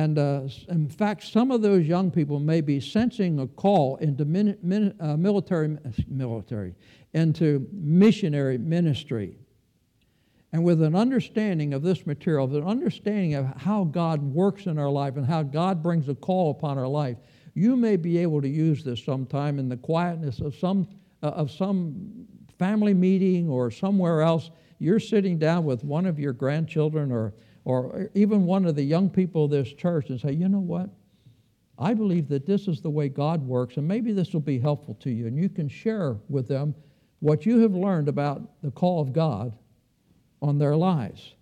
And 0.00 0.18
uh, 0.18 0.48
in 0.70 0.88
fact, 0.88 1.24
some 1.24 1.50
of 1.50 1.60
those 1.60 1.84
young 1.84 2.10
people 2.10 2.40
may 2.40 2.62
be 2.62 2.80
sensing 2.80 3.38
a 3.38 3.46
call 3.46 3.96
into 3.96 4.24
min, 4.24 4.56
min, 4.62 4.94
uh, 4.98 5.18
military, 5.18 5.76
military, 6.08 6.74
into 7.12 7.68
missionary 7.70 8.56
ministry. 8.56 9.36
And 10.52 10.64
with 10.64 10.80
an 10.80 10.96
understanding 10.96 11.74
of 11.74 11.82
this 11.82 12.06
material, 12.06 12.46
with 12.46 12.62
an 12.62 12.66
understanding 12.66 13.34
of 13.34 13.44
how 13.60 13.84
God 13.84 14.22
works 14.22 14.64
in 14.64 14.78
our 14.78 14.88
life 14.88 15.18
and 15.18 15.26
how 15.26 15.42
God 15.42 15.82
brings 15.82 16.08
a 16.08 16.14
call 16.14 16.50
upon 16.50 16.78
our 16.78 16.88
life, 16.88 17.18
you 17.52 17.76
may 17.76 17.96
be 17.96 18.16
able 18.16 18.40
to 18.40 18.48
use 18.48 18.82
this 18.82 19.04
sometime 19.04 19.58
in 19.58 19.68
the 19.68 19.76
quietness 19.76 20.40
of 20.40 20.56
some, 20.56 20.88
uh, 21.22 21.26
of 21.26 21.50
some 21.50 22.26
family 22.58 22.94
meeting 22.94 23.50
or 23.50 23.70
somewhere 23.70 24.22
else. 24.22 24.50
You're 24.78 24.98
sitting 24.98 25.38
down 25.38 25.66
with 25.66 25.84
one 25.84 26.06
of 26.06 26.18
your 26.18 26.32
grandchildren 26.32 27.12
or, 27.12 27.34
or 27.64 28.10
even 28.14 28.46
one 28.46 28.64
of 28.64 28.74
the 28.74 28.82
young 28.82 29.10
people 29.10 29.44
of 29.44 29.50
this 29.50 29.72
church 29.72 30.10
and 30.10 30.20
say, 30.20 30.32
you 30.32 30.48
know 30.48 30.60
what? 30.60 30.90
I 31.78 31.94
believe 31.94 32.28
that 32.28 32.46
this 32.46 32.68
is 32.68 32.80
the 32.80 32.90
way 32.90 33.08
God 33.08 33.46
works, 33.46 33.76
and 33.76 33.88
maybe 33.88 34.12
this 34.12 34.32
will 34.32 34.40
be 34.40 34.58
helpful 34.58 34.94
to 35.00 35.10
you. 35.10 35.26
And 35.26 35.36
you 35.36 35.48
can 35.48 35.68
share 35.68 36.16
with 36.28 36.46
them 36.46 36.74
what 37.20 37.46
you 37.46 37.60
have 37.60 37.74
learned 37.74 38.08
about 38.08 38.42
the 38.62 38.70
call 38.70 39.00
of 39.00 39.12
God 39.12 39.56
on 40.42 40.58
their 40.58 40.76
lives. 40.76 41.34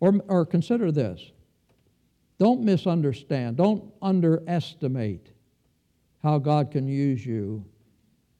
Or, 0.00 0.14
or 0.28 0.44
consider 0.46 0.90
this 0.92 1.30
don't 2.38 2.62
misunderstand, 2.62 3.56
don't 3.56 3.84
underestimate 4.02 5.28
how 6.22 6.38
God 6.38 6.70
can 6.70 6.88
use 6.88 7.24
you 7.24 7.64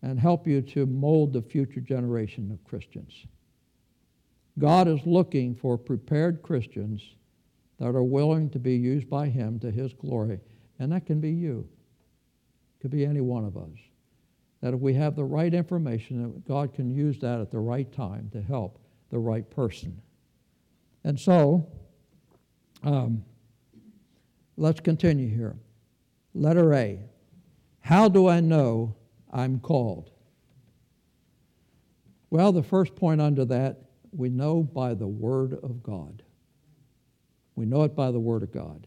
and 0.03 0.19
help 0.19 0.47
you 0.47 0.61
to 0.63 0.85
mold 0.87 1.33
the 1.33 1.43
future 1.43 1.81
generation 1.81 2.51
of 2.51 2.63
Christians. 2.69 3.27
God 4.59 4.87
is 4.87 5.01
looking 5.05 5.55
for 5.55 5.77
prepared 5.77 6.43
Christians 6.43 7.03
that 7.81 7.95
are 7.95 8.05
willing 8.05 8.51
to 8.51 8.59
be 8.59 8.77
used 8.77 9.11
by 9.11 9.29
Him 9.29 9.59
to 9.61 9.71
His 9.71 9.93
glory, 9.93 10.41
and 10.79 10.93
that 10.93 11.07
can 11.07 11.21
be 11.21 11.31
you. 11.31 11.69
It 12.79 12.83
could 12.83 12.91
be 12.91 13.05
any 13.05 13.21
one 13.21 13.45
of 13.45 13.57
us. 13.57 13.79
That 14.61 14.75
if 14.75 14.81
we 14.81 14.95
have 14.95 15.17
the 15.17 15.25
right 15.25 15.53
information, 15.53 16.23
that 16.23 16.49
God 16.49 16.73
can 16.73 16.91
use 16.91 17.19
that 17.19 17.41
at 17.41 17.51
the 17.51 17.59
right 17.59 17.91
time 17.93 18.31
to 18.33 18.41
help 18.41 18.79
the 19.11 19.19
right 19.19 19.49
person. 19.51 20.01
And 21.03 21.19
so, 21.21 21.67
um, 22.83 23.25
let's 24.57 24.81
continue 24.81 25.29
here. 25.29 25.57
Letter 26.33 26.75
A 26.75 27.01
How 27.81 28.09
do 28.09 28.29
I 28.29 28.41
know 28.41 28.95
I'm 29.33 29.59
called? 29.59 30.11
Well, 32.31 32.53
the 32.53 32.63
first 32.63 32.97
point 32.97 33.21
under 33.21 33.45
that, 33.45 33.83
we 34.15 34.31
know 34.31 34.63
by 34.63 34.95
the 34.95 35.07
Word 35.07 35.59
of 35.63 35.83
God. 35.83 36.23
We 37.57 37.67
know 37.67 37.83
it 37.85 37.95
by 37.95 38.11
the 38.11 38.21
Word 38.21 38.43
of 38.43 38.53
God. 38.53 38.87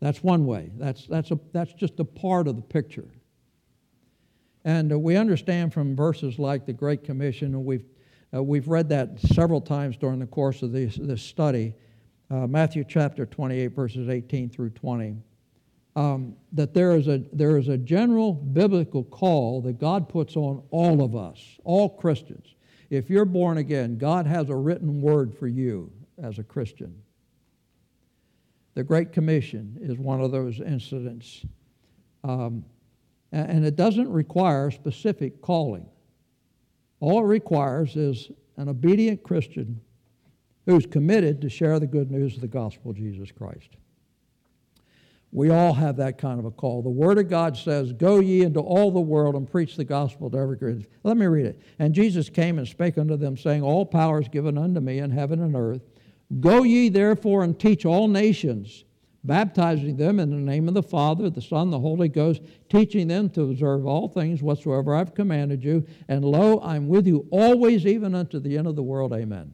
That's 0.00 0.22
one 0.22 0.46
way. 0.46 0.70
That's, 0.76 1.06
that's, 1.06 1.30
a, 1.30 1.38
that's 1.52 1.72
just 1.74 2.00
a 2.00 2.04
part 2.04 2.48
of 2.48 2.56
the 2.56 2.62
picture. 2.62 3.08
And 4.64 4.92
uh, 4.92 4.98
we 4.98 5.16
understand 5.16 5.72
from 5.72 5.96
verses 5.96 6.38
like 6.38 6.66
the 6.66 6.72
Great 6.72 7.04
Commission, 7.04 7.54
and 7.54 7.64
we've 7.64 7.84
uh, 8.34 8.42
we've 8.42 8.68
read 8.68 8.88
that 8.88 9.20
several 9.20 9.60
times 9.60 9.96
during 9.96 10.18
the 10.18 10.26
course 10.26 10.62
of 10.62 10.72
this, 10.72 10.96
this 10.96 11.22
study, 11.22 11.74
uh, 12.30 12.46
Matthew 12.46 12.82
chapter 12.82 13.26
28, 13.26 13.66
verses 13.68 14.08
18 14.08 14.48
through 14.48 14.70
20. 14.70 15.16
Um, 15.94 16.36
that 16.52 16.72
there 16.72 16.92
is, 16.92 17.08
a, 17.08 17.22
there 17.34 17.58
is 17.58 17.68
a 17.68 17.76
general 17.76 18.32
biblical 18.32 19.04
call 19.04 19.60
that 19.62 19.78
God 19.78 20.08
puts 20.08 20.36
on 20.36 20.62
all 20.70 21.02
of 21.04 21.14
us, 21.14 21.38
all 21.64 21.90
Christians. 21.90 22.54
If 22.92 23.08
you're 23.08 23.24
born 23.24 23.56
again, 23.56 23.96
God 23.96 24.26
has 24.26 24.50
a 24.50 24.54
written 24.54 25.00
word 25.00 25.34
for 25.34 25.46
you 25.46 25.90
as 26.22 26.38
a 26.38 26.42
Christian. 26.42 26.94
The 28.74 28.84
Great 28.84 29.12
Commission 29.14 29.78
is 29.80 29.96
one 29.96 30.20
of 30.20 30.30
those 30.30 30.60
incidents. 30.60 31.46
Um, 32.22 32.66
and 33.32 33.64
it 33.64 33.76
doesn't 33.76 34.10
require 34.10 34.70
specific 34.70 35.40
calling. 35.40 35.86
All 37.00 37.20
it 37.20 37.28
requires 37.28 37.96
is 37.96 38.30
an 38.58 38.68
obedient 38.68 39.22
Christian 39.22 39.80
who's 40.66 40.84
committed 40.84 41.40
to 41.40 41.48
share 41.48 41.80
the 41.80 41.86
good 41.86 42.10
news 42.10 42.34
of 42.34 42.42
the 42.42 42.46
gospel 42.46 42.90
of 42.90 42.98
Jesus 42.98 43.32
Christ. 43.32 43.70
We 45.32 45.48
all 45.48 45.72
have 45.72 45.96
that 45.96 46.18
kind 46.18 46.38
of 46.38 46.44
a 46.44 46.50
call. 46.50 46.82
The 46.82 46.90
Word 46.90 47.18
of 47.18 47.28
God 47.28 47.56
says, 47.56 47.92
Go 47.92 48.20
ye 48.20 48.42
into 48.42 48.60
all 48.60 48.90
the 48.90 49.00
world 49.00 49.34
and 49.34 49.50
preach 49.50 49.76
the 49.76 49.84
gospel 49.84 50.30
to 50.30 50.38
every 50.38 50.58
creature. 50.58 50.86
Let 51.04 51.16
me 51.16 51.26
read 51.26 51.46
it. 51.46 51.62
And 51.78 51.94
Jesus 51.94 52.28
came 52.28 52.58
and 52.58 52.68
spake 52.68 52.98
unto 52.98 53.16
them, 53.16 53.38
saying, 53.38 53.62
All 53.62 53.86
power 53.86 54.20
is 54.20 54.28
given 54.28 54.58
unto 54.58 54.80
me 54.80 54.98
in 54.98 55.10
heaven 55.10 55.42
and 55.42 55.56
earth. 55.56 55.82
Go 56.40 56.62
ye 56.62 56.90
therefore 56.90 57.44
and 57.44 57.58
teach 57.58 57.86
all 57.86 58.08
nations 58.08 58.84
baptizing 59.24 59.96
them 59.96 60.18
in 60.18 60.30
the 60.30 60.36
name 60.36 60.68
of 60.68 60.74
the 60.74 60.82
Father, 60.82 61.30
the 61.30 61.40
Son, 61.40 61.70
the 61.70 61.78
Holy 61.78 62.08
Ghost, 62.08 62.42
teaching 62.68 63.08
them 63.08 63.30
to 63.30 63.42
observe 63.42 63.86
all 63.86 64.08
things 64.08 64.42
whatsoever 64.42 64.94
I've 64.94 65.14
commanded 65.14 65.62
you. 65.62 65.86
And 66.08 66.24
lo, 66.24 66.60
I'm 66.62 66.88
with 66.88 67.06
you 67.06 67.26
always, 67.30 67.86
even 67.86 68.14
unto 68.14 68.40
the 68.40 68.58
end 68.58 68.66
of 68.66 68.76
the 68.76 68.82
world. 68.82 69.12
Amen. 69.12 69.52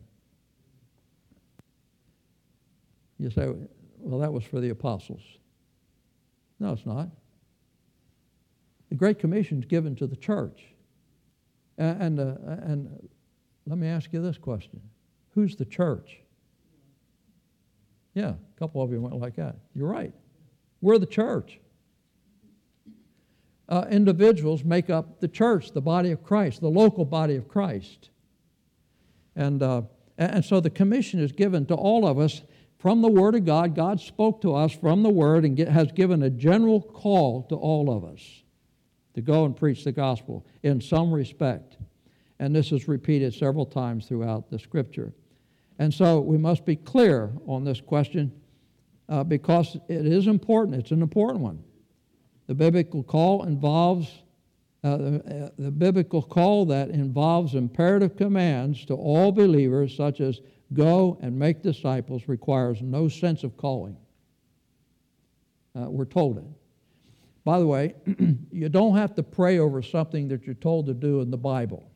You 3.18 3.30
say, 3.30 3.52
well, 3.98 4.20
that 4.20 4.32
was 4.32 4.44
for 4.44 4.60
the 4.60 4.70
apostles. 4.70 5.22
No, 6.60 6.72
it's 6.72 6.86
not. 6.86 7.08
The 8.88 8.94
Great 8.94 9.18
Commission 9.18 9.58
is 9.58 9.64
given 9.64 9.94
to 9.96 10.06
the 10.06 10.16
church. 10.16 10.62
And, 11.76 12.18
uh, 12.18 12.34
and 12.46 13.08
let 13.66 13.78
me 13.78 13.86
ask 13.86 14.12
you 14.12 14.20
this 14.20 14.38
question 14.38 14.80
Who's 15.34 15.54
the 15.54 15.64
church? 15.64 16.18
Yeah, 18.14 18.30
a 18.30 18.58
couple 18.58 18.82
of 18.82 18.90
you 18.90 19.00
went 19.00 19.16
like 19.16 19.36
that. 19.36 19.56
You're 19.74 19.88
right. 19.88 20.12
We're 20.80 20.98
the 20.98 21.06
church. 21.06 21.60
Uh, 23.68 23.84
individuals 23.90 24.64
make 24.64 24.88
up 24.88 25.20
the 25.20 25.28
church, 25.28 25.72
the 25.72 25.80
body 25.80 26.10
of 26.10 26.24
Christ, 26.24 26.60
the 26.60 26.70
local 26.70 27.04
body 27.04 27.36
of 27.36 27.46
Christ. 27.46 28.10
And, 29.36 29.62
uh, 29.62 29.82
and 30.16 30.44
so 30.44 30.58
the 30.58 30.70
commission 30.70 31.20
is 31.20 31.30
given 31.30 31.66
to 31.66 31.74
all 31.74 32.06
of 32.06 32.18
us 32.18 32.42
from 32.78 33.02
the 33.02 33.08
Word 33.08 33.34
of 33.34 33.44
God. 33.44 33.74
God 33.74 34.00
spoke 34.00 34.40
to 34.42 34.54
us 34.54 34.72
from 34.72 35.02
the 35.02 35.10
Word 35.10 35.44
and 35.44 35.56
get, 35.56 35.68
has 35.68 35.92
given 35.92 36.22
a 36.22 36.30
general 36.30 36.80
call 36.80 37.42
to 37.44 37.54
all 37.56 37.90
of 37.90 38.04
us 38.04 38.42
to 39.14 39.20
go 39.20 39.44
and 39.44 39.56
preach 39.56 39.84
the 39.84 39.92
gospel 39.92 40.46
in 40.62 40.80
some 40.80 41.12
respect. 41.12 41.76
And 42.38 42.54
this 42.54 42.70
is 42.70 42.86
repeated 42.86 43.34
several 43.34 43.66
times 43.66 44.06
throughout 44.06 44.48
the 44.48 44.58
Scripture. 44.58 45.12
And 45.78 45.92
so 45.92 46.20
we 46.20 46.38
must 46.38 46.64
be 46.64 46.76
clear 46.76 47.32
on 47.46 47.64
this 47.64 47.80
question 47.80 48.32
uh, 49.08 49.24
because 49.24 49.76
it 49.88 50.06
is 50.06 50.26
important. 50.26 50.76
It's 50.76 50.90
an 50.90 51.02
important 51.02 51.40
one. 51.40 51.62
The 52.46 52.54
biblical 52.54 53.02
call 53.02 53.44
involves 53.44 54.22
uh, 54.84 54.96
the, 54.96 55.44
uh, 55.46 55.50
the 55.58 55.70
biblical 55.70 56.22
call 56.22 56.64
that 56.66 56.90
involves 56.90 57.54
imperative 57.54 58.16
commands 58.16 58.84
to 58.86 58.94
all 58.94 59.32
believers, 59.32 59.96
such 59.96 60.20
as 60.20 60.40
go 60.72 61.18
and 61.22 61.38
make 61.38 61.62
disciples, 61.62 62.28
requires 62.28 62.82
no 62.82 63.08
sense 63.08 63.44
of 63.44 63.56
calling. 63.56 63.96
Uh, 65.74 65.90
we're 65.90 66.04
told 66.04 66.38
it. 66.38 66.44
By 67.44 67.58
the 67.58 67.66
way, 67.66 67.94
you 68.52 68.68
don't 68.68 68.96
have 68.96 69.14
to 69.14 69.22
pray 69.22 69.58
over 69.58 69.80
something 69.80 70.28
that 70.28 70.44
you're 70.44 70.54
told 70.54 70.86
to 70.86 70.94
do 70.94 71.20
in 71.20 71.30
the 71.30 71.38
Bible. 71.38 71.90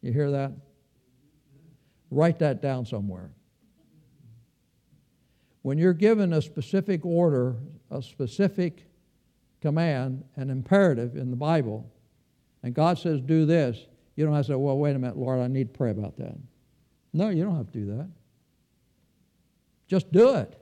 You 0.00 0.12
hear 0.12 0.30
that? 0.30 0.52
Write 2.10 2.38
that 2.38 2.62
down 2.62 2.86
somewhere. 2.86 3.30
When 5.62 5.76
you're 5.76 5.92
given 5.92 6.32
a 6.32 6.40
specific 6.40 7.04
order, 7.04 7.56
a 7.90 8.02
specific 8.02 8.86
command, 9.60 10.24
an 10.36 10.48
imperative 10.48 11.16
in 11.16 11.30
the 11.30 11.36
Bible, 11.36 11.92
and 12.62 12.74
God 12.74 12.98
says, 12.98 13.20
do 13.20 13.44
this, 13.44 13.86
you 14.16 14.24
don't 14.24 14.34
have 14.34 14.46
to 14.46 14.52
say, 14.52 14.56
well, 14.56 14.78
wait 14.78 14.96
a 14.96 14.98
minute, 14.98 15.16
Lord, 15.16 15.40
I 15.40 15.46
need 15.46 15.72
to 15.72 15.78
pray 15.78 15.90
about 15.90 16.16
that. 16.18 16.36
No, 17.12 17.28
you 17.28 17.44
don't 17.44 17.56
have 17.56 17.70
to 17.72 17.78
do 17.78 17.86
that. 17.96 18.08
Just 19.88 20.12
do 20.12 20.34
it. 20.36 20.56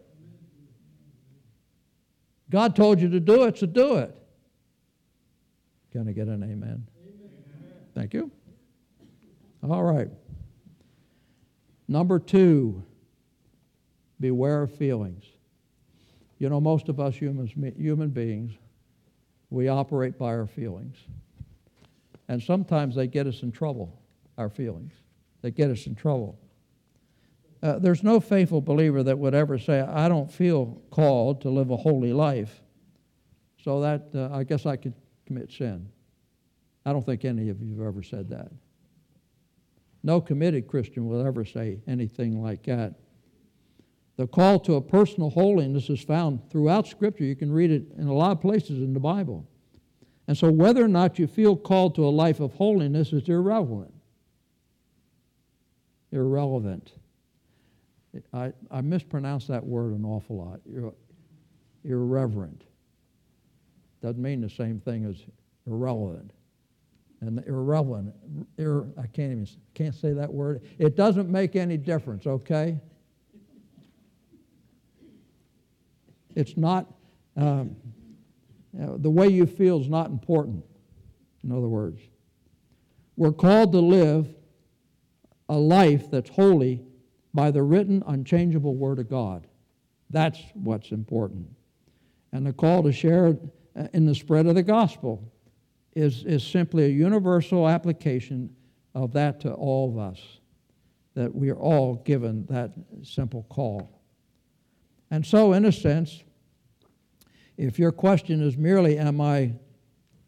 God 2.50 2.74
told 2.74 3.00
you 3.00 3.10
to 3.10 3.20
do 3.20 3.44
it, 3.44 3.58
so 3.58 3.66
do 3.66 3.96
it. 3.96 4.14
Can 5.92 6.08
I 6.08 6.12
get 6.12 6.28
an 6.28 6.42
amen? 6.42 6.52
amen? 6.52 6.86
Thank 7.94 8.14
you. 8.14 8.30
All 9.68 9.82
right. 9.82 10.08
Number 11.88 12.18
two, 12.18 12.82
beware 14.20 14.62
of 14.62 14.74
feelings. 14.74 15.24
You 16.38 16.48
know, 16.48 16.60
most 16.60 16.88
of 16.88 17.00
us 17.00 17.14
humans, 17.14 17.50
human 17.76 18.10
beings, 18.10 18.52
we 19.50 19.68
operate 19.68 20.18
by 20.18 20.26
our 20.28 20.46
feelings. 20.46 20.96
And 22.28 22.42
sometimes 22.42 22.94
they 22.94 23.06
get 23.06 23.26
us 23.26 23.42
in 23.42 23.50
trouble, 23.50 24.00
our 24.36 24.50
feelings. 24.50 24.92
They 25.42 25.50
get 25.50 25.70
us 25.70 25.86
in 25.86 25.94
trouble. 25.94 26.38
Uh, 27.62 27.78
there's 27.78 28.02
no 28.02 28.20
faithful 28.20 28.60
believer 28.60 29.02
that 29.02 29.18
would 29.18 29.34
ever 29.34 29.58
say, 29.58 29.80
I 29.80 30.08
don't 30.08 30.30
feel 30.30 30.80
called 30.90 31.40
to 31.42 31.50
live 31.50 31.70
a 31.70 31.76
holy 31.76 32.12
life, 32.12 32.62
so 33.64 33.80
that 33.80 34.10
uh, 34.14 34.28
I 34.32 34.44
guess 34.44 34.66
I 34.66 34.76
could 34.76 34.94
commit 35.26 35.50
sin. 35.50 35.88
I 36.86 36.92
don't 36.92 37.04
think 37.04 37.24
any 37.24 37.48
of 37.48 37.60
you 37.62 37.78
have 37.78 37.86
ever 37.86 38.02
said 38.02 38.30
that. 38.30 38.52
No 40.02 40.20
committed 40.20 40.68
Christian 40.68 41.08
will 41.08 41.26
ever 41.26 41.44
say 41.44 41.80
anything 41.88 42.42
like 42.42 42.62
that. 42.64 42.94
The 44.16 44.26
call 44.26 44.58
to 44.60 44.74
a 44.74 44.80
personal 44.80 45.30
holiness 45.30 45.90
is 45.90 46.02
found 46.02 46.50
throughout 46.50 46.86
Scripture. 46.86 47.24
You 47.24 47.36
can 47.36 47.52
read 47.52 47.70
it 47.70 47.86
in 47.98 48.06
a 48.06 48.12
lot 48.12 48.32
of 48.32 48.40
places 48.40 48.78
in 48.78 48.92
the 48.92 49.00
Bible. 49.00 49.46
And 50.28 50.36
so, 50.36 50.50
whether 50.50 50.84
or 50.84 50.88
not 50.88 51.18
you 51.18 51.26
feel 51.26 51.56
called 51.56 51.94
to 51.94 52.04
a 52.06 52.10
life 52.10 52.38
of 52.38 52.52
holiness 52.52 53.14
is 53.14 53.26
irrelevant. 53.30 53.94
Irrelevant. 56.12 56.92
I, 58.34 58.52
I 58.70 58.82
mispronounced 58.82 59.48
that 59.48 59.64
word 59.64 59.94
an 59.94 60.04
awful 60.04 60.36
lot. 60.36 60.60
Ir- 60.70 60.92
irreverent. 61.82 62.64
Doesn't 64.02 64.20
mean 64.20 64.42
the 64.42 64.50
same 64.50 64.80
thing 64.80 65.06
as 65.06 65.16
irrelevant. 65.66 66.32
And 67.22 67.42
irrelevant, 67.46 68.14
ir, 68.58 68.84
I 68.98 69.06
can't 69.06 69.32
even 69.32 69.48
can't 69.72 69.94
say 69.94 70.12
that 70.12 70.32
word. 70.32 70.62
It 70.78 70.94
doesn't 70.94 71.30
make 71.30 71.56
any 71.56 71.78
difference, 71.78 72.26
okay? 72.26 72.78
It's 76.36 76.56
not 76.56 76.86
um, 77.36 77.74
Uh, 78.80 78.96
the 78.98 79.10
way 79.10 79.28
you 79.28 79.46
feel 79.46 79.80
is 79.80 79.88
not 79.88 80.10
important. 80.10 80.64
In 81.42 81.52
other 81.52 81.68
words, 81.68 82.00
we're 83.16 83.32
called 83.32 83.72
to 83.72 83.80
live 83.80 84.28
a 85.48 85.56
life 85.56 86.10
that's 86.10 86.30
holy 86.30 86.82
by 87.34 87.50
the 87.50 87.62
written, 87.62 88.02
unchangeable 88.06 88.76
Word 88.76 88.98
of 88.98 89.08
God. 89.08 89.46
That's 90.10 90.40
what's 90.54 90.90
important. 90.92 91.48
And 92.32 92.46
the 92.46 92.52
call 92.52 92.82
to 92.82 92.92
share 92.92 93.36
uh, 93.76 93.88
in 93.92 94.06
the 94.06 94.14
spread 94.14 94.46
of 94.46 94.54
the 94.54 94.62
gospel 94.62 95.32
is, 95.94 96.24
is 96.24 96.46
simply 96.46 96.84
a 96.84 96.88
universal 96.88 97.68
application 97.68 98.54
of 98.94 99.12
that 99.12 99.40
to 99.40 99.52
all 99.52 99.90
of 99.90 99.98
us, 99.98 100.20
that 101.14 101.34
we 101.34 101.50
are 101.50 101.58
all 101.58 101.96
given 101.96 102.46
that 102.46 102.72
simple 103.02 103.44
call. 103.48 104.00
And 105.10 105.24
so, 105.24 105.52
in 105.54 105.64
a 105.64 105.72
sense, 105.72 106.22
if 107.58 107.78
your 107.78 107.92
question 107.92 108.40
is 108.40 108.56
merely, 108.56 108.96
Am 108.96 109.20
I 109.20 109.52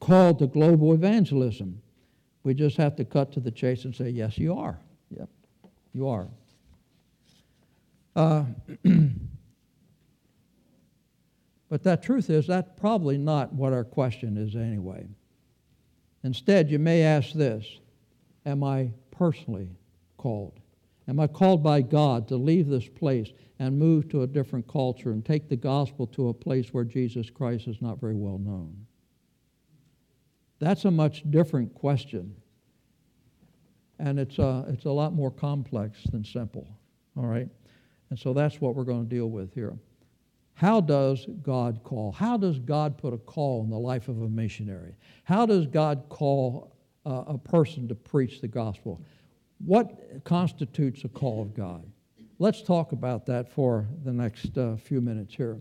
called 0.01 0.41
to 0.41 0.47
global 0.47 0.93
evangelism? 0.93 1.81
We 2.43 2.53
just 2.55 2.77
have 2.77 2.97
to 2.97 3.05
cut 3.05 3.33
to 3.33 3.41
the 3.41 3.51
chase 3.51 3.85
and 3.85 3.95
say, 3.95 4.11
Yes, 4.11 4.37
you 4.37 4.59
are. 4.59 4.79
Yep, 5.17 5.29
you 5.95 6.09
are. 6.09 6.29
Uh, 8.17 8.45
but 11.71 11.85
that 11.85 12.03
truth 12.03 12.29
is, 12.29 12.49
that's 12.49 12.69
probably 12.79 13.17
not 13.17 13.53
what 13.53 13.73
our 13.73 13.85
question 13.85 14.37
is 14.37 14.57
anyway. 14.57 15.07
Instead, 16.25 16.71
you 16.71 16.79
may 16.79 17.03
ask 17.03 17.33
this 17.33 17.65
Am 18.45 18.65
I 18.65 18.91
personally 19.11 19.71
called? 20.17 20.60
Am 21.11 21.19
I 21.19 21.27
called 21.27 21.61
by 21.61 21.83
God 21.83 22.29
to 22.29 22.37
leave 22.37 22.69
this 22.69 22.87
place 22.87 23.33
and 23.59 23.77
move 23.77 24.09
to 24.11 24.23
a 24.23 24.29
different 24.29 24.69
culture 24.69 25.11
and 25.11 25.25
take 25.25 25.49
the 25.49 25.57
gospel 25.57 26.07
to 26.07 26.29
a 26.29 26.35
place 26.35 26.73
where 26.73 26.85
Jesus 26.85 27.29
Christ 27.31 27.67
is 27.67 27.83
not 27.83 28.01
very 28.01 28.15
well 28.15 28.39
known? 28.39 28.87
That's 30.61 30.85
a 30.85 30.91
much 30.91 31.29
different 31.29 31.75
question. 31.75 32.37
And 33.99 34.21
it's 34.21 34.39
a, 34.39 34.65
it's 34.69 34.85
a 34.85 34.91
lot 34.91 35.13
more 35.13 35.33
complex 35.33 35.99
than 36.13 36.25
simple. 36.25 36.69
All 37.17 37.27
right? 37.27 37.49
And 38.11 38.19
so 38.19 38.33
that's 38.33 38.61
what 38.61 38.77
we're 38.77 38.85
going 38.85 39.03
to 39.03 39.13
deal 39.13 39.31
with 39.31 39.53
here. 39.53 39.77
How 40.55 40.81
does 40.81 41.27
God 41.43 41.81
call? 41.83 42.13
How 42.13 42.37
does 42.37 42.61
God 42.61 42.97
put 42.97 43.13
a 43.13 43.19
call 43.19 43.65
in 43.65 43.71
the 43.71 43.79
life 43.79 44.07
of 44.07 44.23
a 44.23 44.29
missionary? 44.29 44.95
How 45.25 45.45
does 45.45 45.67
God 45.67 46.05
call 46.09 46.77
uh, 47.05 47.25
a 47.27 47.39
person 47.39 47.89
to 47.89 47.97
preach 47.97 48.41
the 48.41 48.49
gospel? 48.49 49.05
What 49.65 50.25
constitutes 50.25 51.05
a 51.05 51.09
call 51.09 51.43
of 51.43 51.55
God? 51.55 51.85
Let's 52.39 52.63
talk 52.63 52.93
about 52.93 53.27
that 53.27 53.53
for 53.53 53.87
the 54.05 54.13
next 54.13 54.57
uh, 54.57 54.77
few 54.77 55.01
minutes 55.01 55.35
here. 55.35 55.59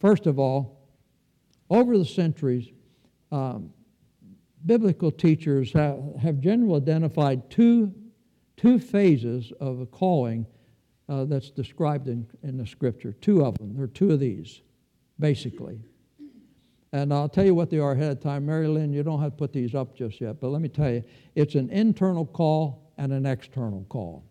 First 0.00 0.26
of 0.26 0.38
all, 0.38 0.88
over 1.68 1.98
the 1.98 2.04
centuries, 2.04 2.68
um, 3.30 3.70
biblical 4.64 5.10
teachers 5.10 5.72
have, 5.72 6.00
have 6.20 6.40
generally 6.40 6.80
identified 6.80 7.50
two, 7.50 7.92
two 8.56 8.78
phases 8.78 9.52
of 9.60 9.80
a 9.80 9.86
calling 9.86 10.46
uh, 11.08 11.24
that's 11.24 11.50
described 11.50 12.08
in, 12.08 12.26
in 12.42 12.56
the 12.56 12.66
scripture. 12.66 13.12
Two 13.12 13.44
of 13.44 13.58
them. 13.58 13.74
There 13.74 13.84
are 13.84 13.88
two 13.88 14.10
of 14.12 14.20
these, 14.20 14.62
basically. 15.20 15.80
And 16.92 17.12
I'll 17.12 17.28
tell 17.28 17.44
you 17.44 17.54
what 17.54 17.68
they 17.68 17.78
are 17.78 17.92
ahead 17.92 18.12
of 18.12 18.20
time. 18.20 18.46
Mary 18.46 18.68
Lynn, 18.68 18.92
you 18.92 19.02
don't 19.02 19.20
have 19.20 19.32
to 19.32 19.36
put 19.36 19.52
these 19.52 19.74
up 19.74 19.94
just 19.96 20.20
yet, 20.20 20.40
but 20.40 20.48
let 20.48 20.62
me 20.62 20.68
tell 20.68 20.90
you 20.90 21.02
it's 21.34 21.56
an 21.56 21.68
internal 21.68 22.24
call 22.24 22.83
and 22.98 23.12
an 23.12 23.26
external 23.26 23.84
call. 23.88 24.24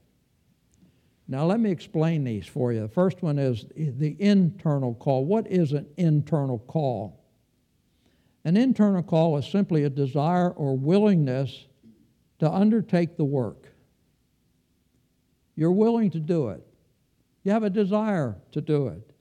Now, 1.28 1.46
let 1.46 1.60
me 1.60 1.72
explain 1.72 2.24
these 2.24 2.46
for 2.46 2.74
you. 2.74 2.82
The 2.82 2.90
first 2.90 3.22
one 3.22 3.40
is 3.40 3.66
the 3.76 4.16
internal 4.20 4.94
call. 4.96 5.26
What 5.26 5.48
is 5.48 5.72
an 5.72 5.88
internal 5.98 6.60
call? 6.60 7.24
An 8.44 8.58
internal 8.58 9.04
call 9.04 9.38
is 9.38 9.48
simply 9.48 9.86
a 9.86 9.90
desire 9.90 10.50
or 10.50 10.78
willingness 10.78 11.68
to 12.40 12.52
undertake 12.52 13.16
the 13.16 13.24
work. 13.24 13.70
You're 15.56 15.72
willing 15.72 16.10
to 16.12 16.20
do 16.20 16.50
it. 16.50 16.66
You 17.44 17.52
have 17.52 17.64
a 17.64 17.70
desire 17.70 18.36
to 18.52 18.62
do 18.62 18.88
it. 18.88 19.12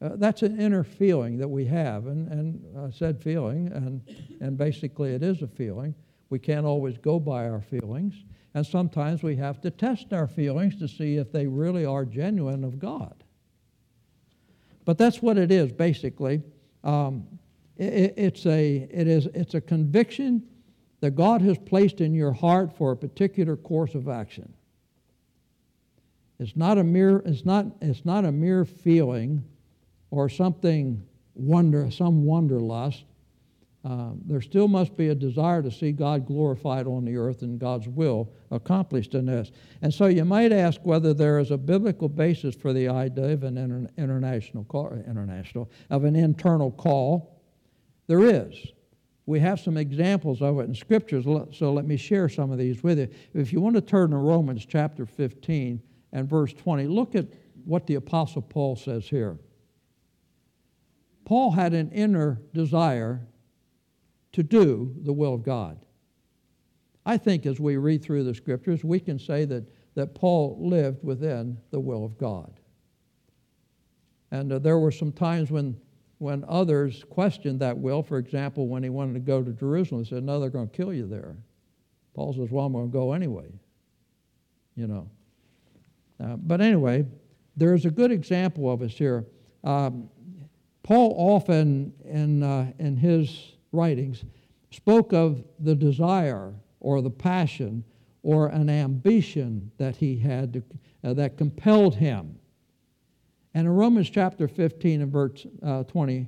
Uh, 0.00 0.10
that's 0.16 0.42
an 0.42 0.60
inner 0.60 0.84
feeling 0.84 1.38
that 1.38 1.48
we 1.48 1.64
have, 1.64 2.06
and, 2.06 2.28
and 2.28 2.78
I 2.78 2.90
said 2.90 3.22
feeling, 3.22 3.68
and, 3.72 4.02
and 4.40 4.56
basically 4.56 5.14
it 5.14 5.22
is 5.22 5.42
a 5.42 5.46
feeling. 5.46 5.94
We 6.30 6.38
can't 6.38 6.66
always 6.66 6.98
go 6.98 7.18
by 7.18 7.48
our 7.48 7.62
feelings, 7.62 8.14
and 8.54 8.64
sometimes 8.64 9.22
we 9.22 9.36
have 9.36 9.60
to 9.62 9.70
test 9.70 10.12
our 10.12 10.28
feelings 10.28 10.78
to 10.78 10.86
see 10.86 11.16
if 11.16 11.32
they 11.32 11.46
really 11.46 11.84
are 11.84 12.04
genuine 12.04 12.62
of 12.62 12.78
God. 12.78 13.24
But 14.84 14.96
that's 14.96 15.20
what 15.20 15.36
it 15.36 15.50
is, 15.50 15.72
basically. 15.72 16.42
Um, 16.84 17.26
it, 17.76 18.14
it's, 18.16 18.46
a, 18.46 18.88
it 18.90 19.08
is, 19.08 19.26
it's 19.34 19.54
a 19.54 19.60
conviction 19.60 20.42
that 21.00 21.12
God 21.16 21.42
has 21.42 21.58
placed 21.58 22.00
in 22.00 22.14
your 22.14 22.32
heart 22.32 22.76
for 22.76 22.92
a 22.92 22.96
particular 22.96 23.56
course 23.56 23.94
of 23.94 24.08
action. 24.08 24.52
It's 26.38 26.56
not 26.56 26.78
a 26.78 26.84
mere, 26.84 27.18
it's 27.18 27.44
not, 27.44 27.66
it's 27.80 28.04
not 28.04 28.24
a 28.24 28.32
mere 28.32 28.64
feeling 28.64 29.44
or 30.10 30.28
something 30.28 31.04
wonder, 31.34 31.90
some 31.90 32.24
wanderlust. 32.24 33.04
Um, 33.84 34.20
there 34.24 34.40
still 34.40 34.66
must 34.66 34.96
be 34.96 35.08
a 35.08 35.14
desire 35.14 35.62
to 35.62 35.70
see 35.70 35.92
God 35.92 36.26
glorified 36.26 36.86
on 36.86 37.04
the 37.04 37.16
earth 37.16 37.42
and 37.42 37.58
God's 37.58 37.86
will 37.86 38.32
accomplished 38.50 39.14
in 39.14 39.26
this. 39.26 39.52
And 39.82 39.92
so 39.92 40.06
you 40.06 40.24
might 40.24 40.52
ask 40.52 40.80
whether 40.84 41.12
there 41.12 41.38
is 41.38 41.50
a 41.50 41.58
biblical 41.58 42.08
basis 42.08 42.54
for 42.54 42.72
the 42.72 42.88
idea 42.88 43.32
of 43.32 43.42
an 43.44 43.58
inter- 43.58 43.90
international 43.98 44.64
call, 44.64 44.92
international 45.06 45.70
of 45.90 46.04
an 46.04 46.16
internal 46.16 46.70
call. 46.70 47.42
There 48.06 48.24
is. 48.24 48.54
We 49.26 49.38
have 49.40 49.60
some 49.60 49.76
examples 49.76 50.40
of 50.40 50.58
it 50.60 50.64
in 50.64 50.74
scriptures, 50.74 51.24
so 51.24 51.72
let 51.72 51.86
me 51.86 51.96
share 51.96 52.28
some 52.28 52.52
of 52.52 52.58
these 52.58 52.82
with 52.82 52.98
you. 52.98 53.08
If 53.34 53.52
you 53.52 53.60
want 53.60 53.74
to 53.76 53.82
turn 53.82 54.10
to 54.10 54.16
Romans 54.16 54.66
chapter 54.66 55.06
15, 55.06 55.80
and 56.14 56.28
verse 56.28 56.54
20. 56.54 56.86
Look 56.86 57.14
at 57.14 57.26
what 57.66 57.86
the 57.86 57.96
Apostle 57.96 58.40
Paul 58.40 58.76
says 58.76 59.06
here. 59.06 59.36
Paul 61.26 61.50
had 61.50 61.74
an 61.74 61.90
inner 61.90 62.40
desire 62.54 63.26
to 64.34 64.42
do 64.42 64.94
the 65.02 65.12
will 65.12 65.34
of 65.34 65.44
God. 65.44 65.78
I 67.06 67.16
think 67.16 67.46
as 67.46 67.60
we 67.60 67.76
read 67.76 68.02
through 68.02 68.24
the 68.24 68.34
scriptures, 68.34 68.82
we 68.82 68.98
can 68.98 69.18
say 69.18 69.44
that, 69.44 69.64
that 69.94 70.14
Paul 70.14 70.58
lived 70.60 71.04
within 71.04 71.56
the 71.70 71.78
will 71.78 72.04
of 72.04 72.18
God. 72.18 72.52
And 74.32 74.52
uh, 74.52 74.58
there 74.58 74.78
were 74.78 74.90
some 74.90 75.12
times 75.12 75.52
when, 75.52 75.76
when 76.18 76.44
others 76.48 77.04
questioned 77.10 77.60
that 77.60 77.78
will. 77.78 78.02
For 78.02 78.18
example, 78.18 78.66
when 78.66 78.82
he 78.82 78.88
wanted 78.88 79.14
to 79.14 79.20
go 79.20 79.40
to 79.40 79.52
Jerusalem, 79.52 80.02
he 80.02 80.10
said, 80.10 80.24
No, 80.24 80.40
they're 80.40 80.50
going 80.50 80.68
to 80.68 80.76
kill 80.76 80.92
you 80.92 81.06
there. 81.06 81.36
Paul 82.14 82.32
says, 82.32 82.50
Well, 82.50 82.66
I'm 82.66 82.72
going 82.72 82.88
to 82.88 82.92
go 82.92 83.12
anyway. 83.12 83.52
You 84.74 84.88
know. 84.88 85.10
Uh, 86.18 86.36
but 86.36 86.60
anyway, 86.60 87.04
there's 87.56 87.84
a 87.84 87.90
good 87.90 88.10
example 88.10 88.72
of 88.72 88.82
us 88.82 88.92
here. 88.92 89.26
Um, 89.62 90.08
Paul 90.82 91.14
often, 91.16 91.92
in, 92.04 92.42
uh, 92.42 92.72
in 92.78 92.96
his 92.96 93.53
writings, 93.74 94.24
spoke 94.70 95.12
of 95.12 95.44
the 95.60 95.74
desire 95.74 96.54
or 96.80 97.02
the 97.02 97.10
passion 97.10 97.84
or 98.22 98.48
an 98.48 98.70
ambition 98.70 99.70
that 99.76 99.96
he 99.96 100.16
had 100.18 100.52
to, 100.54 100.62
uh, 101.02 101.14
that 101.14 101.36
compelled 101.36 101.94
him. 101.94 102.38
And 103.52 103.66
in 103.66 103.72
Romans 103.72 104.10
chapter 104.10 104.48
15 104.48 105.02
and 105.02 105.12
verse 105.12 105.46
uh, 105.62 105.84
20, 105.84 106.26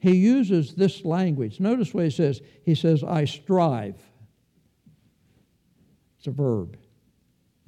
he 0.00 0.16
uses 0.16 0.74
this 0.74 1.04
language. 1.04 1.60
Notice 1.60 1.94
what 1.94 2.04
he 2.04 2.10
says. 2.10 2.40
He 2.64 2.74
says, 2.74 3.02
I 3.02 3.24
strive. 3.24 3.96
It's 6.18 6.26
a 6.26 6.30
verb 6.30 6.76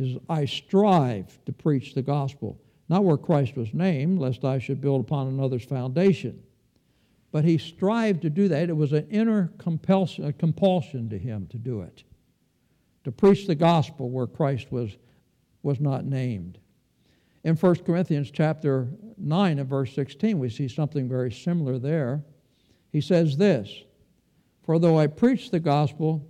is 0.00 0.16
I 0.28 0.46
strive 0.46 1.38
to 1.44 1.52
preach 1.52 1.94
the 1.94 2.02
gospel, 2.02 2.59
not 2.88 3.04
where 3.04 3.18
Christ 3.18 3.56
was 3.56 3.72
named, 3.74 4.18
lest 4.18 4.44
I 4.44 4.59
should 4.59 4.80
build 4.80 5.02
upon 5.02 5.28
another's 5.28 5.64
foundation. 5.64 6.42
But 7.32 7.44
he 7.44 7.58
strived 7.58 8.22
to 8.22 8.30
do 8.30 8.48
that. 8.48 8.68
It 8.68 8.76
was 8.76 8.92
an 8.92 9.06
inner 9.10 9.52
compulsion, 9.58 10.32
compulsion 10.32 11.08
to 11.10 11.18
him 11.18 11.46
to 11.50 11.58
do 11.58 11.82
it, 11.82 12.02
to 13.04 13.12
preach 13.12 13.46
the 13.46 13.54
gospel 13.54 14.10
where 14.10 14.26
Christ 14.26 14.72
was, 14.72 14.96
was 15.62 15.80
not 15.80 16.04
named. 16.04 16.58
In 17.44 17.56
1 17.56 17.74
Corinthians 17.84 18.30
chapter 18.30 18.88
9 19.16 19.58
and 19.58 19.68
verse 19.68 19.94
16, 19.94 20.38
we 20.38 20.50
see 20.50 20.68
something 20.68 21.08
very 21.08 21.32
similar 21.32 21.78
there. 21.78 22.22
He 22.90 23.00
says 23.00 23.36
this 23.36 23.84
For 24.64 24.78
though 24.78 24.98
I 24.98 25.06
preach 25.06 25.50
the 25.50 25.60
gospel, 25.60 26.26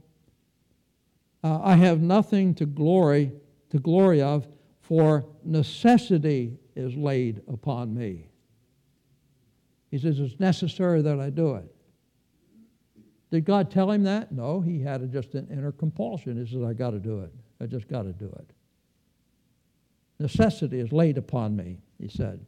uh, 1.43 1.61
I 1.63 1.77
have 1.77 2.01
nothing 2.01 2.55
to 2.57 2.67
glory 2.67 3.33
to 3.71 3.79
glory 3.79 4.21
of, 4.21 4.47
for 4.81 5.25
necessity 5.45 6.59
is 6.75 6.95
laid 6.97 7.41
upon 7.49 7.95
me. 7.95 8.30
He 9.91 9.99
says 9.99 10.21
it's 10.21 10.39
necessary 10.39 11.03
that 11.03 11.19
I 11.21 11.31
do 11.31 11.57
it. 11.57 11.75
Did 13.31 13.45
God 13.45 13.71
tell 13.71 13.91
him 13.91 14.05
that? 14.05 14.33
No, 14.33 14.61
he 14.61 14.81
had 14.81 15.03
a, 15.03 15.07
just 15.07 15.35
an 15.35 15.49
inner 15.51 15.73
compulsion. 15.73 16.45
He 16.45 16.53
says, 16.53 16.65
I 16.65 16.73
got 16.73 16.91
to 16.91 16.99
do 16.99 17.21
it. 17.21 17.33
I 17.61 17.67
just 17.67 17.89
got 17.89 18.03
to 18.03 18.13
do 18.13 18.27
it. 18.27 18.51
Necessity 20.19 20.81
is 20.81 20.93
laid 20.93 21.17
upon 21.17 21.57
me, 21.57 21.79
he 21.99 22.09
said. 22.09 22.45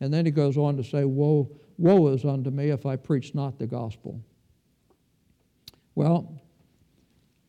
And 0.00 0.12
then 0.12 0.24
he 0.24 0.30
goes 0.30 0.56
on 0.56 0.76
to 0.76 0.84
say, 0.84 1.04
Woe, 1.04 1.50
woe 1.78 2.08
is 2.08 2.24
unto 2.24 2.50
me 2.50 2.70
if 2.70 2.86
I 2.86 2.96
preach 2.96 3.34
not 3.34 3.58
the 3.58 3.66
gospel. 3.66 4.20
Well, 5.94 6.40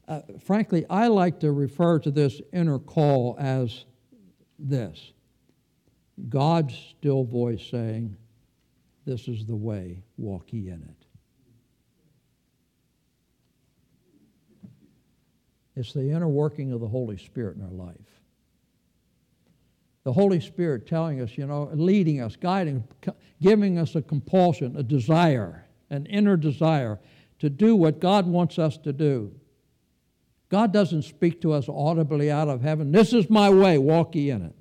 uh, 0.08 0.21
frankly, 0.39 0.86
I 0.89 1.08
like 1.08 1.39
to 1.41 1.52
refer 1.52 2.00
to 2.00 2.12
this 2.12 2.41
inner 2.54 2.80
call 2.80 3.36
as 3.39 3.86
this 4.60 5.12
God's 6.30 6.76
still 6.97 7.23
voice 7.23 7.63
saying, 7.69 8.15
This 9.08 9.30
is 9.30 9.46
the 9.46 9.56
way, 9.56 10.04
walk 10.17 10.52
ye 10.52 10.67
in 10.67 10.84
it. 10.84 11.06
It's 15.78 15.93
the 15.93 16.12
inner 16.12 16.28
working 16.28 16.74
of 16.74 16.82
the 16.82 16.89
Holy 16.89 17.17
Spirit 17.17 17.56
in 17.56 17.63
our 17.63 17.72
life. 17.72 17.96
The 20.04 20.12
Holy 20.12 20.41
Spirit 20.41 20.88
telling 20.88 21.22
us, 21.22 21.38
you 21.38 21.48
know, 21.48 21.70
leading 21.74 22.20
us, 22.20 22.36
guiding, 22.36 22.84
giving 23.41 23.78
us 23.78 23.96
a 23.96 24.02
compulsion, 24.02 24.76
a 24.76 24.84
desire, 24.84 25.65
an 25.89 26.06
inner 26.08 26.36
desire 26.36 27.00
to 27.39 27.50
do 27.50 27.78
what 27.78 28.02
God 28.02 28.28
wants 28.28 28.60
us 28.60 28.78
to 28.80 28.91
do. 28.91 29.32
God 30.50 30.74
doesn't 30.74 31.04
speak 31.04 31.39
to 31.41 31.54
us 31.54 31.70
audibly 31.70 32.30
out 32.30 32.50
of 32.50 32.62
heaven. 32.62 32.91
This 32.91 33.13
is 33.13 33.30
my 33.30 33.50
way, 33.50 33.78
walk 33.78 34.15
ye 34.15 34.32
in 34.32 34.41
it. 34.41 34.56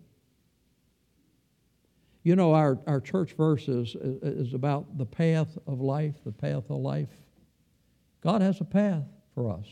You 2.26 2.34
know, 2.34 2.54
our, 2.54 2.76
our 2.88 3.00
church 3.00 3.34
verse 3.34 3.68
is, 3.68 3.94
is 4.00 4.52
about 4.52 4.98
the 4.98 5.06
path 5.06 5.56
of 5.68 5.80
life, 5.80 6.16
the 6.24 6.32
path 6.32 6.64
of 6.70 6.78
life. 6.78 7.12
God 8.20 8.42
has 8.42 8.60
a 8.60 8.64
path 8.64 9.04
for 9.32 9.48
us. 9.48 9.68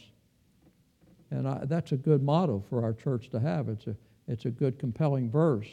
And 1.32 1.48
I, 1.48 1.64
that's 1.64 1.90
a 1.90 1.96
good 1.96 2.22
motto 2.22 2.62
for 2.70 2.84
our 2.84 2.92
church 2.92 3.28
to 3.30 3.40
have. 3.40 3.68
It's 3.68 3.88
a, 3.88 3.96
it's 4.28 4.44
a 4.44 4.52
good, 4.52 4.78
compelling 4.78 5.28
verse. 5.28 5.66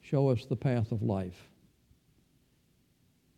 Show 0.00 0.30
us 0.30 0.46
the 0.46 0.56
path 0.56 0.92
of 0.92 1.02
life. 1.02 1.50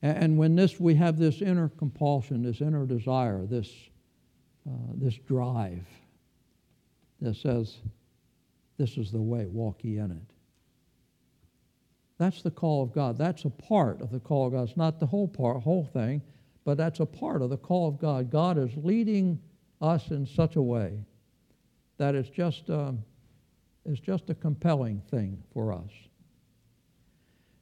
And, 0.00 0.18
and 0.18 0.38
when 0.38 0.54
this, 0.54 0.78
we 0.78 0.94
have 0.94 1.18
this 1.18 1.42
inner 1.42 1.70
compulsion, 1.70 2.44
this 2.44 2.60
inner 2.60 2.86
desire, 2.86 3.46
this 3.46 3.68
uh, 4.64 4.92
this 4.94 5.16
drive 5.26 5.84
that 7.20 7.34
says, 7.34 7.78
This 8.76 8.96
is 8.96 9.10
the 9.10 9.20
way, 9.20 9.46
walk 9.46 9.82
ye 9.82 9.98
in 9.98 10.12
it. 10.12 10.37
That's 12.18 12.42
the 12.42 12.50
call 12.50 12.82
of 12.82 12.92
God. 12.92 13.16
That's 13.16 13.44
a 13.44 13.50
part 13.50 14.00
of 14.00 14.10
the 14.10 14.18
call 14.18 14.46
of 14.46 14.52
God. 14.52 14.68
It's 14.68 14.76
not 14.76 14.98
the 14.98 15.06
whole 15.06 15.28
part, 15.28 15.62
whole 15.62 15.84
thing, 15.84 16.20
but 16.64 16.76
that's 16.76 17.00
a 17.00 17.06
part 17.06 17.42
of 17.42 17.50
the 17.50 17.56
call 17.56 17.88
of 17.88 17.98
God. 17.98 18.30
God 18.30 18.58
is 18.58 18.70
leading 18.76 19.40
us 19.80 20.10
in 20.10 20.26
such 20.26 20.56
a 20.56 20.62
way 20.62 20.98
that 21.98 22.14
it's 22.14 22.28
just, 22.28 22.68
um, 22.70 23.02
it's 23.84 24.00
just 24.00 24.30
a 24.30 24.34
compelling 24.34 25.00
thing 25.10 25.42
for 25.52 25.72
us. 25.72 25.90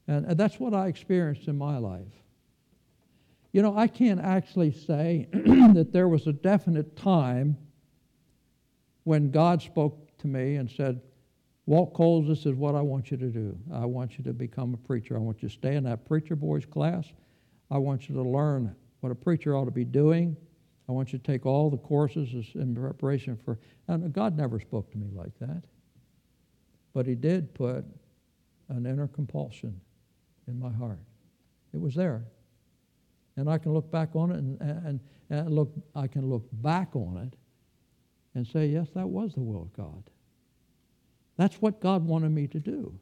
And, 0.09 0.25
and 0.27 0.39
that's 0.39 0.59
what 0.59 0.73
I 0.73 0.87
experienced 0.87 1.49
in 1.49 1.59
my 1.59 1.77
life. 1.79 2.07
You 3.53 3.63
know, 3.63 3.77
I 3.77 3.87
can't 3.89 4.21
actually 4.21 4.73
say 4.73 5.29
that 5.33 5.91
there 5.93 6.09
was 6.09 6.27
a 6.27 6.33
definite 6.33 6.97
time 6.97 7.57
when 9.05 9.31
God 9.31 9.63
spoke 9.63 10.17
to 10.19 10.27
me 10.27 10.57
and 10.57 10.71
said, 10.71 11.01
Walt 11.67 11.95
Coles, 11.95 12.29
this 12.29 12.47
is 12.47 12.55
what 12.55 12.77
I 12.77 12.81
want 12.81 13.11
you 13.11 13.17
to 13.17 13.27
do. 13.27 13.59
I 13.73 13.85
want 13.85 14.19
you 14.19 14.25
to 14.25 14.33
become 14.33 14.73
a 14.73 14.77
preacher. 14.77 15.17
I 15.17 15.19
want 15.19 15.43
you 15.43 15.49
to 15.49 15.53
stay 15.53 15.75
in 15.75 15.85
that 15.85 16.07
preacher 16.07 16.37
boys 16.37 16.65
class. 16.65 17.13
I 17.71 17.79
want 17.79 18.09
you 18.09 18.15
to 18.15 18.23
learn 18.23 18.75
what 19.01 19.11
a 19.11 19.17
preacher 19.17 19.57
ought 19.57 19.65
to 19.65 19.73
be 19.73 19.85
doing. 19.85 20.37
I 20.89 20.93
want 20.93 21.13
you 21.13 21.19
to 21.19 21.25
take 21.25 21.45
all 21.45 21.69
the 21.69 21.77
courses 21.79 22.29
in 22.55 22.77
preparation 22.77 23.37
for. 23.45 23.59
And 23.89 24.13
God 24.13 24.37
never 24.37 24.61
spoke 24.61 24.91
to 24.93 24.99
me 24.99 25.09
like 25.13 25.37
that. 25.41 25.63
But 26.95 27.07
He 27.07 27.17
did 27.17 27.53
put 27.53 27.85
an 28.69 28.87
inner 28.87 29.09
compulsion 29.09 29.81
in 30.47 30.61
my 30.61 30.71
heart. 30.71 31.01
It 31.75 31.81
was 31.81 31.97
there. 31.97 32.25
And 33.37 33.51
I 33.51 33.59
can 33.59 33.75
look 33.75 33.91
back 33.91 34.15
on 34.15 34.31
it 34.31 34.39
and, 34.39 34.61
and, 34.61 35.01
and 35.31 35.53
look, 35.53 35.73
I 35.97 36.07
can 36.07 36.31
look 36.31 36.47
back 36.53 36.95
on 36.95 37.17
it 37.19 37.37
and 38.35 38.47
say, 38.47 38.67
yes, 38.67 38.87
that 38.95 39.09
was 39.09 39.35
the 39.35 39.41
will 39.41 39.63
of 39.63 39.73
God. 39.73 40.05
That's 41.37 41.57
what 41.57 41.81
God 41.81 42.07
wanted 42.07 42.31
me 42.31 42.47
to 42.49 42.61
do. 42.61 42.99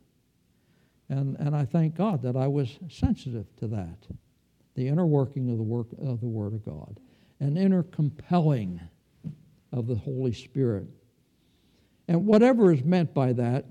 And, 1.08 1.36
and 1.38 1.54
I 1.54 1.64
thank 1.64 1.94
God 1.94 2.22
that 2.22 2.36
I 2.36 2.46
was 2.46 2.78
sensitive 2.88 3.46
to 3.56 3.66
that, 3.68 3.98
the 4.74 4.88
inner 4.88 5.06
working 5.06 5.50
of 5.50 5.58
the 5.58 5.62
work 5.62 5.88
of 6.02 6.20
the 6.20 6.26
Word 6.26 6.54
of 6.54 6.64
God, 6.64 6.98
an 7.40 7.56
inner 7.56 7.82
compelling 7.82 8.80
of 9.72 9.86
the 9.86 9.94
Holy 9.94 10.32
Spirit. 10.32 10.86
And 12.08 12.26
whatever 12.26 12.72
is 12.72 12.82
meant 12.82 13.14
by 13.14 13.32
that, 13.34 13.66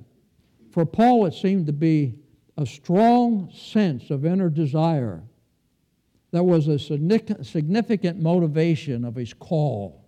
for 0.72 0.86
Paul 0.86 1.26
it 1.26 1.34
seemed 1.34 1.68
to 1.68 1.74
be 1.74 2.16
a 2.58 2.66
strong 2.66 3.52
sense 3.52 4.10
of 4.10 4.26
inner 4.26 4.50
desire 4.50 5.24
there 6.34 6.44
was 6.44 6.68
a 6.68 6.80
significant 6.80 8.20
motivation 8.20 9.06
of 9.06 9.14
his 9.14 9.36
call. 9.36 10.04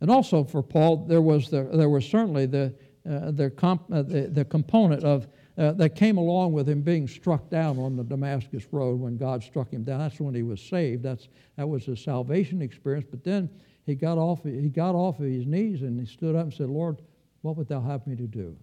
And 0.00 0.10
also 0.10 0.42
for 0.42 0.64
Paul, 0.64 1.06
there 1.06 1.22
was, 1.22 1.48
the, 1.48 1.62
there 1.72 1.88
was 1.88 2.04
certainly 2.04 2.46
the, 2.46 2.74
uh, 3.08 3.30
the, 3.30 3.50
comp, 3.50 3.82
uh, 3.92 4.02
the, 4.02 4.28
the, 4.28 4.44
component 4.44 5.04
of, 5.04 5.28
uh, 5.58 5.72
that 5.72 5.90
came 5.90 6.16
along 6.16 6.52
with 6.52 6.68
him 6.68 6.82
being 6.82 7.06
struck 7.06 7.48
down 7.48 7.78
on 7.78 7.96
the 7.96 8.04
Damascus 8.04 8.66
Road 8.72 9.00
when 9.00 9.16
God 9.16 9.42
struck 9.42 9.70
him 9.72 9.84
down. 9.84 10.00
That's 10.00 10.20
when 10.20 10.34
he 10.34 10.42
was 10.42 10.60
saved. 10.60 11.02
That's, 11.02 11.28
that 11.56 11.68
was 11.68 11.84
his 11.84 12.02
salvation 12.02 12.62
experience. 12.62 13.06
But 13.10 13.22
then 13.22 13.48
he 13.84 13.94
got, 13.94 14.18
off, 14.18 14.42
he 14.42 14.68
got 14.68 14.94
off 14.94 15.20
of 15.20 15.26
his 15.26 15.46
knees 15.46 15.82
and 15.82 16.00
he 16.00 16.06
stood 16.06 16.34
up 16.34 16.42
and 16.42 16.54
said, 16.54 16.68
Lord, 16.68 17.00
what 17.42 17.56
would 17.56 17.68
thou 17.68 17.80
have 17.80 18.06
me 18.06 18.16
to 18.16 18.26
do? 18.26 18.56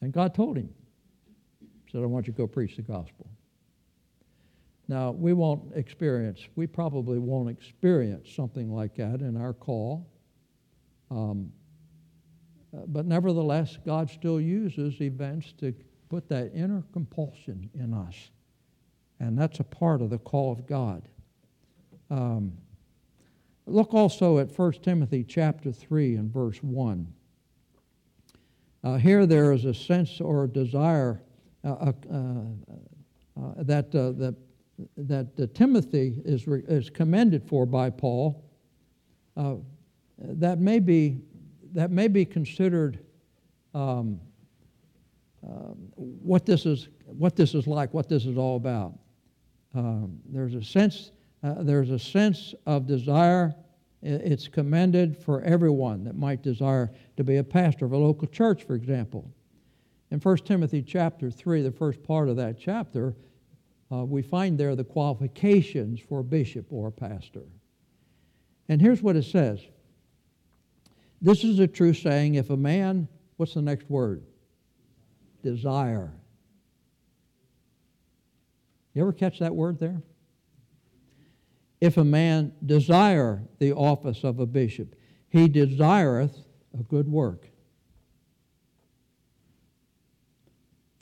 And 0.00 0.12
God 0.12 0.34
told 0.34 0.56
him, 0.56 0.68
said, 1.90 2.02
I 2.02 2.06
want 2.06 2.26
you 2.26 2.32
to 2.32 2.36
go 2.36 2.46
preach 2.46 2.76
the 2.76 2.82
gospel. 2.82 3.28
Now, 4.88 5.10
we 5.10 5.32
won't 5.32 5.74
experience, 5.74 6.46
we 6.54 6.68
probably 6.68 7.18
won't 7.18 7.50
experience 7.50 8.32
something 8.32 8.72
like 8.72 8.94
that 8.96 9.20
in 9.20 9.36
our 9.36 9.52
call. 9.52 10.08
Um, 11.10 11.50
but 12.86 13.06
nevertheless, 13.06 13.78
God 13.84 14.10
still 14.10 14.40
uses 14.40 15.00
events 15.00 15.52
to 15.58 15.74
put 16.08 16.28
that 16.28 16.52
inner 16.54 16.82
compulsion 16.92 17.70
in 17.74 17.94
us. 17.94 18.30
And 19.20 19.38
that's 19.38 19.60
a 19.60 19.64
part 19.64 20.02
of 20.02 20.10
the 20.10 20.18
call 20.18 20.52
of 20.52 20.66
God. 20.66 21.02
Um, 22.10 22.52
look 23.66 23.94
also 23.94 24.38
at 24.38 24.56
1 24.56 24.72
Timothy 24.82 25.24
chapter 25.24 25.72
3 25.72 26.16
and 26.16 26.32
verse 26.32 26.62
1. 26.62 27.06
Uh, 28.84 28.96
here 28.98 29.26
there 29.26 29.52
is 29.52 29.64
a 29.64 29.74
sense 29.74 30.20
or 30.20 30.44
a 30.44 30.48
desire 30.48 31.22
uh, 31.64 31.68
uh, 31.70 31.92
uh 32.12 33.52
that, 33.58 33.94
uh, 33.94 34.12
that 34.12 34.34
that 34.96 35.28
uh, 35.40 35.46
Timothy 35.54 36.20
is, 36.24 36.46
re, 36.46 36.62
is 36.68 36.90
commended 36.90 37.42
for 37.48 37.66
by 37.66 37.90
Paul, 37.90 38.44
that, 40.18 40.58
may 40.58 40.78
be, 40.78 41.20
that 41.76 41.90
may 41.90 42.08
be 42.08 42.24
considered 42.24 42.98
um, 43.74 44.18
uh, 45.46 45.74
what, 45.94 46.46
this 46.46 46.64
is, 46.64 46.88
what 47.04 47.36
this 47.36 47.54
is 47.54 47.66
like, 47.66 47.92
what 47.92 48.08
this 48.08 48.24
is 48.24 48.38
all 48.38 48.56
about. 48.56 48.94
Um, 49.74 50.18
there's, 50.24 50.54
a 50.54 50.64
sense, 50.64 51.10
uh, 51.42 51.62
there's 51.62 51.90
a 51.90 51.98
sense 51.98 52.54
of 52.64 52.86
desire. 52.86 53.54
It's 54.00 54.48
commended 54.48 55.18
for 55.18 55.42
everyone 55.42 56.02
that 56.04 56.16
might 56.16 56.42
desire 56.42 56.90
to 57.18 57.24
be 57.24 57.36
a 57.36 57.44
pastor 57.44 57.84
of 57.84 57.92
a 57.92 57.98
local 57.98 58.26
church, 58.26 58.64
for 58.64 58.74
example. 58.74 59.30
In 60.10 60.18
1 60.18 60.36
Timothy 60.38 60.80
chapter 60.80 61.30
3, 61.30 61.60
the 61.60 61.70
first 61.70 62.02
part 62.02 62.30
of 62.30 62.36
that 62.36 62.58
chapter, 62.58 63.14
uh, 63.92 64.02
we 64.06 64.22
find 64.22 64.56
there 64.56 64.74
the 64.76 64.84
qualifications 64.84 66.00
for 66.00 66.20
a 66.20 66.24
bishop 66.24 66.72
or 66.72 66.88
a 66.88 66.92
pastor. 66.92 67.42
And 68.70 68.80
here's 68.80 69.02
what 69.02 69.14
it 69.14 69.24
says 69.24 69.60
This 71.20 71.44
is 71.44 71.58
a 71.58 71.66
true 71.66 71.94
saying 71.94 72.34
if 72.34 72.50
a 72.50 72.56
man, 72.56 73.08
what's 73.36 73.54
the 73.54 73.62
next 73.62 73.88
word? 73.90 74.22
Desire. 75.42 76.12
You 78.94 79.02
ever 79.02 79.12
catch 79.12 79.38
that 79.40 79.54
word 79.54 79.78
there? 79.78 80.02
If 81.80 81.96
a 81.96 82.04
man 82.04 82.52
desire 82.64 83.42
the 83.58 83.72
office 83.72 84.24
of 84.24 84.38
a 84.38 84.46
bishop, 84.46 84.94
he 85.28 85.48
desireth 85.48 86.36
a 86.78 86.82
good 86.82 87.08
work. 87.08 87.48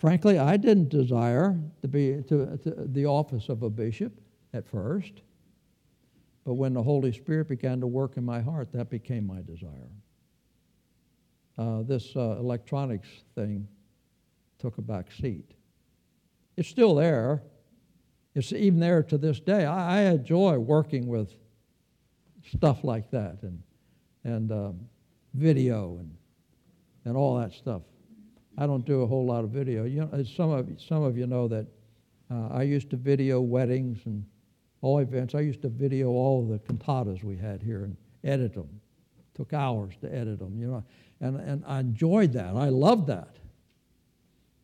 frankly, 0.05 0.39
I 0.39 0.59
didn't 0.59 0.91
desire 0.91 1.59
to 1.81 1.89
be 1.89 2.23
to, 2.29 2.59
to 2.59 2.75
the 2.89 3.07
office 3.07 3.49
of 3.49 3.63
a 3.63 3.71
bishop 3.71 4.13
at 4.53 4.69
first. 4.69 5.23
But 6.45 6.55
when 6.55 6.75
the 6.75 6.83
Holy 6.83 7.11
Spirit 7.11 7.49
began 7.49 7.81
to 7.81 7.87
work 7.87 8.19
in 8.19 8.25
my 8.25 8.43
heart, 8.43 8.71
that 8.73 8.91
became 8.91 9.27
my 9.27 9.41
desire. 9.41 9.89
Uh, 11.57 11.83
this 11.83 12.17
uh, 12.17 12.37
electronics 12.39 13.09
thing 13.35 13.67
took 14.59 14.79
a 14.79 14.83
back 14.83 15.13
seat. 15.13 15.53
It's 16.57 16.69
still 16.69 16.95
there. 16.95 17.43
It's 18.35 18.53
even 18.53 18.81
there 18.81 19.03
to 19.05 19.19
this 19.19 19.41
day. 19.41 19.65
I, 19.65 19.99
I 19.99 20.01
enjoy 20.03 20.59
working 20.59 21.07
with 21.07 21.31
stuff 22.53 22.83
like 22.83 23.11
that 23.11 23.39
and, 23.43 23.63
and 24.25 24.51
um, 24.51 24.81
video 25.35 25.99
and, 25.99 26.15
and 27.05 27.17
all 27.17 27.39
that 27.39 27.53
stuff. 27.53 27.83
I 28.59 28.67
don't 28.67 28.85
do 28.85 29.03
a 29.03 29.07
whole 29.07 29.27
lot 29.27 29.45
of 29.45 29.51
video. 29.51 29.85
You 29.85 30.09
know, 30.13 30.25
some 30.25 30.51
of 30.51 30.69
some 30.81 31.03
of 31.03 31.17
you 31.17 31.27
know 31.27 31.49
that 31.49 31.67
uh, 32.31 32.49
I 32.49 32.63
used 32.63 32.91
to 32.91 32.97
video 32.97 33.41
weddings 33.41 33.99
and 34.07 34.25
all 34.81 34.99
events. 34.99 35.35
I 35.35 35.41
used 35.41 35.63
to 35.63 35.69
video 35.69 36.11
all 36.11 36.47
the 36.47 36.59
cantatas 36.59 37.25
we 37.25 37.37
had 37.37 37.63
here 37.63 37.85
and 37.85 37.97
edit 38.23 38.55
them. 38.55 38.69
Took 39.35 39.53
hours 39.53 39.95
to 40.01 40.15
edit 40.15 40.39
them, 40.39 40.59
you 40.59 40.69
know, 40.69 40.85
and 41.21 41.37
and 41.37 41.65
I 41.67 41.81
enjoyed 41.81 42.33
that. 42.35 42.55
I 42.55 42.69
loved 42.69 43.09
that. 43.09 43.37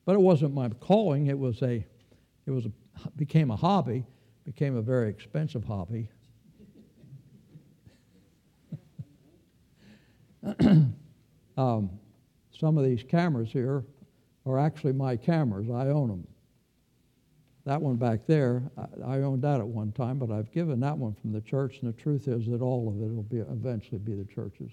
But 0.04 0.14
it 0.14 0.20
wasn't 0.20 0.54
my 0.54 0.68
calling. 0.68 1.26
It 1.28 1.38
was 1.38 1.62
a, 1.62 1.86
it 2.46 2.50
was 2.50 2.66
a, 2.66 2.72
became 3.16 3.50
a 3.50 3.56
hobby, 3.56 4.04
became 4.44 4.76
a 4.76 4.82
very 4.82 5.08
expensive 5.08 5.64
hobby. 5.64 6.08
um, 11.56 11.90
some 12.58 12.78
of 12.78 12.84
these 12.84 13.02
cameras 13.02 13.50
here 13.52 13.84
are 14.46 14.58
actually 14.58 14.92
my 14.94 15.16
cameras. 15.16 15.68
I 15.70 15.88
own 15.88 16.08
them. 16.08 16.26
That 17.66 17.80
one 17.80 17.96
back 17.96 18.26
there, 18.26 18.62
I, 19.06 19.18
owned 19.18 19.42
that 19.42 19.60
at 19.60 19.68
one 19.68 19.92
time, 19.92 20.18
but 20.18 20.30
I've 20.30 20.50
given 20.50 20.80
that 20.80 20.96
one 20.96 21.14
from 21.20 21.32
the 21.32 21.42
church, 21.42 21.80
and 21.82 21.92
the 21.92 21.96
truth 21.96 22.26
is 22.26 22.46
that 22.46 22.62
all 22.62 22.88
of 22.88 23.02
it 23.02 23.14
will 23.14 23.22
be 23.22 23.38
eventually 23.38 23.98
be 23.98 24.14
the 24.14 24.24
church's. 24.24 24.70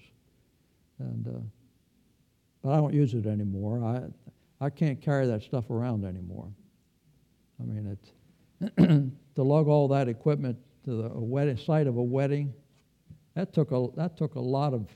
And 0.99 1.27
uh, 1.27 1.39
but 2.63 2.71
I 2.71 2.77
don't 2.77 2.93
use 2.93 3.13
it 3.13 3.25
anymore. 3.25 3.83
I 3.83 4.65
I 4.65 4.69
can't 4.69 5.01
carry 5.01 5.27
that 5.27 5.43
stuff 5.43 5.69
around 5.69 6.05
anymore. 6.05 6.49
I 7.59 7.63
mean, 7.63 7.97
it's 7.97 8.75
to 9.35 9.43
lug 9.43 9.67
all 9.67 9.87
that 9.89 10.07
equipment 10.07 10.57
to 10.85 11.03
the 11.03 11.09
wedding, 11.09 11.57
site 11.57 11.87
of 11.87 11.97
a 11.97 12.03
wedding. 12.03 12.53
That 13.35 13.53
took 13.53 13.71
a 13.71 13.87
that 13.97 14.17
took 14.17 14.35
a 14.35 14.39
lot 14.39 14.73
of 14.73 14.87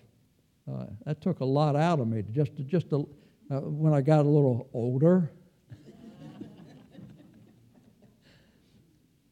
uh, 0.71 0.85
that 1.05 1.21
took 1.21 1.41
a 1.41 1.45
lot 1.45 1.75
out 1.75 1.99
of 1.99 2.07
me. 2.07 2.23
Just 2.31 2.53
just 2.67 2.89
to, 2.89 3.07
uh, 3.51 3.59
when 3.59 3.93
I 3.93 4.01
got 4.01 4.25
a 4.25 4.29
little 4.29 4.69
older, 4.73 5.31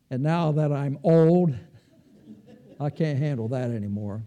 and 0.09 0.23
now 0.23 0.51
that 0.53 0.71
I'm 0.71 0.97
old, 1.03 1.55
I 2.79 2.89
can't 2.89 3.19
handle 3.19 3.47
that 3.49 3.71
anymore. 3.71 4.23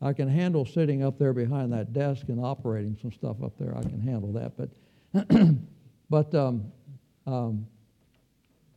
I 0.00 0.12
can 0.12 0.28
handle 0.28 0.66
sitting 0.66 1.04
up 1.04 1.18
there 1.18 1.32
behind 1.32 1.72
that 1.72 1.92
desk 1.92 2.28
and 2.28 2.44
operating 2.44 2.98
some 3.00 3.12
stuff 3.12 3.42
up 3.42 3.52
there. 3.58 3.76
I 3.76 3.82
can 3.82 4.00
handle 4.00 4.32
that, 4.32 4.52
but 4.56 4.68
but 6.10 6.34
um, 6.34 6.72
um, 7.26 7.66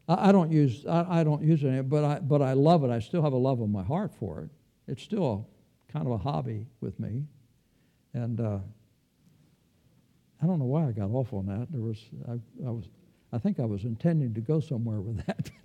I, 0.08 0.30
I, 0.30 0.32
don't 0.32 0.52
use 0.52 0.86
I, 0.86 1.22
I, 1.22 1.24
don't 1.24 1.42
use 1.42 1.64
it, 1.64 1.90
but 1.90 2.04
I 2.04 2.20
but 2.20 2.42
I 2.44 2.54
love 2.54 2.84
it. 2.84 2.92
I 2.92 3.00
still 3.00 3.24
have 3.24 3.34
a 3.34 3.38
love 3.38 3.60
in 3.60 3.72
my 3.72 3.84
heart 3.84 4.14
for 4.14 4.42
it. 4.42 4.50
It's 4.88 5.02
still 5.02 5.48
a, 5.90 5.92
kind 5.92 6.06
of 6.06 6.14
a 6.14 6.18
hobby 6.18 6.68
with 6.80 7.00
me. 7.00 7.24
And 8.14 8.40
uh, 8.40 8.60
I 10.44 10.46
don't 10.46 10.60
know 10.60 10.66
why 10.66 10.88
I 10.88 10.92
got 10.92 11.10
off 11.10 11.34
on 11.34 11.48
that. 11.48 11.68
There 11.72 11.82
was 11.82 11.98
I, 12.28 12.34
I 12.68 12.70
was 12.70 12.86
I 13.34 13.40
think 13.40 13.60
I 13.60 13.66
was 13.66 13.84
intending 13.84 14.34
to 14.36 14.42
go 14.42 14.60
somewhere 14.60 15.02
with 15.02 15.26
that. 15.26 15.50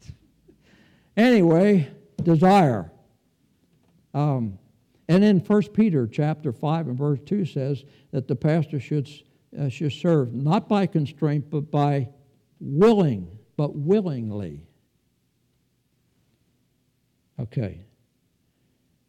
anyway, 1.21 1.89
desire. 2.23 2.91
Um, 4.15 4.59
and 5.09 5.25
in 5.25 5.41
1 5.41 5.63
Peter 5.75 6.07
chapter 6.07 6.53
5 6.53 6.89
and 6.89 6.99
verse 6.99 7.21
2 7.27 7.45
says 7.45 7.85
that 8.13 8.29
the 8.29 8.37
pastor 8.37 8.81
should, 8.81 9.09
uh, 9.59 9.69
should 9.69 9.93
serve 9.93 10.35
not 10.35 10.69
by 10.69 10.87
constraint, 10.87 11.51
but 11.51 11.71
by 11.71 12.09
willing, 12.61 13.29
but 13.57 13.77
willingly. 13.77 14.67
Okay. 17.39 17.81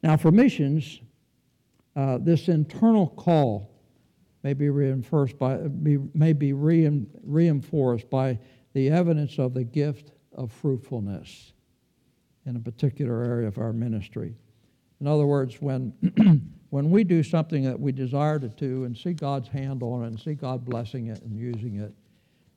Now, 0.04 0.18
for 0.18 0.32
missions, 0.32 1.02
uh, 1.96 2.18
this 2.20 2.48
internal 2.48 3.08
call 3.08 3.70
may 4.44 4.54
be 4.54 4.70
reinforced 4.70 5.38
by, 5.38 5.58
may 5.58 6.34
be 6.34 6.54
reinforced 6.54 8.10
by 8.10 8.40
the 8.74 8.90
evidence 8.90 9.38
of 9.38 9.54
the 9.54 9.64
gift 9.64 10.14
of 10.34 10.52
fruitfulness 10.52 11.54
in 12.46 12.56
a 12.56 12.60
particular 12.60 13.24
area 13.24 13.48
of 13.48 13.58
our 13.58 13.74
ministry. 13.74 14.36
In 15.00 15.08
other 15.08 15.26
words, 15.26 15.62
when, 15.62 15.94
when 16.70 16.92
we 16.92 17.04
do 17.04 17.24
something 17.24 17.64
that 17.64 17.80
we 17.80 17.92
desire 17.92 18.40
to 18.40 18.50
do 18.50 18.84
and 18.86 18.98
see 18.98 19.14
God's 19.14 19.48
hand 19.48 19.84
on 19.84 20.04
it 20.04 20.08
and 20.08 20.20
see 20.20 20.34
God 20.34 20.66
blessing 20.66 21.08
it 21.08 21.22
and 21.24 21.38
using 21.38 21.78
it, 21.78 21.94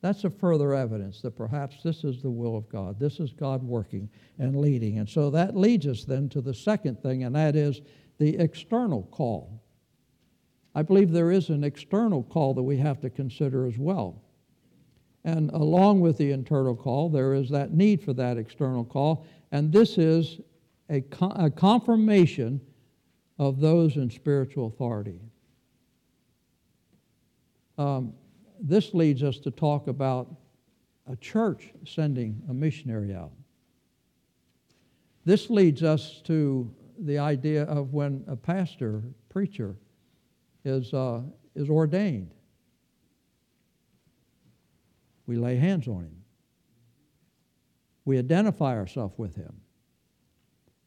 that's 0.01 0.25
a 0.25 0.31
further 0.31 0.75
evidence 0.75 1.23
that 1.23 1.35
perhaps 1.35 1.83
this 1.83 2.05
is 2.05 2.21
the 2.21 2.31
will 2.31 2.57
of 2.57 2.69
God. 2.69 3.01
This 3.01 3.21
is 3.21 3.33
God 3.33 3.63
working 3.63 4.11
and 4.39 4.61
leading. 4.61 4.99
And 4.99 5.09
so 5.09 5.31
that 5.31 5.57
leads 5.57 5.87
us 5.87 6.05
then 6.05 6.29
to 6.29 6.43
the 6.43 6.53
second 6.53 7.03
thing, 7.03 7.25
and 7.25 7.35
that 7.35 7.57
is 7.57 7.81
the 8.19 8.37
external 8.37 9.05
call. 9.05 9.63
I 10.75 10.83
believe 10.83 11.11
there 11.11 11.31
is 11.31 11.49
an 11.49 11.65
external 11.65 12.23
call 12.23 12.53
that 12.53 12.63
we 12.63 12.77
have 12.77 13.01
to 13.01 13.09
consider 13.09 13.67
as 13.67 13.79
well. 13.79 14.21
And 15.25 15.51
along 15.53 16.01
with 16.01 16.19
the 16.19 16.33
internal 16.33 16.77
call, 16.77 17.09
there 17.09 17.33
is 17.33 17.49
that 17.49 17.73
need 17.73 18.03
for 18.03 18.13
that 18.13 18.37
external 18.37 18.85
call, 18.85 19.25
and 19.55 19.73
this 19.73 19.99
is 19.99 20.41
a, 20.91 21.05
a 21.37 21.49
confirmation 21.49 22.61
of 23.39 23.61
those 23.61 23.95
in 23.95 24.11
spiritual 24.11 24.67
authority. 24.67 25.21
Um, 27.79 28.15
this 28.61 28.95
leads 28.95 29.23
us 29.23 29.39
to 29.39 29.53
talk 29.53 29.87
about 29.87 30.29
a 31.09 31.15
church 31.15 31.71
sending 31.87 32.43
a 32.51 32.53
missionary 32.53 33.15
out. 33.15 33.31
This 35.25 35.49
leads 35.49 35.85
us 35.85 36.21
to 36.25 36.69
the 36.99 37.19
idea 37.19 37.63
of 37.67 37.93
when 37.93 38.25
a 38.27 38.35
pastor, 38.35 39.05
preacher, 39.29 39.77
is, 40.65 40.93
uh, 40.93 41.21
is 41.55 41.71
ordained. 41.71 42.35
We 45.29 45.37
lay 45.37 45.55
hands 45.55 45.87
on 45.87 46.01
him. 46.03 46.24
We 48.05 48.19
identify 48.19 48.77
ourselves 48.77 49.15
with 49.17 49.35
him. 49.35 49.55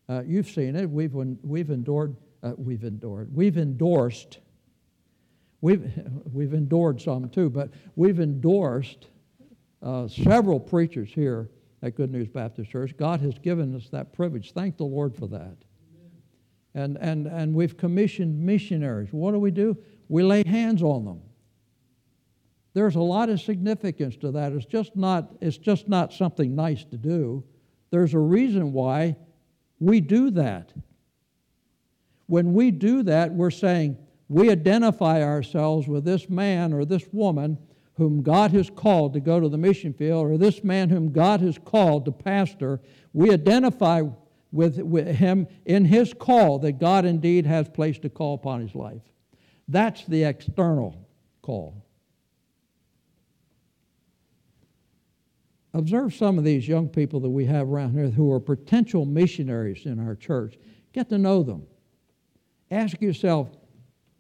Uh, 0.09 0.23
you've 0.25 0.47
seen 0.47 0.75
it. 0.75 0.89
We've, 0.89 1.13
we've 1.13 1.69
endured, 1.69 2.15
uh, 2.43 2.53
we've 2.57 2.83
endured, 2.83 3.35
we've 3.35 3.57
endorsed, 3.57 4.39
we've, 5.61 5.91
we've 6.31 6.53
endured 6.53 7.01
some 7.01 7.29
too, 7.29 7.49
but 7.49 7.71
we've 7.95 8.19
endorsed 8.19 9.07
uh, 9.81 10.07
several 10.07 10.59
preachers 10.59 11.09
here 11.09 11.49
at 11.81 11.95
Good 11.95 12.11
News 12.11 12.27
Baptist 12.27 12.71
Church. 12.71 12.95
God 12.97 13.19
has 13.21 13.37
given 13.39 13.75
us 13.75 13.89
that 13.89 14.13
privilege. 14.13 14.53
Thank 14.53 14.77
the 14.77 14.85
Lord 14.85 15.15
for 15.15 15.27
that. 15.27 15.57
And, 16.73 16.97
and, 17.01 17.27
and 17.27 17.53
we've 17.55 17.75
commissioned 17.75 18.39
missionaries. 18.39 19.09
What 19.11 19.31
do 19.31 19.39
we 19.39 19.51
do? 19.51 19.77
We 20.09 20.23
lay 20.23 20.43
hands 20.45 20.83
on 20.83 21.05
them. 21.05 21.21
There's 22.77 22.95
a 22.95 22.99
lot 23.01 23.29
of 23.29 23.41
significance 23.41 24.17
to 24.17 24.29
that. 24.33 24.51
It's 24.51 24.67
just 24.67 24.95
not, 24.95 25.35
it's 25.41 25.57
just 25.57 25.87
not 25.87 26.13
something 26.13 26.53
nice 26.53 26.85
to 26.85 26.95
do. 26.95 27.43
There's 27.89 28.13
a 28.13 28.19
reason 28.19 28.71
why 28.71 29.15
we 29.79 29.99
do 29.99 30.29
that. 30.29 30.73
When 32.27 32.53
we 32.53 32.69
do 32.69 33.01
that, 33.01 33.33
we're 33.33 33.49
saying 33.49 33.97
we 34.29 34.51
identify 34.51 35.23
ourselves 35.23 35.87
with 35.87 36.05
this 36.05 36.29
man 36.29 36.71
or 36.71 36.85
this 36.85 37.03
woman 37.11 37.57
whom 37.95 38.21
God 38.21 38.51
has 38.51 38.69
called 38.69 39.13
to 39.13 39.21
go 39.21 39.39
to 39.39 39.49
the 39.49 39.57
mission 39.57 39.91
field, 39.91 40.29
or 40.29 40.37
this 40.37 40.63
man 40.63 40.91
whom 40.91 41.11
God 41.11 41.41
has 41.41 41.57
called 41.57 42.05
to 42.05 42.11
pastor. 42.11 42.79
We 43.11 43.31
identify 43.31 44.03
with, 44.51 44.77
with 44.77 45.15
him 45.15 45.47
in 45.65 45.83
his 45.83 46.13
call 46.13 46.59
that 46.59 46.73
God 46.73 47.05
indeed 47.05 47.47
has 47.47 47.67
placed 47.69 48.05
a 48.05 48.09
call 48.09 48.35
upon 48.35 48.61
his 48.61 48.75
life. 48.75 49.01
That's 49.67 50.05
the 50.05 50.25
external 50.25 51.07
call. 51.41 51.86
Observe 55.77 56.13
some 56.13 56.37
of 56.37 56.43
these 56.43 56.67
young 56.67 56.89
people 56.89 57.19
that 57.19 57.29
we 57.29 57.45
have 57.45 57.69
around 57.69 57.93
here 57.93 58.09
who 58.09 58.31
are 58.31 58.39
potential 58.39 59.05
missionaries 59.05 59.85
in 59.85 59.99
our 59.99 60.15
church. 60.15 60.57
Get 60.91 61.09
to 61.09 61.17
know 61.17 61.43
them. 61.43 61.67
Ask 62.71 63.01
yourself, 63.01 63.49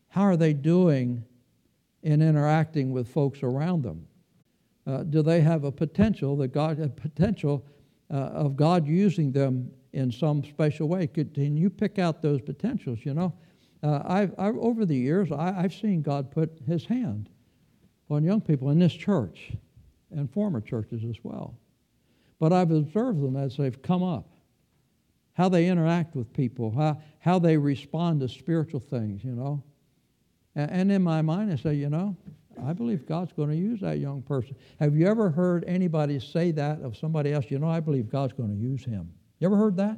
how 0.09 0.21
are 0.21 0.37
they 0.37 0.53
doing 0.53 1.23
in 2.03 2.21
interacting 2.21 2.91
with 2.91 3.07
folks 3.07 3.41
around 3.41 3.83
them? 3.83 4.05
Uh, 4.85 5.03
do 5.03 5.21
they 5.21 5.41
have 5.41 5.63
a 5.63 5.71
potential 5.71 6.37
that 6.37 6.49
God, 6.49 6.79
a 6.79 6.87
potential 6.87 7.65
uh, 8.11 8.17
of 8.17 8.55
God 8.55 8.87
using 8.87 9.31
them 9.31 9.71
in 9.93 10.11
some 10.11 10.43
special 10.43 10.87
way. 10.87 11.07
Can 11.07 11.57
you 11.57 11.69
pick 11.69 11.99
out 11.99 12.21
those 12.21 12.41
potentials? 12.41 12.99
You 13.03 13.13
know, 13.13 13.33
uh, 13.83 14.01
I've, 14.05 14.33
I've, 14.37 14.57
over 14.57 14.85
the 14.85 14.95
years, 14.95 15.31
I, 15.31 15.51
have 15.61 15.73
seen 15.73 16.01
God 16.01 16.31
put 16.31 16.51
His 16.67 16.85
hand 16.85 17.29
on 18.09 18.23
young 18.23 18.41
people 18.41 18.69
in 18.69 18.79
this 18.79 18.93
church. 18.93 19.53
And 20.11 20.31
former 20.31 20.61
churches 20.61 21.03
as 21.03 21.17
well. 21.23 21.57
But 22.39 22.53
I've 22.53 22.71
observed 22.71 23.21
them 23.21 23.35
as 23.35 23.57
they've 23.57 23.81
come 23.81 24.03
up, 24.03 24.29
how 25.33 25.49
they 25.49 25.67
interact 25.67 26.15
with 26.15 26.31
people, 26.33 26.71
how, 26.71 27.01
how 27.19 27.39
they 27.39 27.57
respond 27.57 28.21
to 28.21 28.29
spiritual 28.29 28.79
things, 28.79 29.23
you 29.23 29.31
know. 29.31 29.63
And, 30.55 30.71
and 30.71 30.91
in 30.91 31.01
my 31.01 31.21
mind, 31.21 31.51
I 31.51 31.55
say, 31.55 31.73
you 31.73 31.89
know, 31.89 32.15
I 32.63 32.73
believe 32.73 33.05
God's 33.07 33.33
going 33.33 33.49
to 33.49 33.55
use 33.55 33.79
that 33.81 33.99
young 33.99 34.21
person. 34.21 34.55
Have 34.79 34.95
you 34.95 35.07
ever 35.07 35.29
heard 35.29 35.63
anybody 35.65 36.19
say 36.19 36.51
that 36.51 36.81
of 36.81 36.97
somebody 36.97 37.33
else? 37.33 37.45
You 37.49 37.59
know, 37.59 37.69
I 37.69 37.79
believe 37.79 38.09
God's 38.09 38.33
going 38.33 38.49
to 38.49 38.55
use 38.55 38.83
him. 38.83 39.11
You 39.39 39.47
ever 39.47 39.57
heard 39.57 39.77
that? 39.77 39.97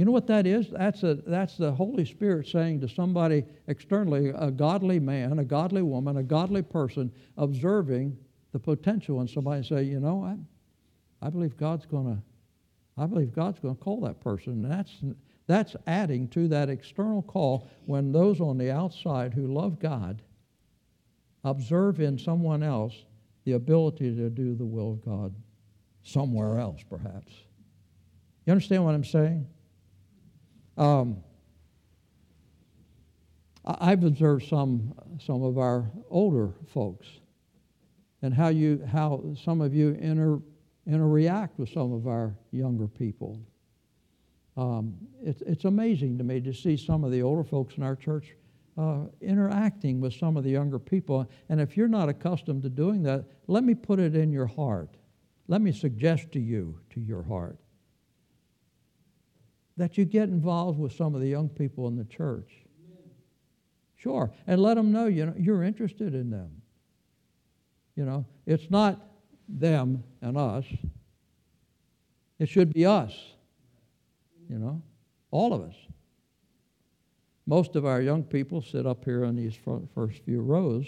You 0.00 0.06
know 0.06 0.12
what 0.12 0.28
that 0.28 0.46
is? 0.46 0.70
That's, 0.70 1.02
a, 1.02 1.16
that's 1.26 1.58
the 1.58 1.70
Holy 1.70 2.06
Spirit 2.06 2.48
saying 2.48 2.80
to 2.80 2.88
somebody 2.88 3.44
externally, 3.66 4.30
a 4.34 4.50
godly 4.50 4.98
man, 4.98 5.38
a 5.38 5.44
godly 5.44 5.82
woman, 5.82 6.16
a 6.16 6.22
godly 6.22 6.62
person, 6.62 7.12
observing 7.36 8.16
the 8.52 8.58
potential 8.58 9.20
in 9.20 9.28
somebody 9.28 9.58
and 9.58 9.66
say, 9.66 9.82
you 9.82 10.00
know, 10.00 10.24
I, 10.24 11.26
I 11.26 11.28
believe 11.28 11.54
God's 11.54 11.84
going 11.84 12.16
to, 12.16 12.22
I 12.96 13.04
believe 13.04 13.34
God's 13.34 13.60
going 13.60 13.76
to 13.76 13.82
call 13.82 14.00
that 14.00 14.22
person. 14.22 14.64
And 14.64 14.72
that's, 14.72 14.90
that's 15.46 15.76
adding 15.86 16.28
to 16.28 16.48
that 16.48 16.70
external 16.70 17.20
call 17.20 17.68
when 17.84 18.10
those 18.10 18.40
on 18.40 18.56
the 18.56 18.70
outside 18.70 19.34
who 19.34 19.48
love 19.48 19.78
God 19.78 20.22
observe 21.44 22.00
in 22.00 22.18
someone 22.18 22.62
else 22.62 22.94
the 23.44 23.52
ability 23.52 24.16
to 24.16 24.30
do 24.30 24.54
the 24.54 24.64
will 24.64 24.92
of 24.92 25.04
God 25.04 25.34
somewhere 26.02 26.58
else, 26.58 26.80
perhaps. 26.88 27.34
You 28.46 28.52
understand 28.52 28.82
what 28.86 28.94
I'm 28.94 29.04
saying? 29.04 29.46
Um, 30.76 31.18
I've 33.64 34.04
observed 34.04 34.48
some, 34.48 34.94
some 35.24 35.42
of 35.42 35.58
our 35.58 35.90
older 36.08 36.54
folks 36.72 37.06
and 38.22 38.34
how, 38.34 38.48
you, 38.48 38.82
how 38.90 39.22
some 39.44 39.60
of 39.60 39.74
you 39.74 39.90
inter, 40.00 40.40
interact 40.86 41.58
with 41.58 41.68
some 41.68 41.92
of 41.92 42.06
our 42.06 42.34
younger 42.52 42.88
people. 42.88 43.38
Um, 44.56 44.94
it's, 45.22 45.42
it's 45.42 45.64
amazing 45.64 46.18
to 46.18 46.24
me 46.24 46.40
to 46.40 46.52
see 46.52 46.76
some 46.76 47.04
of 47.04 47.12
the 47.12 47.22
older 47.22 47.44
folks 47.44 47.76
in 47.76 47.82
our 47.82 47.96
church 47.96 48.34
uh, 48.76 49.00
interacting 49.20 50.00
with 50.00 50.14
some 50.14 50.36
of 50.36 50.44
the 50.44 50.50
younger 50.50 50.78
people. 50.78 51.30
And 51.48 51.60
if 51.60 51.76
you're 51.76 51.88
not 51.88 52.08
accustomed 52.08 52.62
to 52.62 52.68
doing 52.68 53.02
that, 53.04 53.24
let 53.46 53.64
me 53.64 53.74
put 53.74 54.00
it 54.00 54.16
in 54.16 54.32
your 54.32 54.46
heart. 54.46 54.96
Let 55.48 55.60
me 55.60 55.72
suggest 55.72 56.32
to 56.32 56.40
you, 56.40 56.78
to 56.90 57.00
your 57.00 57.22
heart, 57.22 57.58
that 59.80 59.96
you 59.96 60.04
get 60.04 60.28
involved 60.28 60.78
with 60.78 60.92
some 60.92 61.14
of 61.14 61.22
the 61.22 61.26
young 61.26 61.48
people 61.48 61.88
in 61.88 61.96
the 61.96 62.04
church. 62.04 62.52
Sure, 63.96 64.30
and 64.46 64.60
let 64.60 64.74
them 64.74 64.92
know 64.92 65.06
you 65.06 65.26
know 65.26 65.34
you're 65.38 65.62
interested 65.62 66.14
in 66.14 66.30
them. 66.30 66.50
You 67.96 68.04
know, 68.04 68.24
it's 68.46 68.70
not 68.70 69.00
them 69.48 70.04
and 70.22 70.36
us. 70.36 70.64
It 72.38 72.48
should 72.48 72.72
be 72.72 72.86
us. 72.86 73.12
You 74.48 74.58
know, 74.58 74.82
all 75.30 75.52
of 75.52 75.62
us. 75.62 75.74
Most 77.46 77.74
of 77.76 77.84
our 77.84 78.00
young 78.00 78.22
people 78.22 78.62
sit 78.62 78.86
up 78.86 79.04
here 79.04 79.24
in 79.24 79.36
these 79.36 79.56
first 79.94 80.22
few 80.24 80.40
rows 80.40 80.86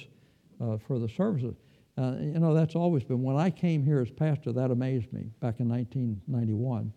uh, 0.61 0.78
for 0.86 0.99
the 0.99 1.09
services. 1.09 1.55
Uh, 1.99 2.14
you 2.18 2.38
know, 2.38 2.55
that's 2.55 2.74
always 2.74 3.05
been. 3.05 3.22
When 3.22 3.36
I 3.36 3.51
came 3.51 3.84
here 3.84 4.01
as 4.01 4.11
pastor, 4.11 4.53
that 4.53 4.70
amazed 4.70 5.12
me 5.12 5.30
back 5.40 5.61
in 5.61 5.68
1991 5.68 6.93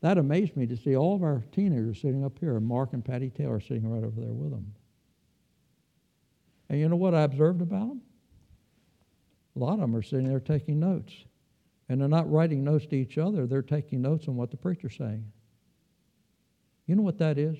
that 0.00 0.18
amazed 0.18 0.56
me 0.56 0.66
to 0.66 0.76
see 0.76 0.96
all 0.96 1.14
of 1.14 1.22
our 1.22 1.42
teenagers 1.52 2.00
sitting 2.00 2.24
up 2.24 2.38
here, 2.38 2.56
and 2.56 2.66
Mark 2.66 2.92
and 2.92 3.04
Patty 3.04 3.30
Taylor 3.30 3.60
sitting 3.60 3.88
right 3.88 4.04
over 4.04 4.20
there 4.20 4.32
with 4.32 4.50
them. 4.50 4.74
And 6.68 6.80
you 6.80 6.88
know 6.88 6.96
what 6.96 7.14
I 7.14 7.22
observed 7.22 7.62
about 7.62 7.88
them? 7.88 8.02
A 9.54 9.58
lot 9.58 9.74
of 9.74 9.80
them 9.80 9.96
are 9.96 10.02
sitting 10.02 10.28
there 10.28 10.40
taking 10.40 10.80
notes. 10.80 11.12
And 11.88 12.00
they're 12.00 12.08
not 12.08 12.30
writing 12.30 12.64
notes 12.64 12.86
to 12.86 12.96
each 12.96 13.16
other, 13.16 13.46
they're 13.46 13.62
taking 13.62 14.02
notes 14.02 14.28
on 14.28 14.36
what 14.36 14.50
the 14.50 14.56
preacher's 14.56 14.96
saying. 14.96 15.24
You 16.86 16.96
know 16.96 17.02
what 17.02 17.18
that 17.18 17.38
is? 17.38 17.56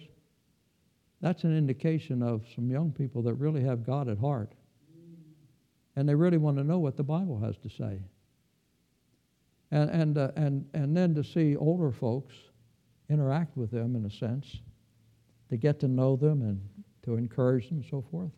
That's 1.21 1.45
an 1.45 1.57
indication 1.57 2.23
of 2.23 2.45
some 2.55 2.71
young 2.71 2.93
people 2.93 3.23
that 3.23 3.35
really 3.35 3.63
have 3.63 3.87
God 3.87 4.09
at 4.09 4.19
heart. 4.19 4.53
And 5.95 6.09
they 6.09 6.15
really 6.15 6.37
want 6.37 6.59
to 6.59 6.65
know 6.65 6.79
what 6.79 6.97
the 6.97 7.03
Bible 7.03 7.41
has 7.41 7.57
to 7.59 7.71
say. 7.71 8.01
And, 9.71 9.91
and, 9.91 10.19
uh, 10.19 10.31
and, 10.37 10.69
and 10.75 10.97
then 10.97 11.15
to 11.15 11.25
see 11.25 11.57
older 11.57 11.91
folks 11.91 12.35
interact 13.09 13.57
with 13.57 13.71
them 13.71 13.97
in 13.97 14.05
a 14.05 14.11
sense, 14.11 14.61
to 15.49 15.57
get 15.57 15.81
to 15.81 15.89
know 15.89 16.17
them 16.17 16.43
and 16.43 16.61
to 17.05 17.17
encourage 17.17 17.69
them 17.69 17.79
and 17.79 17.87
so 17.91 18.05
forth. 18.11 18.31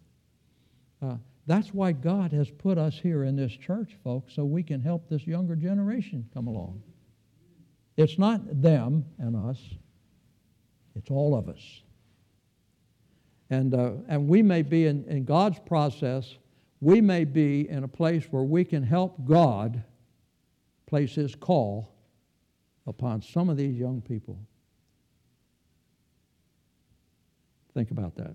Uh, 1.02 1.16
that's 1.46 1.72
why 1.72 1.92
God 1.92 2.32
has 2.32 2.50
put 2.50 2.76
us 2.76 2.98
here 2.98 3.24
in 3.24 3.34
this 3.36 3.52
church, 3.52 3.96
folks, 4.04 4.34
so 4.34 4.44
we 4.44 4.62
can 4.62 4.80
help 4.80 5.08
this 5.08 5.26
younger 5.26 5.56
generation 5.56 6.28
come 6.34 6.46
along. 6.46 6.82
It's 7.96 8.18
not 8.18 8.62
them 8.62 9.04
and 9.18 9.34
us, 9.34 9.58
it's 10.94 11.10
all 11.10 11.34
of 11.34 11.48
us. 11.48 11.82
And, 13.50 13.74
uh, 13.74 13.92
and 14.08 14.28
we 14.28 14.42
may 14.42 14.62
be 14.62 14.86
in, 14.86 15.04
in 15.04 15.24
God's 15.24 15.58
process, 15.60 16.36
we 16.80 17.00
may 17.00 17.24
be 17.24 17.68
in 17.68 17.82
a 17.82 17.88
place 17.88 18.24
where 18.30 18.42
we 18.42 18.64
can 18.64 18.82
help 18.82 19.24
God 19.24 19.82
place 20.88 21.14
his 21.14 21.34
call 21.34 21.94
upon 22.86 23.20
some 23.20 23.50
of 23.50 23.56
these 23.58 23.76
young 23.76 24.00
people. 24.00 24.38
Think 27.74 27.90
about 27.90 28.16
that. 28.16 28.34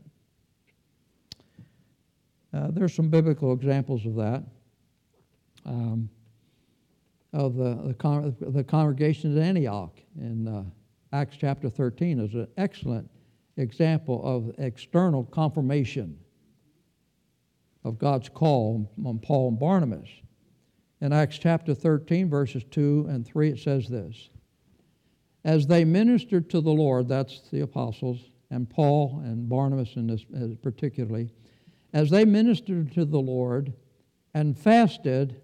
Uh, 2.53 2.67
there's 2.69 2.93
some 2.93 3.09
biblical 3.09 3.51
examples 3.51 4.05
of 4.05 4.15
that. 4.15 4.43
Um, 5.65 6.07
of 7.33 7.55
the, 7.55 7.73
the, 7.87 7.93
con- 7.95 8.35
the 8.39 8.63
congregation 8.63 9.35
at 9.35 9.43
Antioch 9.43 9.97
in 10.19 10.47
uh, 10.47 10.63
Acts 11.11 11.35
chapter 11.39 11.67
13 11.67 12.19
is 12.19 12.35
an 12.35 12.47
excellent 12.57 13.09
example 13.57 14.21
of 14.23 14.53
external 14.59 15.23
confirmation 15.23 16.15
of 17.83 17.97
God's 17.97 18.29
call 18.29 18.91
on 19.03 19.17
Paul 19.17 19.49
and 19.49 19.59
Barnabas. 19.59 20.09
In 21.03 21.11
Acts 21.11 21.37
chapter 21.37 21.75
13, 21.75 22.29
verses 22.29 22.63
2 22.71 23.07
and 23.09 23.27
3, 23.27 23.49
it 23.49 23.59
says 23.59 23.89
this 23.89 24.29
As 25.43 25.67
they 25.67 25.83
ministered 25.83 26.49
to 26.51 26.61
the 26.61 26.71
Lord, 26.71 27.09
that's 27.09 27.41
the 27.51 27.59
apostles, 27.59 28.21
and 28.49 28.69
Paul 28.69 29.21
and 29.25 29.49
Barnabas 29.49 29.97
in 29.97 30.07
this 30.07 30.23
particularly, 30.61 31.29
as 31.91 32.09
they 32.09 32.23
ministered 32.23 32.93
to 32.93 33.03
the 33.03 33.19
Lord 33.19 33.73
and 34.33 34.57
fasted, 34.57 35.41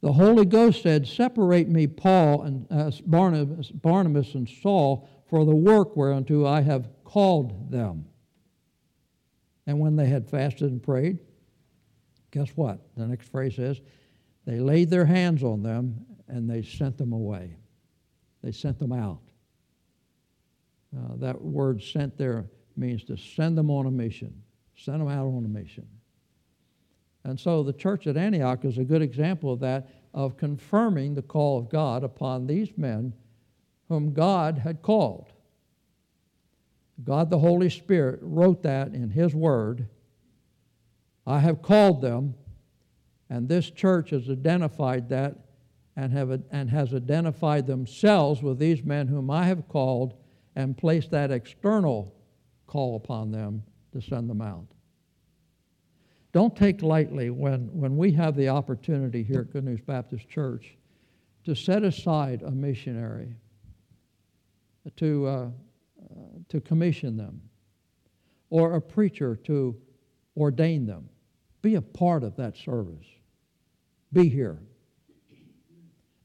the 0.00 0.12
Holy 0.12 0.44
Ghost 0.44 0.82
said, 0.82 1.06
Separate 1.06 1.68
me, 1.68 1.86
Paul 1.86 2.42
and 2.42 2.66
uh, 2.72 2.90
Barnabas, 3.06 3.70
Barnabas 3.70 4.34
and 4.34 4.48
Saul, 4.48 5.08
for 5.30 5.44
the 5.44 5.54
work 5.54 5.96
whereunto 5.96 6.44
I 6.44 6.62
have 6.62 6.88
called 7.04 7.70
them. 7.70 8.04
And 9.68 9.78
when 9.78 9.94
they 9.94 10.06
had 10.06 10.28
fasted 10.28 10.72
and 10.72 10.82
prayed, 10.82 11.20
guess 12.32 12.48
what? 12.56 12.80
The 12.96 13.06
next 13.06 13.30
phrase 13.30 13.54
says, 13.54 13.80
they 14.48 14.60
laid 14.60 14.88
their 14.88 15.04
hands 15.04 15.44
on 15.44 15.62
them 15.62 16.06
and 16.26 16.48
they 16.48 16.62
sent 16.62 16.96
them 16.96 17.12
away. 17.12 17.54
They 18.42 18.50
sent 18.50 18.78
them 18.78 18.92
out. 18.92 19.20
Uh, 20.96 21.16
that 21.16 21.38
word 21.38 21.82
sent 21.82 22.16
there 22.16 22.46
means 22.74 23.04
to 23.04 23.18
send 23.18 23.58
them 23.58 23.70
on 23.70 23.84
a 23.84 23.90
mission, 23.90 24.32
send 24.74 25.02
them 25.02 25.08
out 25.08 25.26
on 25.26 25.44
a 25.44 25.48
mission. 25.48 25.86
And 27.24 27.38
so 27.38 27.62
the 27.62 27.74
church 27.74 28.06
at 28.06 28.16
Antioch 28.16 28.64
is 28.64 28.78
a 28.78 28.84
good 28.84 29.02
example 29.02 29.52
of 29.52 29.60
that, 29.60 29.90
of 30.14 30.38
confirming 30.38 31.14
the 31.14 31.20
call 31.20 31.58
of 31.58 31.68
God 31.68 32.02
upon 32.02 32.46
these 32.46 32.70
men 32.78 33.12
whom 33.90 34.14
God 34.14 34.56
had 34.56 34.80
called. 34.80 35.30
God 37.04 37.28
the 37.28 37.38
Holy 37.38 37.68
Spirit 37.68 38.20
wrote 38.22 38.62
that 38.62 38.94
in 38.94 39.10
His 39.10 39.34
Word. 39.34 39.88
I 41.26 41.40
have 41.40 41.60
called 41.60 42.00
them 42.00 42.34
and 43.30 43.48
this 43.48 43.70
church 43.70 44.10
has 44.10 44.28
identified 44.30 45.08
that 45.10 45.36
and, 45.96 46.12
have, 46.12 46.42
and 46.50 46.70
has 46.70 46.94
identified 46.94 47.66
themselves 47.66 48.42
with 48.42 48.58
these 48.58 48.84
men 48.84 49.08
whom 49.08 49.30
I 49.30 49.44
have 49.46 49.68
called 49.68 50.14
and 50.54 50.76
placed 50.76 51.10
that 51.10 51.30
external 51.30 52.14
call 52.66 52.96
upon 52.96 53.32
them 53.32 53.62
to 53.92 54.00
send 54.00 54.30
them 54.30 54.40
out. 54.40 54.66
Don't 56.32 56.54
take 56.54 56.82
lightly 56.82 57.30
when, 57.30 57.68
when 57.72 57.96
we 57.96 58.12
have 58.12 58.36
the 58.36 58.48
opportunity 58.48 59.22
here 59.22 59.40
at 59.40 59.52
Good 59.52 59.64
News 59.64 59.80
Baptist 59.80 60.28
Church 60.28 60.76
to 61.44 61.54
set 61.54 61.82
aside 61.82 62.42
a 62.42 62.50
missionary, 62.50 63.34
to, 64.96 65.26
uh, 65.26 65.30
uh, 65.30 65.50
to 66.48 66.60
commission 66.60 67.16
them, 67.16 67.40
or 68.50 68.74
a 68.74 68.80
preacher 68.80 69.36
to 69.36 69.76
ordain 70.36 70.86
them. 70.86 71.08
Be 71.62 71.74
a 71.74 71.82
part 71.82 72.22
of 72.22 72.36
that 72.36 72.56
service. 72.56 73.06
Be 74.12 74.28
here. 74.28 74.58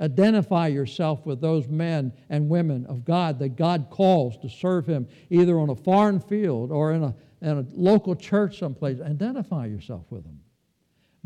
Identify 0.01 0.67
yourself 0.67 1.25
with 1.25 1.39
those 1.39 1.67
men 1.67 2.11
and 2.29 2.49
women 2.49 2.85
of 2.87 3.05
God 3.05 3.39
that 3.39 3.55
God 3.55 3.87
calls 3.89 4.37
to 4.39 4.49
serve 4.49 4.85
Him, 4.85 5.07
either 5.29 5.57
on 5.59 5.69
a 5.69 5.75
foreign 5.75 6.19
field 6.19 6.71
or 6.71 6.93
in 6.93 7.03
a, 7.03 7.15
in 7.41 7.59
a 7.59 7.65
local 7.71 8.15
church 8.15 8.59
someplace. 8.59 8.99
Identify 8.99 9.67
yourself 9.67 10.05
with 10.09 10.23
them. 10.23 10.39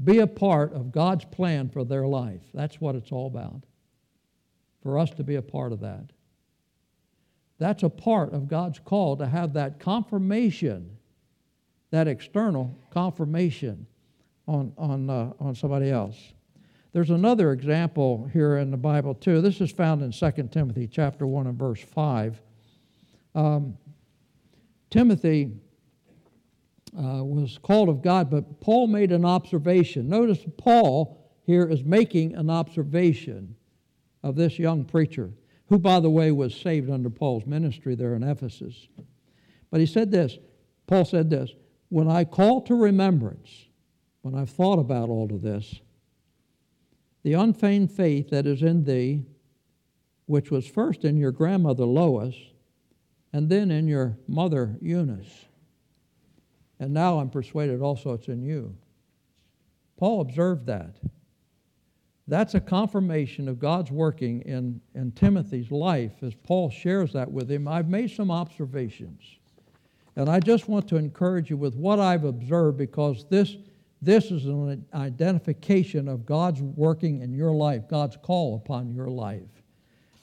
be 0.04 0.20
a 0.20 0.28
part 0.28 0.74
of 0.74 0.92
God's 0.92 1.26
plan 1.26 1.70
for 1.70 1.84
their 1.84 2.06
life. 2.06 2.44
That's 2.54 2.80
what 2.80 2.96
it's 2.96 3.12
all 3.12 3.28
about. 3.28 3.64
For 4.84 5.00
us 5.00 5.10
to 5.12 5.24
be 5.24 5.36
a 5.36 5.42
part 5.42 5.72
of 5.72 5.80
that. 5.80 6.12
That's 7.58 7.82
a 7.82 7.90
part 7.90 8.34
of 8.34 8.48
God's 8.48 8.78
call 8.80 9.18
to 9.18 9.26
have 9.26 9.54
that 9.54 9.80
confirmation, 9.80 10.98
that 11.90 12.08
external 12.08 12.78
confirmation 12.92 13.88
on, 14.48 14.74
on, 14.78 15.10
uh, 15.10 15.34
on 15.40 15.56
somebody 15.56 15.90
else. 15.90 16.34
There's 16.94 17.10
another 17.10 17.52
example 17.52 18.30
here 18.34 18.58
in 18.58 18.72
the 18.72 18.78
Bible 18.78 19.14
too. 19.14 19.42
This 19.42 19.62
is 19.62 19.72
found 19.72 20.02
in 20.02 20.12
2 20.12 20.50
Timothy 20.52 20.88
chapter 20.88 21.28
1 21.28 21.48
and 21.48 21.58
verse 21.60 21.82
5. 21.82 22.42
Um, 23.36 23.78
Timothy 24.90 25.52
uh, 26.98 27.24
was 27.24 27.60
called 27.62 27.90
of 27.90 28.02
God, 28.02 28.30
but 28.30 28.62
Paul 28.62 28.88
made 28.88 29.12
an 29.12 29.26
observation. 29.26 30.08
Notice 30.08 30.40
Paul 30.58 31.32
here 31.46 31.66
is 31.66 31.84
making 31.84 32.36
an 32.36 32.50
observation 32.50 33.56
of 34.24 34.36
this 34.36 34.58
young 34.58 34.84
preacher, 34.84 35.32
who, 35.68 35.78
by 35.78 36.00
the 36.00 36.10
way, 36.10 36.32
was 36.32 36.56
saved 36.56 36.90
under 36.90 37.10
Paul's 37.10 37.46
ministry 37.46 37.96
there 37.96 38.16
in 38.16 38.24
Ephesus. 38.24 38.88
But 39.70 39.80
he 39.80 39.86
said 39.86 40.12
this 40.12 40.38
Paul 40.88 41.06
said 41.06 41.30
this 41.30 41.52
When 41.90 42.10
I 42.10 42.24
call 42.24 42.62
to 42.62 42.76
remembrance, 42.76 43.68
when 44.22 44.36
I've 44.36 44.50
thought 44.50 44.80
about 44.80 45.10
all 45.10 45.30
of 45.32 45.42
this, 45.42 45.82
the 47.24 47.34
unfeigned 47.34 47.92
faith 47.92 48.30
that 48.30 48.46
is 48.48 48.62
in 48.62 48.84
thee, 48.84 49.26
which 50.26 50.52
was 50.52 50.68
first 50.68 51.06
in 51.06 51.18
your 51.18 51.32
grandmother 51.32 51.86
Lois, 51.86 52.36
and 53.34 53.50
then 53.50 53.72
in 53.72 53.88
your 53.88 54.18
mother 54.28 54.78
Eunice 54.82 55.48
and 56.80 56.94
now 56.94 57.20
I'm 57.20 57.30
persuaded 57.30 57.82
also 57.82 58.14
it's 58.14 58.28
in 58.28 58.42
you. 58.44 58.76
Paul 59.98 60.22
observed 60.22 60.68
that. 60.68 60.96
That's 62.28 62.56
a 62.56 62.60
confirmation 62.60 63.48
of 63.48 63.58
God's 63.58 63.90
working 63.90 64.42
in, 64.42 64.82
in 64.94 65.12
Timothy's 65.14 65.72
life 65.72 66.12
as 66.22 66.36
Paul 66.36 66.70
shares 66.70 67.14
that 67.14 67.32
with 67.32 67.50
him. 67.50 67.68
I've 67.68 67.88
made 67.88 68.12
some 68.12 68.30
observations. 68.30 69.22
And 70.16 70.30
I 70.30 70.40
just 70.40 70.68
want 70.68 70.88
to 70.90 70.98
encourage 70.98 71.50
you 71.50 71.58
with 71.58 71.76
what 71.76 72.00
I've 72.00 72.26
observed 72.26 72.78
because 72.78 73.26
this, 73.30 73.56
this 74.02 74.32
is 74.32 74.46
an 74.46 74.86
identification 74.94 76.08
of 76.08 76.26
God's 76.26 76.62
working 76.62 77.22
in 77.22 77.34
your 77.34 77.52
life, 77.52 77.88
God's 77.90 78.18
call 78.18 78.56
upon 78.56 78.92
your 78.92 79.08
life. 79.08 79.42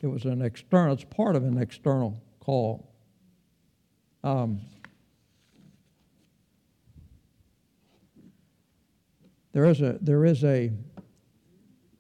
It 0.01 0.07
was 0.07 0.25
an 0.27 0.43
external, 0.43 0.93
it's 0.93 1.05
part 1.05 1.35
of 1.35 1.45
an 1.45 1.57
external 1.57 2.23
call. 2.41 2.93
Um, 4.23 4.61
There 9.55 9.67
is 9.67 9.81
a, 9.83 9.99
there 10.01 10.25
is 10.25 10.43
a, 10.43 10.73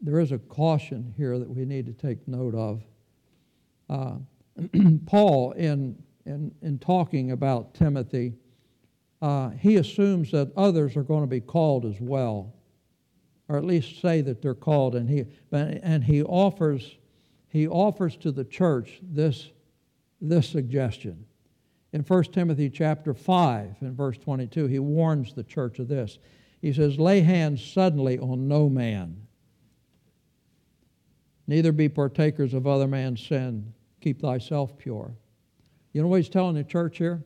there 0.01 0.19
is 0.19 0.33
a 0.33 0.39
caution 0.39 1.15
here 1.17 1.39
that 1.39 1.49
we 1.49 1.65
need 1.65 1.87
to 1.87 1.93
take 1.93 2.27
note 2.27 2.57
of. 2.57 2.83
Uh, 3.89 4.17
Paul, 5.07 5.53
in, 5.53 6.03
in, 6.27 6.53
in 6.63 6.81
talking 6.81 7.31
about 7.31 7.73
Timothy, 7.73 8.35
uh, 9.25 9.49
he 9.59 9.77
assumes 9.77 10.31
that 10.33 10.53
others 10.55 10.99
are 10.99 11.03
going 11.03 11.23
to 11.23 11.27
be 11.27 11.41
called 11.41 11.87
as 11.87 11.99
well, 11.99 12.53
or 13.49 13.57
at 13.57 13.65
least 13.65 14.03
say 14.03 14.21
that 14.21 14.43
they're 14.43 14.55
called, 14.55 14.95
and 14.95 15.09
he, 15.09 15.25
and 15.51 16.05
he 16.05 16.23
offers, 16.23 16.99
he 17.49 17.67
offers 17.67 18.19
to 18.19 18.31
the 18.31 18.45
church 18.45 19.01
this, 19.03 19.49
this 20.21 20.47
suggestion. 20.47 21.25
In 21.95 22.03
1 22.03 22.25
Timothy 22.25 22.69
chapter 22.69 23.15
5, 23.15 23.77
in 23.81 23.97
verse 23.97 24.19
22, 24.19 24.67
he 24.67 24.79
warns 24.79 25.33
the 25.33 25.43
church 25.43 25.79
of 25.79 25.89
this. 25.89 26.19
He 26.61 26.75
says, 26.75 26.99
Lay 26.99 27.21
hands 27.21 27.65
suddenly 27.65 28.19
on 28.19 28.47
no 28.47 28.69
man. 28.69 29.27
Neither 31.47 31.73
be 31.73 31.89
partakers 31.89 32.53
of 32.53 32.67
other 32.67 32.89
man's 32.89 33.27
sin. 33.27 33.73
Keep 34.03 34.21
thyself 34.21 34.77
pure. 34.77 35.15
You 35.95 36.03
know 36.03 36.09
what 36.09 36.17
he's 36.17 36.29
telling 36.29 36.57
the 36.57 36.65
church 36.65 36.99
here? 36.99 37.25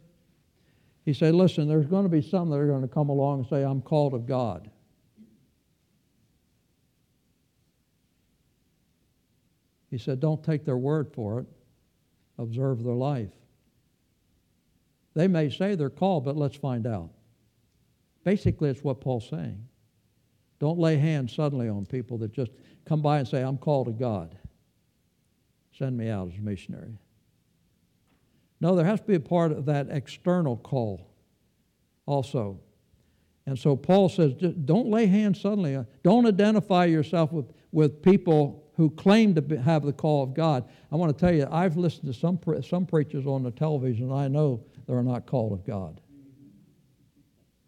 He 1.09 1.15
said, 1.15 1.35
Listen, 1.35 1.67
there's 1.69 1.87
going 1.87 2.03
to 2.03 2.11
be 2.11 2.21
some 2.21 2.51
that 2.51 2.57
are 2.57 2.67
going 2.67 2.83
to 2.83 2.87
come 2.87 3.09
along 3.09 3.39
and 3.39 3.49
say, 3.49 3.63
I'm 3.63 3.81
called 3.81 4.13
of 4.13 4.27
God. 4.27 4.71
He 9.91 9.97
said, 9.97 10.21
Don't 10.21 10.45
take 10.45 10.67
their 10.67 10.77
word 10.77 11.11
for 11.15 11.39
it, 11.39 11.47
observe 12.37 12.85
their 12.85 12.93
life. 12.93 13.31
They 15.15 15.29
may 15.29 15.49
say 15.49 15.77
they're 15.77 15.89
called, 15.89 16.27
but 16.27 16.37
let's 16.37 16.57
find 16.57 16.87
out. 16.87 17.09
Basically, 18.23 18.69
it's 18.69 18.85
what 18.85 19.01
Paul's 19.01 19.31
saying. 19.31 19.67
Don't 20.59 20.79
lay 20.79 20.99
hands 20.99 21.35
suddenly 21.35 21.71
on 21.71 21.87
people 21.87 22.19
that 22.19 22.35
just 22.35 22.51
come 22.85 23.01
by 23.01 23.21
and 23.21 23.27
say, 23.27 23.41
I'm 23.41 23.57
called 23.57 23.87
to 23.87 23.95
God. 23.95 24.37
Send 25.73 25.97
me 25.97 26.11
out 26.11 26.29
as 26.29 26.37
a 26.37 26.43
missionary. 26.43 26.99
No, 28.61 28.75
there 28.75 28.85
has 28.85 29.01
to 29.01 29.07
be 29.07 29.15
a 29.15 29.21
part 29.21 29.53
of 29.53 29.67
that 29.67 29.89
external 29.91 30.57
call 30.57 31.09
also. 32.07 32.61
And 33.47 33.59
so 33.59 33.77
Paul 33.77 34.09
says, 34.09 34.35
don't 34.35 34.89
lay 34.89 35.07
hands 35.07 35.41
suddenly. 35.41 35.83
Don't 36.03 36.27
identify 36.27 36.85
yourself 36.85 37.33
with, 37.33 37.47
with 37.73 38.03
people 38.03 38.69
who 38.77 38.91
claim 38.91 39.35
to 39.35 39.43
be, 39.43 39.57
have 39.57 39.85
the 39.85 39.93
call 39.93 40.23
of 40.23 40.35
God. 40.35 40.69
I 40.93 40.97
want 40.97 41.17
to 41.17 41.19
tell 41.19 41.35
you, 41.35 41.49
I've 41.51 41.77
listened 41.77 42.13
to 42.13 42.19
some, 42.19 42.39
some 42.63 42.87
preachers 42.87 43.27
on 43.27 43.43
the 43.43 43.51
television, 43.51 44.13
I 44.13 44.29
know 44.29 44.63
they're 44.87 45.03
not 45.03 45.27
called 45.27 45.53
of 45.53 45.65
God. 45.65 46.01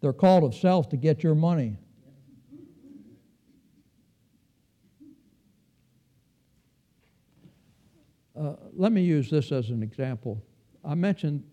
They're 0.01 0.13
called 0.13 0.43
of 0.43 0.55
self 0.55 0.89
to 0.89 0.97
get 0.97 1.23
your 1.23 1.35
money. 1.35 1.77
Uh, 8.39 8.55
let 8.73 8.91
me 8.91 9.01
use 9.01 9.29
this 9.29 9.51
as 9.51 9.69
an 9.69 9.83
example. 9.83 10.41
I 10.83 10.95
mentioned 10.95 11.43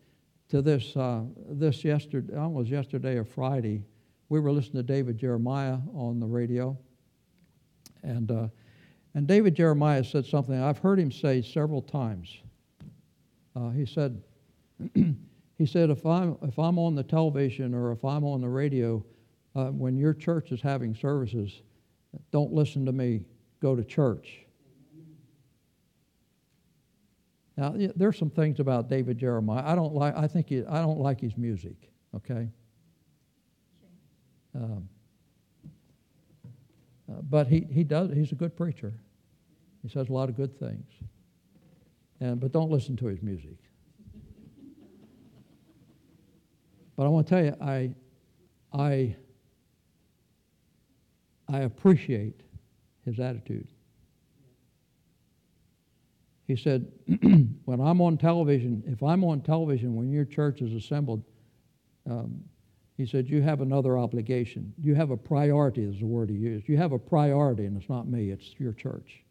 to 0.49 0.62
this 0.62 0.97
uh, 0.97 1.22
this 1.51 1.85
yesterday, 1.85 2.37
almost 2.37 2.70
yesterday 2.70 3.16
or 3.16 3.24
Friday. 3.24 3.85
We 4.29 4.41
were 4.41 4.53
listening 4.53 4.83
to 4.85 4.93
David 4.93 5.18
Jeremiah 5.18 5.79
on 5.95 6.20
the 6.20 6.26
radio, 6.26 6.76
and 8.03 8.31
uh, 8.31 8.49
and 9.14 9.26
David 9.26 9.55
Jeremiah 9.55 10.05
said 10.05 10.26
something 10.26 10.61
I've 10.61 10.79
heard 10.79 10.99
him 10.99 11.12
say 11.12 11.43
several 11.43 11.83
times. 11.83 12.39
Uh, 13.55 13.70
he 13.70 13.87
said. 13.87 14.22
He 15.59 15.66
said, 15.66 15.91
if 15.91 16.07
I'm, 16.07 16.37
if 16.43 16.57
I'm 16.57 16.79
on 16.79 16.95
the 16.95 17.03
television 17.03 17.74
or 17.74 17.91
if 17.91 18.05
I'm 18.05 18.24
on 18.24 18.41
the 18.41 18.49
radio, 18.49 19.05
uh, 19.57 19.66
when 19.66 19.97
your 19.97 20.14
church 20.14 20.53
is 20.53 20.61
having 20.61 20.95
services, 20.95 21.62
don't 22.31 22.53
listen 22.53 22.87
to 22.87 22.93
me, 22.93 23.24
go 23.61 23.74
to 23.74 23.83
church. 23.83 24.47
Now, 27.59 27.75
there's 27.97 28.17
some 28.17 28.31
things 28.31 28.61
about 28.61 28.89
David 28.89 29.19
Jeremiah. 29.19 29.65
I 29.67 29.75
don't 29.75 29.93
like. 29.93 30.17
I 30.17 30.29
think 30.29 30.49
he, 30.49 30.65
I 30.65 30.81
don't 30.81 31.01
like 31.01 31.21
his 31.21 31.37
music. 31.37 31.75
Okay. 32.15 32.49
Um, 34.55 34.89
uh, 37.11 37.21
but 37.29 37.49
he, 37.49 37.67
he 37.69 37.83
does. 37.83 38.13
He's 38.15 38.31
a 38.31 38.37
good 38.37 38.57
preacher. 38.57 38.95
He 39.83 39.89
says 39.89 40.09
a 40.09 40.13
lot 40.13 40.29
of 40.29 40.37
good 40.37 40.57
things. 40.61 40.89
And 42.21 42.39
but 42.39 42.53
don't 42.53 42.71
listen 42.71 42.97
to 42.99 43.07
his 43.07 43.23
music. 43.23 43.59
But 46.95 47.07
I 47.07 47.09
want 47.09 47.27
to 47.27 47.35
tell 47.35 47.45
you, 47.45 47.57
I, 47.61 47.91
I, 48.73 49.17
I 51.49 51.59
appreciate 51.63 52.41
his 53.05 53.19
attitude. 53.19 53.67
He 56.49 56.57
said, 56.57 56.91
when 57.67 57.81
I'm 57.81 58.01
on 58.01 58.17
television, 58.17 58.83
if 58.87 59.03
I'm 59.03 59.23
on 59.23 59.43
television 59.43 59.95
when 59.95 60.11
your 60.11 60.25
church 60.25 60.63
is 60.63 60.73
assembled, 60.73 61.23
um, 62.11 62.43
he 62.97 63.07
said, 63.07 63.29
you 63.29 63.43
have 63.43 63.61
another 63.61 63.99
obligation. 63.99 64.73
You 64.83 64.95
have 64.95 65.11
a 65.11 65.17
priority, 65.17 65.85
is 65.85 66.01
the 66.01 66.07
word 66.07 66.31
he 66.31 66.37
used. 66.37 66.67
You 66.67 66.79
have 66.79 66.93
a 66.93 66.99
priority, 66.99 67.67
and 67.67 67.77
it's 67.81 67.91
not 67.91 68.09
me, 68.09 68.31
it's 68.31 68.55
your 68.59 68.73
church. 68.73 69.23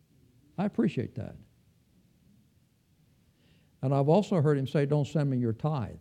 I 0.60 0.66
appreciate 0.66 1.16
that. 1.16 1.36
And 3.82 3.94
I've 3.94 4.10
also 4.10 4.40
heard 4.40 4.58
him 4.58 4.68
say, 4.68 4.86
don't 4.86 5.08
send 5.08 5.30
me 5.30 5.38
your 5.38 5.54
tithe. 5.54 5.96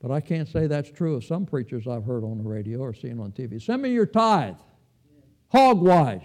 But 0.00 0.12
I 0.12 0.20
can't 0.20 0.48
say 0.48 0.68
that's 0.68 0.90
true 0.90 1.16
of 1.16 1.24
some 1.24 1.44
preachers 1.44 1.88
I've 1.88 2.04
heard 2.04 2.22
on 2.22 2.38
the 2.38 2.44
radio 2.44 2.78
or 2.78 2.94
seen 2.94 3.18
on 3.18 3.32
TV. 3.32 3.60
Send 3.60 3.82
me 3.82 3.90
your 3.90 4.06
tithe. 4.06 4.56
Hogwash. 5.50 6.24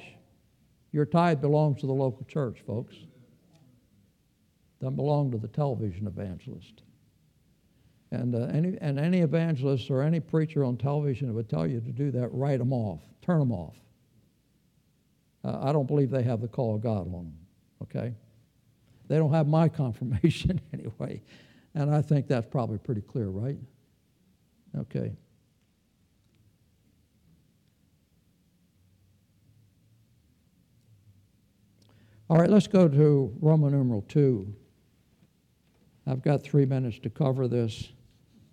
Your 0.94 1.06
tithe 1.06 1.41
belongs 1.41 1.82
to 1.82 1.88
the 1.88 1.94
local 1.94 2.24
church, 2.26 2.62
folks. 2.66 2.96
Doesn't 4.80 4.96
belong 4.96 5.32
to 5.32 5.38
the 5.38 5.48
television 5.48 6.08
evangelist. 6.08 6.84
And, 8.12 8.36
uh, 8.36 8.44
any, 8.54 8.78
and 8.80 9.00
any 9.00 9.22
evangelist 9.22 9.89
or 9.89 10.04
any 10.04 10.20
preacher 10.20 10.64
on 10.64 10.78
television 10.78 11.34
would 11.34 11.50
tell 11.50 11.66
you 11.66 11.82
to 11.82 11.91
do 11.91 12.12
that, 12.12 12.30
write 12.32 12.60
them 12.60 12.72
off, 12.72 13.02
turn 13.24 13.39
them 13.39 13.52
off. 13.52 13.76
Uh, 15.44 15.60
I 15.64 15.74
don't 15.74 15.88
believe 15.88 16.12
they 16.12 16.22
have 16.22 16.41
the 16.41 16.48
call 16.48 16.76
of 16.76 16.82
God 16.82 17.08
on 17.08 17.12
them, 17.12 17.34
okay? 17.82 18.14
They 19.08 19.18
don't 19.18 19.34
have 19.34 19.48
my 19.48 19.68
confirmation 19.70 20.62
anyway. 20.72 21.24
And 21.74 21.94
I 21.94 22.04
think 22.04 22.28
that's 22.28 22.46
probably 22.46 22.78
pretty 22.78 23.02
clear, 23.02 23.30
right? 23.30 23.58
Okay. 24.78 25.12
All 32.34 32.39
right, 32.39 32.49
let's 32.49 32.65
go 32.65 32.88
to 32.88 33.31
Roman 33.41 33.73
numeral 33.73 34.01
2. 34.07 34.51
I've 36.07 36.23
got 36.23 36.41
three 36.41 36.65
minutes 36.65 36.97
to 37.03 37.11
cover 37.11 37.47
this, 37.47 37.91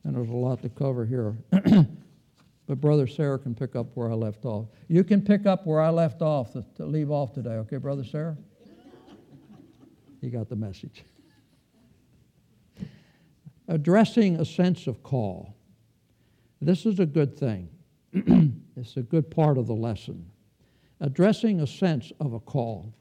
and 0.05 0.15
there's 0.15 0.29
a 0.29 0.33
lot 0.33 0.61
to 0.61 0.69
cover 0.69 1.07
here. 1.07 1.35
but 2.67 2.79
Brother 2.79 3.07
Sarah 3.07 3.39
can 3.39 3.55
pick 3.55 3.75
up 3.77 3.87
where 3.95 4.11
I 4.11 4.15
left 4.15 4.45
off. 4.45 4.67
You 4.89 5.03
can 5.03 5.23
pick 5.23 5.47
up 5.47 5.67
where 5.67 5.81
I 5.81 5.89
left 5.89 6.21
off 6.21 6.53
to, 6.53 6.65
to 6.77 6.85
leave 6.85 7.11
off 7.11 7.33
today, 7.33 7.53
okay, 7.53 7.79
Brother 7.79 8.05
Sarah? 8.05 8.37
You 10.21 10.29
got 10.29 10.51
the 10.51 10.57
message. 10.57 11.03
Addressing 13.67 14.37
a 14.41 14.45
sense 14.45 14.89
of 14.89 15.03
call. 15.03 15.57
This 16.61 16.85
is 16.85 17.01
a 17.01 17.07
good 17.07 17.35
thing. 17.35 17.71
it's 18.77 18.99
a 18.99 19.03
good 19.03 19.31
part 19.31 19.57
of 19.57 19.67
the 19.67 19.75
lesson. 19.75 20.31
Addressing 21.01 21.63
a 21.63 21.67
sense 21.67 22.13
of 22.21 22.35
a 22.35 22.41
call. 22.41 22.95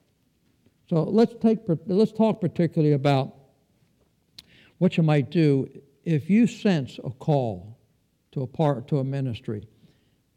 So 0.89 1.03
let's, 1.03 1.35
take, 1.39 1.59
let's 1.85 2.11
talk 2.11 2.41
particularly 2.41 2.93
about 2.93 3.35
what 4.79 4.97
you 4.97 5.03
might 5.03 5.29
do 5.29 5.69
if 6.03 6.29
you 6.29 6.47
sense 6.47 6.99
a 7.03 7.11
call 7.11 7.77
to 8.31 8.41
a 8.41 8.47
part 8.47 8.87
to 8.87 8.97
a 8.97 9.03
ministry. 9.03 9.67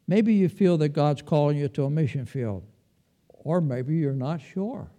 Maybe 0.07 0.35
you 0.35 0.51
feel 0.51 0.77
that 0.79 0.91
God's 0.91 1.23
calling 1.23 1.57
you 1.57 1.69
to 1.69 1.85
a 1.85 1.91
mission 1.91 2.27
field, 2.27 2.65
or 3.29 3.61
maybe 3.61 3.95
you're 3.97 4.13
not 4.13 4.43
sure. 4.43 4.91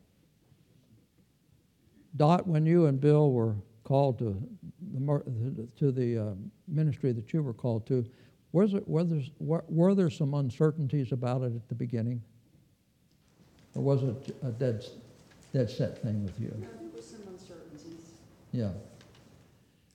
Dot, 2.15 2.47
when 2.47 2.65
you 2.65 2.87
and 2.87 2.99
Bill 2.99 3.31
were 3.31 3.55
called 3.83 4.17
to 4.19 4.41
the, 4.93 5.67
to 5.77 5.91
the 5.91 6.17
uh, 6.17 6.31
ministry 6.67 7.11
that 7.11 7.33
you 7.33 7.43
were 7.43 7.53
called 7.53 7.85
to, 7.87 8.05
was 8.53 8.73
it, 8.73 8.87
were, 8.87 9.03
there, 9.03 9.21
were 9.39 9.93
there 9.93 10.09
some 10.09 10.33
uncertainties 10.35 11.11
about 11.11 11.41
it 11.41 11.55
at 11.55 11.67
the 11.69 11.75
beginning? 11.75 12.21
Or 13.75 13.81
was 13.81 14.03
it 14.03 14.35
a 14.43 14.51
dead, 14.51 14.85
dead 15.53 15.69
set 15.69 16.01
thing 16.01 16.23
with 16.23 16.39
you? 16.39 16.53
Yeah, 16.59 16.67
there 16.79 16.89
were 16.93 17.01
some 17.01 17.21
uncertainties. 17.27 18.11
Yeah. 18.51 18.71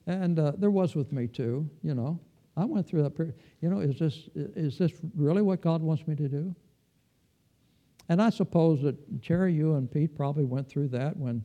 And 0.07 0.39
uh, 0.39 0.53
there 0.57 0.71
was 0.71 0.95
with 0.95 1.13
me 1.13 1.27
too, 1.27 1.69
you 1.83 1.95
know. 1.95 2.19
I 2.57 2.65
went 2.65 2.89
through 2.89 3.03
that 3.03 3.11
period. 3.11 3.35
You 3.61 3.69
know, 3.69 3.81
is 3.81 3.99
this, 3.99 4.29
is 4.35 4.79
this 4.79 4.93
really 5.15 5.43
what 5.43 5.61
God 5.61 5.83
wants 5.83 6.07
me 6.07 6.17
to 6.17 6.29
do? 6.29 6.55
And 8.09 8.23
I 8.23 8.31
suppose 8.31 8.81
that 8.83 9.21
Jerry, 9.21 9.53
you 9.53 9.75
and 9.75 9.91
Pete 9.91 10.17
probably 10.17 10.45
went 10.45 10.69
through 10.69 10.89
that 10.89 11.17
when 11.17 11.45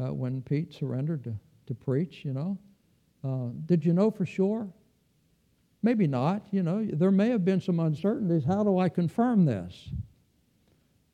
uh, 0.00 0.12
when 0.12 0.42
Pete 0.42 0.72
surrendered 0.72 1.24
to, 1.24 1.34
to 1.66 1.74
preach, 1.74 2.24
you 2.24 2.32
know. 2.32 2.58
Uh, 3.22 3.50
did 3.66 3.84
you 3.84 3.92
know 3.92 4.10
for 4.10 4.24
sure? 4.24 4.66
Maybe 5.82 6.06
not, 6.06 6.42
you 6.50 6.62
know. 6.62 6.84
There 6.84 7.10
may 7.10 7.28
have 7.28 7.44
been 7.44 7.60
some 7.60 7.80
uncertainties. 7.80 8.44
How 8.44 8.64
do 8.64 8.78
I 8.78 8.88
confirm 8.88 9.44
this? 9.44 9.90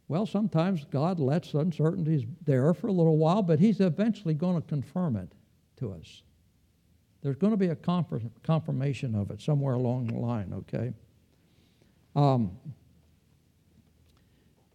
Well, 0.08 0.26
sometimes 0.26 0.84
God 0.84 1.18
lets 1.18 1.54
uncertainties 1.54 2.24
there 2.44 2.72
for 2.74 2.86
a 2.86 2.92
little 2.92 3.16
while, 3.16 3.42
but 3.42 3.58
He's 3.58 3.80
eventually 3.80 4.34
going 4.34 4.60
to 4.60 4.66
confirm 4.66 5.16
it 5.16 5.32
to 5.78 5.92
us. 5.92 6.22
There's 7.22 7.36
going 7.36 7.52
to 7.52 7.56
be 7.56 7.68
a 7.68 7.76
confirmation 8.44 9.14
of 9.14 9.30
it 9.30 9.42
somewhere 9.42 9.74
along 9.74 10.06
the 10.06 10.18
line, 10.18 10.52
okay? 10.52 10.92
Um, 12.14 12.52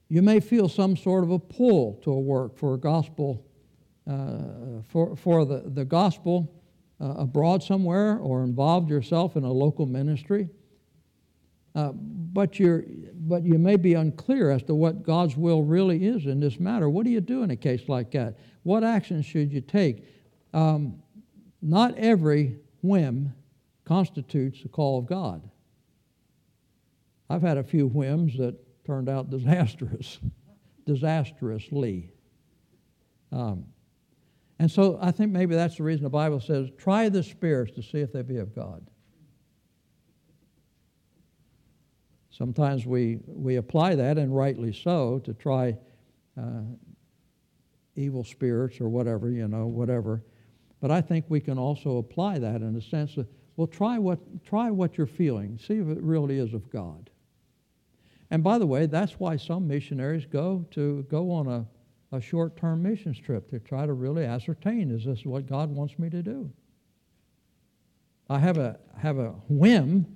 you 0.10 0.22
may 0.22 0.42
feel 0.42 0.68
some 0.68 0.98
sort 0.98 1.24
of 1.24 1.32
a 1.32 1.40
pull 1.40 1.96
to 2.04 2.12
a 2.12 2.20
work 2.20 2.58
for 2.58 2.74
a 2.74 2.78
gospel 2.78 3.46
uh, 4.10 4.82
for, 4.90 5.16
for 5.16 5.46
the, 5.46 5.64
the 5.68 5.86
gospel 5.86 6.52
uh, 7.00 7.14
abroad 7.18 7.64
somewhere 7.64 8.18
or 8.18 8.44
involved 8.44 8.90
yourself 8.90 9.38
in 9.38 9.44
a 9.44 9.52
local 9.52 9.86
ministry. 9.86 10.50
Uh, 11.74 11.92
but, 11.94 12.60
you're, 12.60 12.84
but 13.14 13.44
you 13.44 13.58
may 13.58 13.78
be 13.78 13.94
unclear 13.94 14.52
as 14.52 14.64
to 14.64 14.76
what 14.76 15.04
God's 15.04 15.38
will 15.38 15.64
really 15.64 16.06
is 16.06 16.26
in 16.26 16.40
this 16.40 16.60
matter. 16.60 16.90
What 16.90 17.06
do 17.06 17.12
you 17.12 17.22
do 17.22 17.44
in 17.44 17.52
a 17.52 17.56
case 17.56 17.88
like 17.88 18.12
that? 18.12 18.38
What 18.64 18.84
actions 18.84 19.26
should 19.26 19.52
you 19.52 19.62
take? 19.62 20.06
Um, 20.54 21.02
not 21.62 21.98
every 21.98 22.58
whim 22.82 23.34
constitutes 23.86 24.62
the 24.62 24.70
call 24.70 24.98
of 25.00 25.06
God. 25.06 25.42
I've 27.30 27.42
had 27.42 27.58
a 27.58 27.64
few 27.64 27.88
whims 27.88 28.38
that 28.38 28.56
turned 28.86 29.08
out 29.08 29.30
disastrous, 29.30 30.20
disastrously. 30.86 32.12
Um, 33.32 33.66
and 34.60 34.70
so 34.70 35.00
I 35.02 35.12
think 35.12 35.32
maybe 35.32 35.56
that's 35.56 35.78
the 35.78 35.84
reason 35.84 36.04
the 36.04 36.10
Bible 36.10 36.40
says, 36.40 36.70
try 36.78 37.10
the 37.10 37.24
spirits 37.24 37.72
to 37.76 37.82
see 37.82 38.00
if 38.00 38.12
they 38.12 38.22
be 38.22 38.38
of 38.38 38.54
God. 38.54 38.86
Sometimes 42.42 42.88
we, 42.88 43.20
we 43.28 43.58
apply 43.58 43.94
that, 43.94 44.18
and 44.18 44.36
rightly 44.36 44.74
so, 44.74 45.20
to 45.26 45.32
try 45.32 45.78
uh, 46.36 46.64
evil 47.96 48.24
spirits 48.24 48.82
or 48.82 48.90
whatever, 48.90 49.30
you 49.30 49.48
know, 49.48 49.68
whatever. 49.68 50.24
But 50.80 50.90
I 50.90 51.02
think 51.02 51.26
we 51.30 51.40
can 51.40 51.60
also 51.60 51.98
apply 51.98 52.40
that 52.40 52.62
in 52.62 52.76
a 52.76 52.82
sense 52.82 53.16
of, 53.18 53.28
well, 53.58 53.68
try 53.68 54.00
what, 54.00 54.18
try 54.44 54.72
what 54.72 54.98
you're 54.98 55.06
feeling. 55.06 55.60
See 55.60 55.76
if 55.76 55.88
it 55.88 56.02
really 56.02 56.40
is 56.40 56.56
of 56.56 56.68
God. 56.72 57.12
And 58.32 58.44
by 58.44 58.58
the 58.58 58.66
way, 58.66 58.88
that's 58.88 59.20
why 59.20 59.36
some 59.36 59.68
missionaries 59.68 60.26
go 60.26 60.66
to 60.72 61.06
go 61.12 61.30
on 61.30 61.48
a 61.48 61.68
a 62.12 62.20
short 62.20 62.58
term 62.58 62.82
missions 62.82 63.20
trip 63.20 63.52
to 63.52 63.60
try 63.60 63.86
to 63.86 63.94
really 63.94 64.26
ascertain 64.26 64.90
is 64.92 65.06
this 65.06 65.24
what 65.26 65.46
God 65.48 65.70
wants 65.70 65.98
me 66.00 66.10
to 66.10 66.24
do? 66.24 66.52
I 68.30 68.40
have 68.40 68.58
a, 68.58 68.80
have 68.98 69.20
a 69.20 69.30
whim 69.48 70.08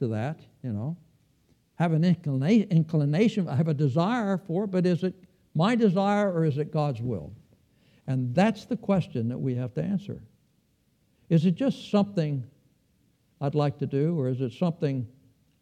to 0.00 0.08
that, 0.08 0.40
you 0.64 0.72
know, 0.72 0.96
have 1.80 1.92
an 1.92 2.02
inclina- 2.02 2.68
inclination, 2.70 3.48
I 3.48 3.56
have 3.56 3.68
a 3.68 3.74
desire 3.74 4.36
for 4.36 4.66
but 4.66 4.84
is 4.84 5.02
it 5.02 5.14
my 5.54 5.74
desire 5.74 6.30
or 6.30 6.44
is 6.44 6.58
it 6.58 6.70
God's 6.70 7.00
will? 7.00 7.32
And 8.06 8.34
that's 8.34 8.66
the 8.66 8.76
question 8.76 9.28
that 9.30 9.38
we 9.38 9.54
have 9.54 9.72
to 9.74 9.82
answer. 9.82 10.22
Is 11.30 11.46
it 11.46 11.54
just 11.54 11.90
something 11.90 12.44
I'd 13.40 13.54
like 13.54 13.78
to 13.78 13.86
do, 13.86 14.20
or 14.20 14.28
is 14.28 14.42
it 14.42 14.52
something 14.52 15.06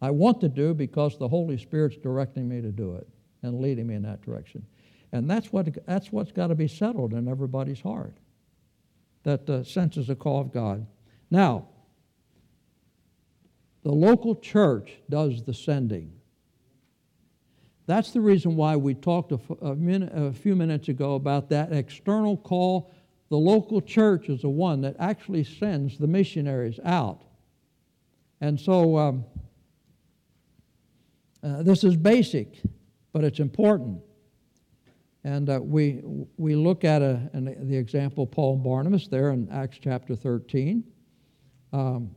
I 0.01 0.11
want 0.11 0.41
to 0.41 0.49
do 0.49 0.73
because 0.73 1.17
the 1.17 1.27
Holy 1.27 1.57
Spirit's 1.57 1.95
directing 1.95 2.49
me 2.49 2.59
to 2.61 2.71
do 2.71 2.95
it 2.95 3.07
and 3.43 3.61
leading 3.61 3.87
me 3.87 3.95
in 3.95 4.01
that 4.01 4.21
direction? 4.21 4.65
And 5.13 5.29
that's, 5.29 5.53
what, 5.53 5.69
that's 5.85 6.11
what's 6.11 6.33
got 6.33 6.47
to 6.47 6.55
be 6.55 6.67
settled 6.67 7.13
in 7.13 7.29
everybody's 7.29 7.79
heart 7.79 8.17
that 9.23 9.49
uh, 9.49 9.63
senses 9.63 10.07
the 10.07 10.15
call 10.15 10.41
of 10.41 10.51
God. 10.51 10.85
Now, 11.31 11.67
the 13.89 13.95
local 13.95 14.35
church 14.35 14.99
does 15.09 15.41
the 15.41 15.53
sending. 15.53 16.11
That's 17.87 18.11
the 18.11 18.21
reason 18.21 18.55
why 18.55 18.75
we 18.75 18.93
talked 18.93 19.31
a, 19.31 19.39
a, 19.63 20.31
few 20.31 20.55
minutes 20.55 20.89
ago 20.89 21.15
about 21.15 21.49
that 21.49 21.73
external 21.73 22.37
call. 22.37 22.91
The 23.29 23.37
local 23.37 23.81
church 23.81 24.29
is 24.29 24.43
the 24.43 24.49
one 24.49 24.81
that 24.81 24.95
actually 24.99 25.43
sends 25.43 25.97
the 25.97 26.05
missionaries 26.05 26.79
out. 26.85 27.23
And 28.41 28.59
so 28.59 28.95
um, 28.95 29.25
uh, 31.43 31.63
this 31.63 31.83
is 31.83 31.97
basic, 31.97 32.61
but 33.11 33.23
it's 33.23 33.39
important. 33.39 34.01
And 35.23 35.49
uh, 35.49 35.61
we, 35.63 36.03
we 36.37 36.53
look 36.53 36.83
at 36.83 37.01
a, 37.01 37.27
an, 37.33 37.67
the 37.67 37.75
example 37.75 38.27
Paul 38.27 38.53
and 38.53 38.63
Barnabas 38.63 39.07
there 39.07 39.31
in 39.31 39.49
Acts 39.49 39.79
chapter 39.81 40.15
13. 40.15 40.83
Um, 41.73 42.11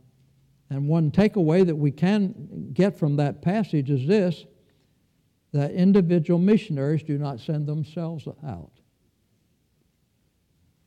and 0.69 0.87
one 0.87 1.11
takeaway 1.11 1.65
that 1.65 1.75
we 1.75 1.91
can 1.91 2.71
get 2.73 2.97
from 2.97 3.15
that 3.17 3.41
passage 3.41 3.89
is 3.89 4.07
this 4.07 4.45
that 5.51 5.71
individual 5.71 6.39
missionaries 6.39 7.03
do 7.03 7.17
not 7.17 7.39
send 7.39 7.67
themselves 7.67 8.27
out. 8.43 8.71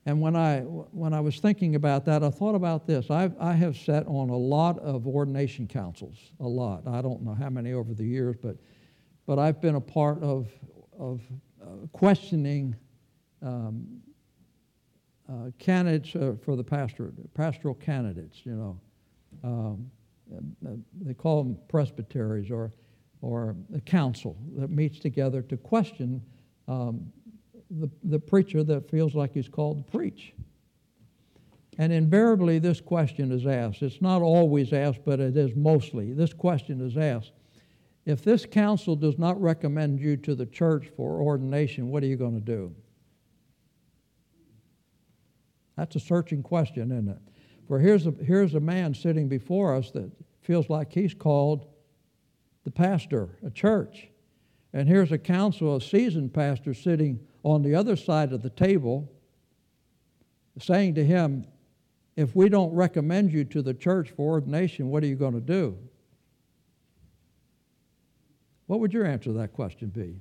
And 0.07 0.21
when 0.21 0.37
I, 0.37 0.61
when 0.61 1.13
I 1.13 1.21
was 1.21 1.41
thinking 1.41 1.75
about 1.75 2.05
that, 2.05 2.23
I 2.23 2.31
thought 2.31 2.55
about 2.55 2.87
this. 2.87 3.11
I've, 3.11 3.35
I 3.41 3.53
have 3.53 3.77
sat 3.77 4.07
on 4.07 4.29
a 4.31 4.37
lot 4.37 4.79
of 4.79 5.07
ordination 5.07 5.67
councils, 5.67 6.17
a 6.39 6.47
lot. 6.47 6.87
I 6.87 7.03
don't 7.03 7.23
know 7.23 7.35
how 7.35 7.51
many 7.51 7.73
over 7.73 7.93
the 7.93 8.05
years, 8.05 8.37
but, 8.41 8.57
but 9.27 9.39
I've 9.39 9.61
been 9.61 9.75
a 9.75 9.81
part 9.81 10.23
of, 10.23 10.49
of 10.99 11.21
uh, 11.61 11.87
questioning 11.93 12.77
um, 13.43 14.01
uh, 15.29 15.51
candidates 15.59 16.15
uh, 16.15 16.35
for 16.45 16.55
the 16.55 16.65
pastor, 16.65 17.13
pastoral 17.35 17.75
candidates, 17.75 18.41
you 18.45 18.53
know. 18.53 18.81
Um, 19.45 19.91
uh, 20.35 20.71
they 21.01 21.15
call 21.15 21.43
them 21.43 21.59
presbyteries 21.69 22.51
or, 22.51 22.73
or 23.23 23.57
a 23.75 23.81
council 23.81 24.37
that 24.57 24.71
meets 24.71 24.99
together 24.99 25.43
to 25.43 25.57
question 25.57 26.21
um, 26.67 27.13
the, 27.71 27.89
the 28.05 28.19
preacher 28.19 28.65
that 28.65 28.91
feels 28.91 29.15
like 29.15 29.33
he's 29.33 29.49
called 29.49 29.87
to 29.87 29.93
preach. 29.93 30.35
And 31.79 31.93
invariably, 31.93 32.59
this 32.59 32.81
question 32.81 33.31
is 33.31 33.47
asked. 33.47 33.83
It's 33.83 34.01
not 34.01 34.23
always 34.23 34.73
asked, 34.73 35.01
but 35.05 35.21
it 35.21 35.37
is 35.37 35.55
mostly. 35.55 36.13
This 36.13 36.33
question 36.33 36.81
is 36.85 36.97
asked 36.97 37.33
if 38.07 38.23
this 38.23 38.47
council 38.47 38.95
does 38.95 39.19
not 39.19 39.41
recommend 39.41 40.01
you 40.01 40.17
to 40.19 40.35
the 40.37 40.47
church 40.47 40.89
for 40.97 41.21
ordination, 41.21 41.89
what 41.91 42.05
are 42.05 42.07
you 42.07 42.17
going 42.17 42.35
to 42.35 42.41
do? 42.41 42.73
That's 45.77 45.97
a 45.97 46.01
searching 46.01 46.43
question, 46.43 46.93
isn't 46.93 47.09
it? 47.09 47.19
For 47.67 47.79
here's 47.79 48.07
a, 48.07 48.15
here's 48.25 48.55
a 48.55 48.61
man 48.61 48.95
sitting 48.95 49.29
before 49.29 49.75
us 49.75 49.91
that 49.93 50.11
feels 50.43 50.71
like 50.71 50.93
he's 50.93 51.15
called 51.15 51.67
the 52.65 52.71
pastor, 52.71 53.39
a 53.45 53.51
church. 53.51 54.09
And 54.73 54.89
here's 54.89 55.13
a 55.13 55.19
council 55.19 55.75
of 55.75 55.83
seasoned 55.83 56.33
pastors 56.33 56.79
sitting 56.79 57.21
on 57.43 57.63
the 57.63 57.75
other 57.75 57.97
side 57.97 58.33
of 58.33 58.43
the 58.43 58.51
table 58.51 59.11
saying 60.61 60.95
to 60.95 61.05
him, 61.05 61.47
If 62.17 62.35
we 62.35 62.49
don't 62.49 62.73
recommend 62.73 63.33
you 63.33 63.45
to 63.45 63.63
the 63.63 63.75
church 63.75 64.11
for 64.11 64.33
ordination, 64.33 64.89
what 64.89 65.03
are 65.03 65.07
you 65.07 65.17
going 65.17 65.35
to 65.35 65.41
do? 65.41 65.77
What 68.67 68.81
would 68.81 68.93
your 68.93 69.07
answer 69.07 69.31
to 69.31 69.33
that 69.35 69.53
question 69.53 69.89
be? 69.89 70.17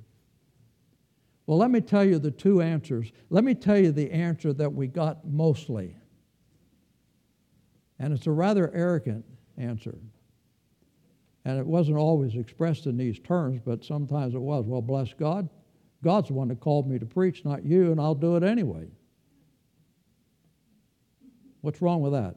Well, 1.47 1.57
let 1.57 1.69
me 1.69 1.81
tell 1.81 2.03
you 2.03 2.17
the 2.19 2.31
two 2.31 2.61
answers. 2.61 3.11
Let 3.29 3.43
me 3.43 3.53
tell 3.53 3.77
you 3.77 3.91
the 3.91 4.11
answer 4.11 4.51
that 4.53 4.73
we 4.73 4.87
got 4.87 5.27
mostly. 5.27 5.95
And 7.99 8.13
it's 8.13 8.27
a 8.27 8.31
rather 8.31 8.71
arrogant 8.73 9.25
answer. 9.57 9.95
And 11.45 11.59
it 11.59 11.65
wasn't 11.65 11.97
always 11.97 12.35
expressed 12.35 12.87
in 12.87 12.97
these 12.97 13.19
terms, 13.19 13.61
but 13.63 13.83
sometimes 13.83 14.33
it 14.33 14.41
was. 14.41 14.65
Well, 14.65 14.81
bless 14.81 15.13
God. 15.13 15.47
God's 16.03 16.27
the 16.27 16.33
one 16.33 16.47
that 16.49 16.59
called 16.59 16.89
me 16.89 16.99
to 16.99 17.05
preach, 17.05 17.45
not 17.45 17.63
you, 17.63 17.91
and 17.91 17.99
I'll 17.99 18.15
do 18.15 18.35
it 18.35 18.43
anyway. 18.43 18.87
What's 21.61 21.81
wrong 21.81 22.01
with 22.01 22.13
that? 22.13 22.35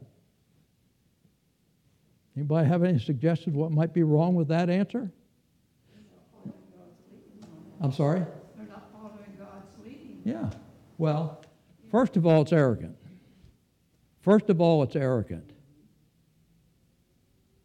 Anybody 2.36 2.68
have 2.68 2.84
any 2.84 2.98
suggestions 2.98 3.56
what 3.56 3.72
might 3.72 3.92
be 3.92 4.04
wrong 4.04 4.34
with 4.34 4.48
that 4.48 4.70
answer? 4.70 5.10
I'm 7.80 7.92
sorry? 7.92 8.20
They're 8.56 8.66
not 8.66 8.90
following 8.92 9.36
God's 9.38 9.74
leading. 9.84 10.20
Yeah. 10.24 10.50
Well, 10.98 11.42
first 11.90 12.16
of 12.16 12.26
all, 12.26 12.42
it's 12.42 12.52
arrogant. 12.52 12.96
First 14.22 14.50
of 14.50 14.60
all, 14.60 14.82
it's 14.82 14.96
arrogant. 14.96 15.47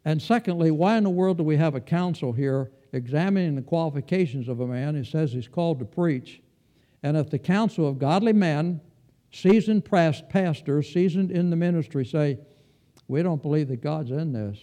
And 0.05 0.21
secondly, 0.21 0.71
why 0.71 0.97
in 0.97 1.03
the 1.03 1.09
world 1.09 1.37
do 1.37 1.43
we 1.43 1.57
have 1.57 1.75
a 1.75 1.81
council 1.81 2.33
here 2.33 2.71
examining 2.91 3.55
the 3.55 3.61
qualifications 3.61 4.47
of 4.47 4.59
a 4.59 4.67
man 4.67 4.95
who 4.95 5.03
says 5.03 5.31
he's 5.31 5.47
called 5.47 5.79
to 5.79 5.85
preach? 5.85 6.41
And 7.03 7.17
if 7.17 7.29
the 7.29 7.39
council 7.39 7.87
of 7.87 7.99
godly 7.99 8.33
men, 8.33 8.81
seasoned 9.31 9.85
pastors, 9.85 10.91
seasoned 10.91 11.31
in 11.31 11.49
the 11.49 11.55
ministry, 11.55 12.05
say, 12.05 12.37
We 13.07 13.23
don't 13.23 13.41
believe 13.41 13.69
that 13.69 13.81
God's 13.81 14.11
in 14.11 14.33
this. 14.33 14.59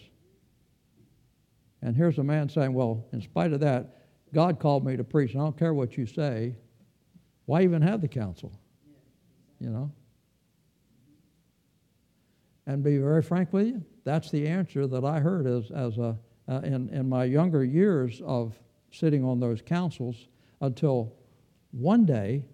And 1.82 1.97
here's 1.97 2.18
a 2.18 2.24
man 2.24 2.49
saying, 2.49 2.72
Well, 2.74 3.07
in 3.12 3.22
spite 3.22 3.53
of 3.53 3.61
that, 3.61 3.97
God 4.32 4.61
called 4.61 4.84
me 4.84 4.97
to 4.97 5.05
preach, 5.05 5.32
and 5.32 5.43
I 5.43 5.45
don't 5.45 5.59
care 5.59 5.74
what 5.74 5.97
you 5.97 6.07
say. 6.07 6.55
Why 7.47 7.62
even 7.62 7.82
have 7.82 8.01
the 8.01 8.09
council? 8.09 8.53
You 9.59 9.70
know? 9.70 9.93
And 12.71 12.85
be 12.85 12.99
very 12.99 13.21
frank 13.21 13.53
with 13.53 13.66
you, 13.66 13.85
that's 14.05 14.31
the 14.31 14.47
answer 14.47 14.87
that 14.87 15.05
I 15.05 15.18
heard 15.18 15.45
as, 15.45 15.73
as 15.73 15.99
a, 15.99 16.16
uh, 16.49 16.61
in, 16.61 16.89
in 16.91 17.09
my 17.09 17.25
younger 17.25 17.64
years 17.64 18.23
of 18.25 18.55
sitting 18.93 19.25
on 19.25 19.41
those 19.41 19.61
councils 19.61 20.29
until 20.61 21.12
one 21.73 22.05
day 22.05 22.45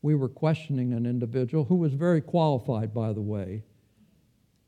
we 0.00 0.14
were 0.14 0.28
questioning 0.28 0.92
an 0.92 1.06
individual 1.06 1.64
who 1.64 1.74
was 1.74 1.92
very 1.92 2.20
qualified, 2.20 2.94
by 2.94 3.12
the 3.12 3.20
way. 3.20 3.64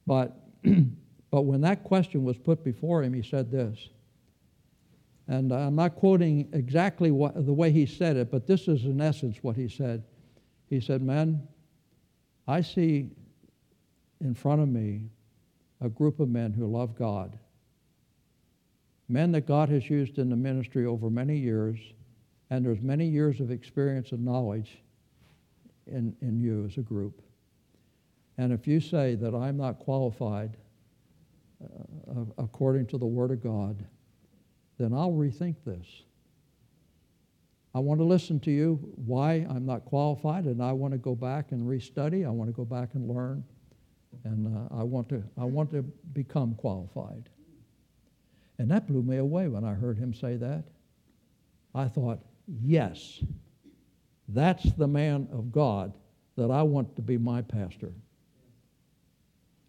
But, 0.08 0.36
but 1.30 1.42
when 1.42 1.60
that 1.60 1.84
question 1.84 2.24
was 2.24 2.36
put 2.36 2.64
before 2.64 3.04
him, 3.04 3.14
he 3.14 3.22
said 3.22 3.52
this. 3.52 3.90
And 5.28 5.52
I'm 5.52 5.76
not 5.76 5.94
quoting 5.94 6.48
exactly 6.52 7.12
what, 7.12 7.46
the 7.46 7.52
way 7.52 7.70
he 7.70 7.86
said 7.86 8.16
it, 8.16 8.28
but 8.28 8.48
this 8.48 8.66
is 8.66 8.86
in 8.86 9.00
essence 9.00 9.36
what 9.40 9.54
he 9.54 9.68
said. 9.68 10.02
He 10.66 10.80
said, 10.80 11.00
Man, 11.00 11.46
I 12.48 12.60
see 12.62 13.10
in 14.20 14.34
front 14.34 14.60
of 14.60 14.68
me 14.68 15.10
a 15.80 15.88
group 15.88 16.20
of 16.20 16.28
men 16.28 16.52
who 16.52 16.66
love 16.66 16.96
God. 16.96 17.38
Men 19.08 19.32
that 19.32 19.46
God 19.46 19.68
has 19.68 19.88
used 19.88 20.18
in 20.18 20.28
the 20.28 20.36
ministry 20.36 20.84
over 20.86 21.08
many 21.08 21.36
years, 21.36 21.78
and 22.50 22.64
there's 22.64 22.80
many 22.80 23.06
years 23.06 23.40
of 23.40 23.50
experience 23.50 24.12
and 24.12 24.24
knowledge 24.24 24.82
in, 25.86 26.14
in 26.20 26.38
you 26.38 26.66
as 26.66 26.76
a 26.76 26.82
group. 26.82 27.22
And 28.36 28.52
if 28.52 28.66
you 28.66 28.80
say 28.80 29.14
that 29.16 29.34
I'm 29.34 29.56
not 29.56 29.78
qualified 29.78 30.56
uh, 31.62 32.24
according 32.36 32.86
to 32.86 32.98
the 32.98 33.06
Word 33.06 33.30
of 33.30 33.42
God, 33.42 33.84
then 34.78 34.92
I'll 34.92 35.12
rethink 35.12 35.56
this. 35.64 35.86
I 37.74 37.80
want 37.80 38.00
to 38.00 38.04
listen 38.04 38.40
to 38.40 38.50
you 38.50 38.92
why 38.96 39.46
I'm 39.48 39.66
not 39.66 39.84
qualified, 39.84 40.44
and 40.44 40.62
I 40.62 40.72
want 40.72 40.92
to 40.92 40.98
go 40.98 41.14
back 41.14 41.52
and 41.52 41.66
restudy. 41.68 42.26
I 42.26 42.30
want 42.30 42.48
to 42.48 42.54
go 42.54 42.64
back 42.64 42.94
and 42.94 43.08
learn 43.08 43.44
and 44.24 44.56
uh, 44.56 44.74
I 44.74 44.82
want 44.82 45.08
to 45.10 45.22
I 45.36 45.44
want 45.44 45.70
to 45.72 45.82
become 46.12 46.54
qualified. 46.54 47.28
And 48.58 48.70
that 48.70 48.86
blew 48.86 49.02
me 49.02 49.18
away 49.18 49.48
when 49.48 49.64
I 49.64 49.74
heard 49.74 49.98
him 49.98 50.12
say 50.12 50.36
that. 50.36 50.64
I 51.74 51.86
thought, 51.86 52.18
yes, 52.62 53.22
that's 54.28 54.72
the 54.72 54.88
man 54.88 55.28
of 55.32 55.52
God 55.52 55.92
that 56.36 56.50
I 56.50 56.62
want 56.62 56.96
to 56.96 57.02
be 57.02 57.18
my 57.18 57.42
pastor, 57.42 57.92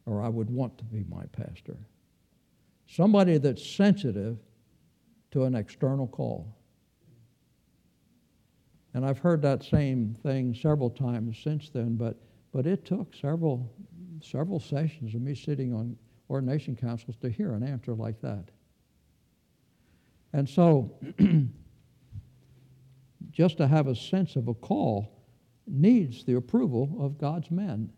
or 0.06 0.22
I 0.24 0.30
would 0.30 0.50
want 0.50 0.78
to 0.80 0.84
be 0.84 1.06
my 1.10 1.24
pastor. 1.32 1.78
Somebody 2.88 3.38
that's 3.38 3.66
sensitive 3.66 4.38
to 5.32 5.44
an 5.44 5.56
external 5.56 6.08
call. 6.08 6.56
And 8.94 9.06
I've 9.06 9.20
heard 9.20 9.42
that 9.44 9.64
same 9.64 10.16
thing 10.24 10.56
several 10.56 10.90
times 10.90 11.38
since 11.44 11.70
then, 11.70 11.96
but, 11.96 12.18
but 12.52 12.66
it 12.66 12.86
took 12.86 13.14
several 13.14 13.72
several 14.24 14.60
sessions 14.60 15.16
of 15.16 15.22
me 15.22 15.36
sitting 15.36 15.74
on 15.74 15.98
ordination 16.30 16.76
councils 16.76 17.16
to 17.18 17.30
hear 17.30 17.54
an 17.54 17.64
answer 17.64 17.94
like 17.94 18.22
that. 18.22 18.46
And 20.34 20.48
so, 20.48 20.94
just 23.32 23.58
to 23.58 23.68
have 23.68 23.88
a 23.88 23.96
sense 23.96 24.36
of 24.36 24.48
a 24.48 24.54
call 24.54 25.12
needs 25.66 26.24
the 26.24 26.36
approval 26.36 26.98
of 27.00 27.18
God's 27.18 27.50
men. 27.50 27.92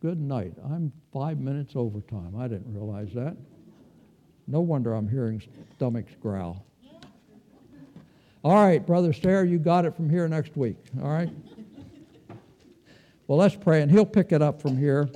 Good 0.00 0.20
night. 0.20 0.52
I'm 0.62 0.92
five 1.12 1.38
minutes 1.38 1.74
over 1.74 2.00
time. 2.02 2.36
I 2.36 2.48
didn't 2.48 2.72
realize 2.72 3.12
that. 3.14 3.36
No 4.46 4.60
wonder 4.60 4.94
I'm 4.94 5.08
hearing 5.08 5.42
stomachs 5.76 6.14
growl. 6.20 6.64
All 8.44 8.54
right, 8.54 8.84
Brother 8.86 9.12
Stair, 9.12 9.44
you 9.44 9.58
got 9.58 9.84
it 9.84 9.96
from 9.96 10.08
here 10.08 10.28
next 10.28 10.56
week. 10.56 10.76
All 11.02 11.08
right? 11.08 11.30
Well, 13.26 13.38
let's 13.38 13.56
pray, 13.56 13.82
and 13.82 13.90
he'll 13.90 14.06
pick 14.06 14.30
it 14.30 14.40
up 14.40 14.62
from 14.62 14.76
here 14.76 15.08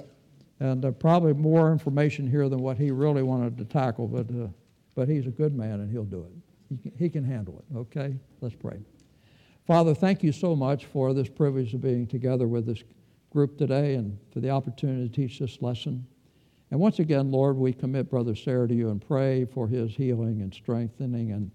and 0.61 0.85
uh, 0.85 0.91
probably 0.93 1.33
more 1.33 1.73
information 1.73 2.31
here 2.31 2.49
than 2.49 2.61
what 2.61 2.77
he 2.77 2.91
really 2.91 3.23
wanted 3.23 3.57
to 3.59 3.65
tackle, 3.65 4.07
but, 4.07 4.31
uh, 4.31 4.47
but 4.95 5.09
he's 5.09 5.27
a 5.27 5.31
good 5.31 5.55
man 5.55 5.81
and 5.81 5.91
he'll 5.91 6.05
do 6.05 6.23
it. 6.23 6.33
He 6.69 6.77
can, 6.77 6.93
he 6.99 7.09
can 7.09 7.25
handle 7.25 7.59
it, 7.59 7.77
okay? 7.77 8.15
Let's 8.41 8.55
pray. 8.55 8.79
Father, 9.67 9.95
thank 9.95 10.23
you 10.23 10.33
so 10.33 10.55
much 10.55 10.85
for 10.87 11.15
this 11.15 11.29
privilege 11.29 11.75
of 11.75 11.81
being 11.81 12.07
together 12.07 12.47
with 12.47 12.67
this 12.67 12.83
group 13.31 13.57
today 13.57 13.95
and 13.95 14.19
for 14.33 14.41
the 14.41 14.51
opportunity 14.51 15.09
to 15.09 15.15
teach 15.15 15.39
this 15.39 15.63
lesson. 15.63 16.07
And 16.71 16.79
once 16.79 16.99
again, 16.99 17.31
Lord, 17.31 17.57
we 17.57 17.73
commit 17.73 18.11
Brother 18.11 18.35
Sarah 18.35 18.69
to 18.69 18.75
you 18.75 18.91
and 18.91 19.05
pray 19.05 19.45
for 19.45 19.67
his 19.67 19.93
healing 19.93 20.43
and 20.43 20.53
strengthening. 20.53 21.33
And, 21.33 21.51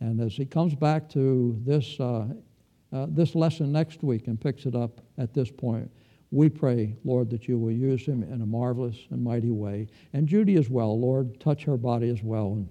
and 0.00 0.20
as 0.20 0.34
he 0.34 0.46
comes 0.46 0.74
back 0.74 1.08
to 1.10 1.60
this, 1.64 1.98
uh, 2.00 2.26
uh, 2.92 3.06
this 3.08 3.34
lesson 3.34 3.72
next 3.72 4.02
week 4.02 4.28
and 4.28 4.40
picks 4.40 4.64
it 4.64 4.74
up 4.74 5.00
at 5.18 5.34
this 5.34 5.50
point, 5.50 5.90
we 6.32 6.48
pray, 6.48 6.96
Lord, 7.04 7.30
that 7.30 7.46
you 7.46 7.58
will 7.58 7.70
use 7.70 8.04
him 8.04 8.22
in 8.22 8.42
a 8.42 8.46
marvelous 8.46 8.96
and 9.10 9.22
mighty 9.22 9.50
way. 9.50 9.88
And 10.12 10.26
Judy 10.26 10.56
as 10.56 10.68
well, 10.68 10.98
Lord, 10.98 11.38
touch 11.38 11.64
her 11.64 11.76
body 11.76 12.08
as 12.08 12.22
well 12.22 12.52
and, 12.52 12.68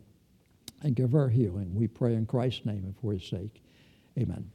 and 0.81 0.95
give 0.95 1.13
her 1.13 1.29
healing. 1.29 1.73
We 1.73 1.87
pray 1.87 2.15
in 2.15 2.25
Christ's 2.25 2.65
name 2.65 2.83
and 2.83 2.95
for 2.97 3.13
his 3.13 3.23
sake. 3.23 3.63
Amen. 4.19 4.51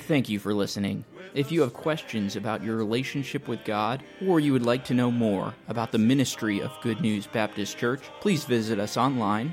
Thank 0.00 0.28
you 0.28 0.38
for 0.38 0.54
listening. 0.54 1.04
If 1.34 1.52
you 1.52 1.60
have 1.60 1.74
questions 1.74 2.36
about 2.36 2.64
your 2.64 2.76
relationship 2.76 3.46
with 3.46 3.64
God, 3.64 4.02
or 4.26 4.40
you 4.40 4.52
would 4.52 4.64
like 4.64 4.84
to 4.86 4.94
know 4.94 5.10
more 5.10 5.54
about 5.68 5.92
the 5.92 5.98
ministry 5.98 6.62
of 6.62 6.70
Good 6.80 7.00
News 7.00 7.26
Baptist 7.26 7.76
Church, 7.76 8.02
please 8.20 8.44
visit 8.44 8.78
us 8.78 8.96
online 8.96 9.52